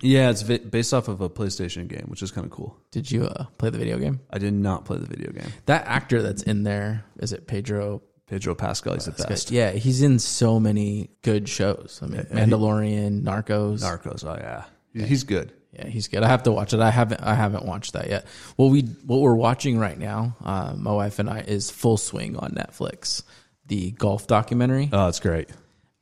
Yeah, 0.00 0.30
it's 0.30 0.42
vi- 0.42 0.58
based 0.58 0.92
off 0.92 1.08
of 1.08 1.20
a 1.20 1.28
PlayStation 1.30 1.86
game, 1.88 2.06
which 2.08 2.22
is 2.22 2.30
kind 2.30 2.44
of 2.44 2.50
cool. 2.50 2.76
Did 2.90 3.10
you 3.10 3.24
uh, 3.26 3.44
play 3.58 3.70
the 3.70 3.78
video 3.78 3.98
game? 3.98 4.20
I 4.30 4.38
did 4.38 4.52
not 4.54 4.84
play 4.84 4.98
the 4.98 5.06
video 5.06 5.30
game. 5.32 5.50
That 5.66 5.86
actor 5.86 6.20
that's 6.22 6.42
in 6.42 6.62
there 6.62 7.04
is 7.18 7.32
it 7.32 7.46
Pedro? 7.46 8.02
Pedro 8.26 8.54
Pascal 8.54 8.94
is 8.94 9.04
the 9.04 9.12
best. 9.12 9.50
Yeah, 9.50 9.72
he's 9.72 10.02
in 10.02 10.18
so 10.18 10.58
many 10.58 11.10
good 11.22 11.46
shows. 11.48 12.00
I 12.02 12.06
mean, 12.06 12.22
Mandalorian, 12.32 13.22
Narcos. 13.22 13.82
Narcos, 13.82 14.24
oh 14.24 14.36
yeah, 14.40 14.64
He- 14.94 15.06
he's 15.08 15.24
good. 15.24 15.52
Yeah, 15.72 15.88
he's 15.88 16.06
good. 16.08 16.22
I 16.22 16.28
have 16.28 16.44
to 16.44 16.52
watch 16.52 16.72
it. 16.72 16.78
I 16.80 16.90
haven't. 16.90 17.20
I 17.20 17.34
haven't 17.34 17.64
watched 17.64 17.94
that 17.94 18.08
yet. 18.08 18.26
What 18.56 18.66
we 18.66 18.82
what 19.06 19.20
we're 19.20 19.34
watching 19.34 19.76
right 19.76 19.98
now, 19.98 20.36
uh, 20.44 20.72
my 20.76 20.92
wife 20.92 21.18
and 21.18 21.28
I, 21.28 21.40
is 21.40 21.68
Full 21.70 21.96
Swing 21.96 22.36
on 22.36 22.52
Netflix, 22.52 23.24
the 23.66 23.90
golf 23.90 24.26
documentary. 24.28 24.88
Oh, 24.92 25.08
it's 25.08 25.18
great. 25.20 25.48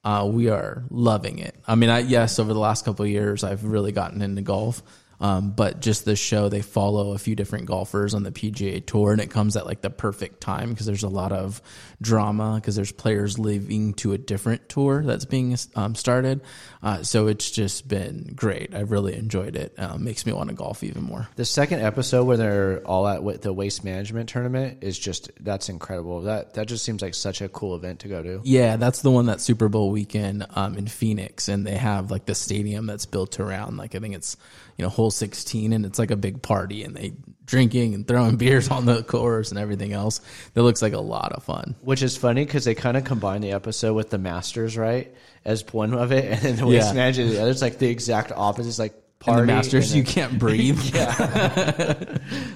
Uh, 0.05 0.29
we 0.31 0.49
are 0.49 0.83
loving 0.91 1.39
it. 1.39 1.55
I 1.67 1.77
mean, 1.77 1.89
I, 1.89 2.01
yes, 2.01 2.39
over 2.39 2.53
the 2.53 2.59
last 2.59 2.85
couple 2.85 3.05
of 3.05 3.11
years, 3.11 3.45
I've 3.45 3.65
really 3.65 3.93
gotten 3.93 4.21
into 4.21 4.43
golf. 4.43 4.83
Um, 5.23 5.53
but 5.53 5.81
just 5.81 6.05
this 6.05 6.19
show, 6.19 6.49
they 6.49 6.63
follow 6.63 7.13
a 7.13 7.19
few 7.19 7.37
different 7.37 7.67
golfers 7.67 8.13
on 8.13 8.25
the 8.25 8.33
PGA 8.33 8.85
Tour, 8.85 9.13
and 9.13 9.21
it 9.21 9.31
comes 9.31 9.57
at 9.57 9.65
like 9.65 9.81
the 9.81 9.89
perfect 9.89 10.41
time 10.41 10.71
because 10.71 10.85
there's 10.85 11.05
a 11.05 11.09
lot 11.09 11.31
of 11.31 11.63
drama 12.03 12.57
because 12.57 12.75
there's 12.75 12.91
players 12.91 13.39
leaving 13.39 13.95
to 13.95 14.13
a 14.13 14.19
different 14.19 14.69
tour 14.69 15.05
that's 15.05 15.25
being 15.25 15.57
um, 15.77 15.95
started. 15.95 16.41
Uh, 16.83 17.05
so 17.05 17.29
it's 17.29 17.53
just 17.53 17.87
been 17.87 18.33
great. 18.35 18.75
I've 18.75 18.91
really 18.91 19.15
enjoyed 19.15 19.55
it. 19.55 19.75
Uh, 19.79 19.97
makes 19.97 20.27
me 20.27 20.33
want 20.33 20.51
to 20.51 20.57
golf 20.57 20.83
even 20.83 21.05
more. 21.05 21.29
The 21.37 21.45
second 21.45 21.83
episode 21.83 22.25
where 22.25 22.37
they're 22.37 22.79
all 22.85 23.07
at 23.07 23.43
the 23.43 23.53
waste 23.53 23.85
management 23.85 24.29
tournament 24.29 24.79
is 24.83 24.99
just 24.99 25.31
that's 25.39 25.69
incredible. 25.69 26.23
That 26.23 26.55
that 26.55 26.67
just 26.67 26.85
seems 26.85 27.01
like 27.01 27.15
such 27.15 27.41
a 27.41 27.49
cool 27.49 27.77
event 27.77 28.01
to 28.01 28.09
go 28.09 28.25
to. 28.25 28.41
Yeah, 28.43 28.77
that's 28.77 29.03
the 29.03 29.11
one 29.13 29.27
that 29.27 29.41
Super 29.41 29.69
Bowl 29.69 29.93
weekend 29.93 30.47
um, 30.51 30.77
in 30.77 30.89
Phoenix, 30.89 31.47
and 31.47 31.65
they 31.65 31.77
have 31.77 32.11
like 32.11 32.27
the 32.27 32.35
stadium 32.35 32.87
that's 32.87 33.07
built 33.07 33.39
around 33.39 33.77
like 33.77 33.95
I 33.95 34.01
think 34.01 34.17
it's 34.17 34.37
you 34.77 34.83
know 34.85 34.89
hole 34.89 35.11
sixteen, 35.11 35.73
and 35.73 35.85
it's 35.87 35.99
like 35.99 36.11
a 36.11 36.17
big 36.17 36.43
party, 36.43 36.83
and 36.85 36.95
they 36.97 37.13
drinking 37.45 37.95
and 37.95 38.07
throwing 38.07 38.37
beers 38.39 38.69
on 38.71 38.87
the 38.87 39.03
course 39.03 39.51
and 39.51 39.59
everything 39.59 39.93
else. 39.93 40.21
That 40.55 40.63
looks 40.63 40.81
like 40.83 40.93
a 40.93 41.01
lot 41.01 41.33
of 41.33 41.43
fun. 41.45 41.75
Which 41.83 42.03
is 42.03 42.17
funny 42.17 42.45
because 42.45 42.65
they 42.65 42.75
kind 42.75 42.97
of 42.97 43.05
combine 43.05 43.41
the 43.41 43.53
episode 43.53 43.95
with 43.95 44.11
the 44.11 44.19
Masters, 44.19 44.77
right? 44.77 45.15
As 45.45 45.65
one 45.73 45.93
of 45.95 46.13
it, 46.13 46.25
and 46.33 46.41
then 46.41 46.57
the 46.57 46.67
waste 46.67 46.89
Yeah. 46.89 46.93
management 46.95 47.31
the 47.33 47.43
other. 47.43 47.51
It's 47.51 47.63
like 47.63 47.79
the 47.79 47.89
exact 47.89 48.33
opposite. 48.35 48.69
It's 48.69 48.79
like 48.79 48.95
party. 49.19 49.43
the 49.43 49.47
Masters, 49.47 49.93
and 49.93 49.99
you 49.99 50.05
can't 50.13 50.39
breathe. 50.39 50.79
Yeah. 50.95 51.13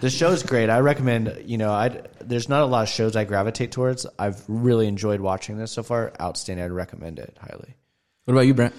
The 0.00 0.11
show's 0.11 0.42
great. 0.42 0.70
I 0.70 0.81
recommend. 0.81 1.42
You 1.44 1.59
know, 1.59 1.70
I 1.72 2.02
there's 2.20 2.48
not 2.48 2.62
a 2.62 2.66
lot 2.66 2.83
of 2.85 2.88
shows 2.88 3.16
I 3.16 3.24
gravitate 3.24 3.72
towards. 3.72 4.07
I've 4.18 4.42
really 4.48 4.87
enjoyed 4.87 5.20
watching 5.20 5.59
this 5.59 5.72
so 5.72 5.83
far. 5.83 6.12
Outstanding. 6.20 6.64
I'd 6.64 6.72
recommend 6.72 7.18
it 7.18 7.37
highly. 7.40 7.74
What 8.24 8.33
about 8.35 8.40
you, 8.46 8.55
Brent? 8.55 8.74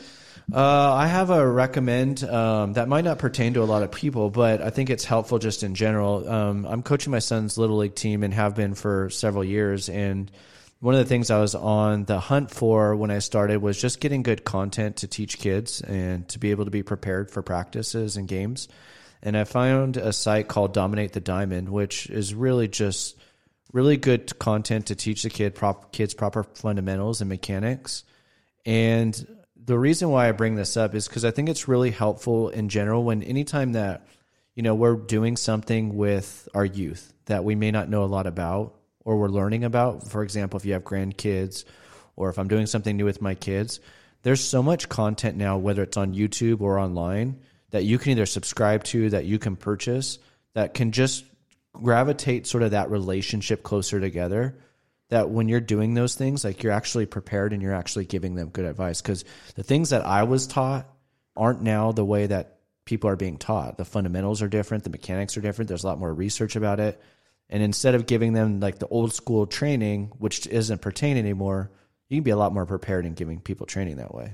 Uh, 0.51 0.93
I 0.93 1.07
have 1.07 1.29
a 1.29 1.45
recommend 1.45 2.23
um, 2.23 2.73
that 2.73 2.88
might 2.88 3.03
not 3.03 3.19
pertain 3.19 3.53
to 3.55 3.63
a 3.63 3.65
lot 3.65 3.83
of 3.83 3.91
people, 3.91 4.29
but 4.29 4.62
I 4.62 4.69
think 4.69 4.89
it's 4.89 5.03
helpful 5.03 5.39
just 5.39 5.62
in 5.62 5.75
general. 5.75 6.27
Um, 6.27 6.65
I'm 6.65 6.83
coaching 6.83 7.12
my 7.12 7.19
son's 7.19 7.57
little 7.57 7.77
league 7.77 7.95
team 7.95 8.23
and 8.23 8.33
have 8.33 8.55
been 8.55 8.73
for 8.73 9.10
several 9.10 9.43
years. 9.43 9.89
And 9.89 10.31
one 10.79 10.95
of 10.95 10.99
the 10.99 11.05
things 11.05 11.29
I 11.29 11.39
was 11.39 11.53
on 11.53 12.05
the 12.05 12.21
hunt 12.21 12.51
for 12.51 12.95
when 12.95 13.12
I 13.12 13.19
started 13.19 13.62
was 13.62 13.79
just 13.79 13.99
getting 13.99 14.23
good 14.23 14.45
content 14.45 14.97
to 14.97 15.07
teach 15.07 15.38
kids 15.38 15.81
and 15.81 16.25
to 16.29 16.39
be 16.39 16.51
able 16.51 16.63
to 16.63 16.71
be 16.71 16.83
prepared 16.83 17.29
for 17.29 17.41
practices 17.41 18.15
and 18.15 18.25
games. 18.25 18.69
And 19.21 19.36
I 19.36 19.43
found 19.43 19.97
a 19.97 20.13
site 20.13 20.47
called 20.47 20.73
Dominate 20.73 21.12
the 21.12 21.19
Diamond, 21.19 21.67
which 21.67 22.10
is 22.10 22.33
really 22.33 22.69
just 22.69 23.17
really 23.73 23.97
good 23.97 24.39
content 24.39 24.86
to 24.86 24.95
teach 24.95 25.23
the 25.23 25.29
kid 25.29 25.55
prop, 25.55 25.91
kids 25.91 26.13
proper 26.13 26.43
fundamentals 26.43 27.19
and 27.19 27.27
mechanics. 27.27 28.05
And 28.65 29.27
the 29.67 29.77
reason 29.77 30.10
why 30.10 30.30
I 30.30 30.32
bring 30.32 30.56
this 30.56 30.77
up 30.77 30.95
is 30.95 31.08
because 31.08 31.25
I 31.25 31.32
think 31.32 31.49
it's 31.49 31.67
really 31.67 31.91
helpful 31.91 32.49
in 32.49 32.69
general 32.69 33.03
when 33.03 33.21
anytime 33.21 33.73
that 33.73 34.08
you 34.56 34.63
know 34.63 34.73
we're 34.73 34.95
doing 34.95 35.36
something 35.36 35.95
with 35.95 36.47
our 36.56 36.65
youth 36.65 37.13
that 37.25 37.43
we 37.43 37.53
may 37.53 37.69
not 37.69 37.89
know 37.89 38.03
a 38.03 38.06
lot 38.06 38.27
about 38.27 38.75
or 39.03 39.17
we're 39.17 39.27
learning 39.27 39.65
about. 39.65 40.10
For 40.10 40.23
example, 40.23 40.58
if 40.58 40.65
you 40.65 40.73
have 40.73 40.86
grandkids 40.86 41.65
or 42.15 42.30
if 42.30 42.39
I'm 42.39 42.47
doing 42.47 42.65
something 42.65 42.95
new 42.95 43.03
with 43.03 43.21
my 43.21 43.36
kids, 43.36 43.82
there's 44.23 44.43
so 44.43 44.63
much 44.63 44.88
content 44.88 45.36
now, 45.36 45.58
whether 45.58 45.84
it's 45.84 45.97
on 45.97 46.15
YouTube 46.15 46.62
or 46.62 46.80
online, 46.80 47.41
that 47.71 47.84
you 47.84 47.99
can 47.99 48.13
either 48.13 48.25
subscribe 48.25 48.86
to, 48.86 49.10
that 49.10 49.25
you 49.25 49.38
can 49.38 49.58
purchase, 49.58 50.17
that 50.53 50.73
can 50.73 50.93
just 50.93 51.25
gravitate 51.73 52.47
sort 52.47 52.63
of 52.63 52.71
that 52.71 52.89
relationship 52.89 53.63
closer 53.63 53.99
together 53.99 54.58
that 55.10 55.30
when 55.30 55.48
you're 55.48 55.62
doing 55.62 55.93
those 55.93 56.15
things, 56.15 56.43
like 56.43 56.63
you're 56.63 56.74
actually 56.74 57.06
prepared 57.06 57.54
and 57.54 57.62
you're 57.62 57.74
actually 57.74 58.06
giving 58.06 58.36
them 58.36 58.50
good 58.50 58.65
advice. 58.65 59.02
Because 59.02 59.24
the 59.56 59.63
things 59.63 59.91
that 59.91 60.06
I 60.06 60.24
was 60.24 60.48
taught 60.48 60.89
aren't 61.36 61.62
now 61.62 61.91
the 61.91 62.06
way 62.06 62.28
that 62.28 62.58
people 62.86 63.10
are 63.10 63.15
being 63.15 63.38
taught. 63.38 63.78
The 63.78 63.86
fundamentals 63.86 64.41
are 64.41 64.48
different, 64.48 64.84
the 64.84 64.89
mechanics 64.89 65.38
are 65.38 65.41
different. 65.41 65.67
There's 65.67 65.84
a 65.84 65.88
lot 65.88 66.00
more 66.00 66.13
research 66.13 66.56
about 66.56 66.80
it. 66.80 67.02
And 67.50 67.63
instead 67.63 67.96
of 67.96 68.08
giving 68.08 68.34
them 68.34 68.60
like 68.60 68.80
the 68.80 68.88
old 68.88 69.13
school 69.13 69.46
training, 69.46 70.12
which 70.17 70.48
isn't 70.48 70.82
pertain 70.82 71.17
anymore, 71.17 71.72
you 72.10 72.17
can 72.17 72.24
be 72.24 72.32
a 72.32 72.38
lot 72.38 72.54
more 72.54 72.65
prepared 72.65 73.06
in 73.06 73.13
giving 73.13 73.39
people 73.39 73.65
training 73.65 73.98
that 73.98 74.13
way. 74.13 74.34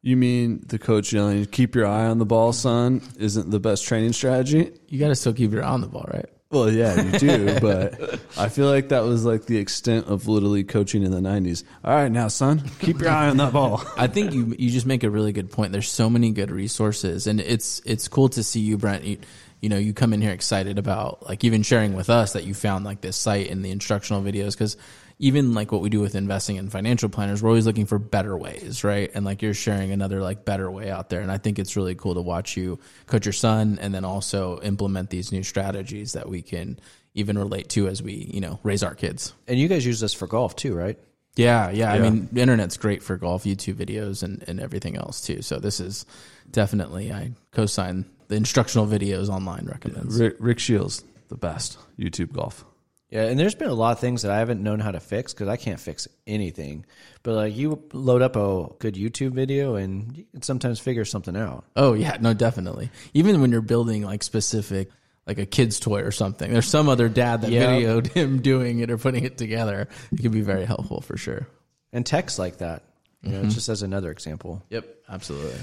You 0.00 0.16
mean 0.16 0.62
the 0.66 0.78
coach 0.78 1.12
yelling, 1.12 1.46
"Keep 1.46 1.74
your 1.74 1.86
eye 1.86 2.06
on 2.06 2.18
the 2.18 2.26
ball, 2.26 2.52
son," 2.52 3.00
isn't 3.18 3.50
the 3.50 3.60
best 3.60 3.84
training 3.84 4.12
strategy? 4.12 4.70
You 4.88 4.98
got 4.98 5.08
to 5.08 5.14
still 5.14 5.32
keep 5.32 5.50
your 5.52 5.64
eye 5.64 5.70
on 5.70 5.80
the 5.80 5.86
ball, 5.86 6.06
right? 6.12 6.28
Well, 6.54 6.70
yeah, 6.70 7.02
you 7.02 7.18
do, 7.18 7.58
but 7.60 8.20
I 8.38 8.48
feel 8.48 8.68
like 8.68 8.90
that 8.90 9.02
was 9.02 9.24
like 9.24 9.46
the 9.46 9.58
extent 9.58 10.06
of 10.06 10.28
Little 10.28 10.50
League 10.50 10.68
coaching 10.68 11.02
in 11.02 11.10
the 11.10 11.18
'90s. 11.18 11.64
All 11.84 11.92
right, 11.92 12.12
now, 12.12 12.28
son, 12.28 12.62
keep 12.78 13.00
your 13.00 13.10
eye 13.10 13.28
on 13.28 13.38
that 13.38 13.52
ball. 13.52 13.82
I 13.96 14.06
think 14.06 14.32
you 14.32 14.54
you 14.56 14.70
just 14.70 14.86
make 14.86 15.02
a 15.02 15.10
really 15.10 15.32
good 15.32 15.50
point. 15.50 15.72
There's 15.72 15.90
so 15.90 16.08
many 16.08 16.30
good 16.30 16.52
resources, 16.52 17.26
and 17.26 17.40
it's 17.40 17.82
it's 17.84 18.06
cool 18.06 18.28
to 18.30 18.44
see 18.44 18.60
you, 18.60 18.78
Brent. 18.78 19.02
You, 19.02 19.18
you 19.62 19.68
know, 19.68 19.78
you 19.78 19.92
come 19.92 20.12
in 20.12 20.20
here 20.20 20.30
excited 20.30 20.78
about 20.78 21.26
like 21.28 21.42
even 21.42 21.64
sharing 21.64 21.94
with 21.94 22.08
us 22.08 22.34
that 22.34 22.44
you 22.44 22.54
found 22.54 22.84
like 22.84 23.00
this 23.00 23.16
site 23.16 23.50
and 23.50 23.64
the 23.64 23.72
instructional 23.72 24.22
videos 24.22 24.52
because 24.52 24.76
even 25.24 25.54
like 25.54 25.72
what 25.72 25.80
we 25.80 25.88
do 25.88 26.00
with 26.00 26.14
investing 26.14 26.58
and 26.58 26.70
financial 26.70 27.08
planners, 27.08 27.42
we're 27.42 27.48
always 27.48 27.64
looking 27.64 27.86
for 27.86 27.98
better 27.98 28.36
ways, 28.36 28.84
right? 28.84 29.10
And 29.14 29.24
like 29.24 29.40
you're 29.40 29.54
sharing 29.54 29.90
another 29.90 30.20
like 30.20 30.44
better 30.44 30.70
way 30.70 30.90
out 30.90 31.08
there, 31.08 31.22
and 31.22 31.32
I 31.32 31.38
think 31.38 31.58
it's 31.58 31.76
really 31.76 31.94
cool 31.94 32.12
to 32.12 32.20
watch 32.20 32.58
you 32.58 32.78
coach 33.06 33.24
your 33.24 33.32
son 33.32 33.78
and 33.80 33.94
then 33.94 34.04
also 34.04 34.60
implement 34.60 35.08
these 35.08 35.32
new 35.32 35.42
strategies 35.42 36.12
that 36.12 36.28
we 36.28 36.42
can 36.42 36.78
even 37.14 37.38
relate 37.38 37.70
to 37.70 37.88
as 37.88 38.02
we 38.02 38.28
you 38.34 38.42
know 38.42 38.60
raise 38.62 38.82
our 38.82 38.94
kids. 38.94 39.32
And 39.48 39.58
you 39.58 39.66
guys 39.66 39.86
use 39.86 39.98
this 39.98 40.12
for 40.12 40.26
golf 40.26 40.56
too, 40.56 40.74
right? 40.74 40.98
Yeah, 41.36 41.70
yeah. 41.70 41.90
I 41.90 42.00
mean, 42.00 42.28
the 42.30 42.42
internet's 42.42 42.76
great 42.76 43.02
for 43.02 43.16
golf, 43.16 43.44
YouTube 43.44 43.76
videos, 43.76 44.22
and, 44.22 44.44
and 44.46 44.60
everything 44.60 44.94
else 44.96 45.22
too. 45.22 45.40
So 45.40 45.58
this 45.58 45.80
is 45.80 46.04
definitely 46.50 47.10
I 47.10 47.30
co-sign 47.50 48.04
the 48.28 48.36
instructional 48.36 48.86
videos 48.86 49.30
online 49.30 49.64
recommends. 49.64 50.20
Rick, 50.20 50.36
Rick 50.38 50.58
Shields, 50.58 51.02
the 51.28 51.36
best 51.36 51.78
YouTube 51.98 52.32
golf. 52.32 52.66
Yeah, 53.14 53.26
and 53.26 53.38
there's 53.38 53.54
been 53.54 53.68
a 53.70 53.74
lot 53.74 53.92
of 53.92 54.00
things 54.00 54.22
that 54.22 54.32
I 54.32 54.38
haven't 54.40 54.60
known 54.60 54.80
how 54.80 54.90
to 54.90 54.98
fix 54.98 55.32
because 55.32 55.46
I 55.46 55.56
can't 55.56 55.78
fix 55.78 56.08
anything. 56.26 56.84
But 57.22 57.34
like 57.34 57.56
you 57.56 57.80
load 57.92 58.22
up 58.22 58.34
a 58.34 58.66
good 58.80 58.96
YouTube 58.96 59.30
video 59.34 59.76
and 59.76 60.16
you 60.16 60.24
can 60.32 60.42
sometimes 60.42 60.80
figure 60.80 61.04
something 61.04 61.36
out. 61.36 61.64
Oh 61.76 61.92
yeah, 61.92 62.16
no, 62.20 62.34
definitely. 62.34 62.90
Even 63.14 63.40
when 63.40 63.52
you're 63.52 63.60
building 63.60 64.02
like 64.02 64.24
specific, 64.24 64.90
like 65.28 65.38
a 65.38 65.46
kid's 65.46 65.78
toy 65.78 66.00
or 66.00 66.10
something, 66.10 66.52
there's 66.52 66.66
some 66.66 66.88
other 66.88 67.08
dad 67.08 67.42
that 67.42 67.52
Yeah. 67.52 67.66
videoed 67.66 68.08
him 68.08 68.42
doing 68.42 68.80
it 68.80 68.90
or 68.90 68.98
putting 68.98 69.22
it 69.22 69.38
together. 69.38 69.86
It 70.10 70.20
can 70.20 70.32
be 70.32 70.40
very 70.40 70.64
helpful 70.64 71.00
for 71.00 71.16
sure. 71.16 71.46
And 71.92 72.04
text 72.04 72.40
like 72.40 72.58
that. 72.58 72.82
You 73.22 73.30
know, 73.30 73.38
mm-hmm. 73.42 73.50
just 73.50 73.68
as 73.68 73.82
another 73.82 74.10
example. 74.10 74.60
Yep, 74.70 74.86
absolutely. 75.08 75.60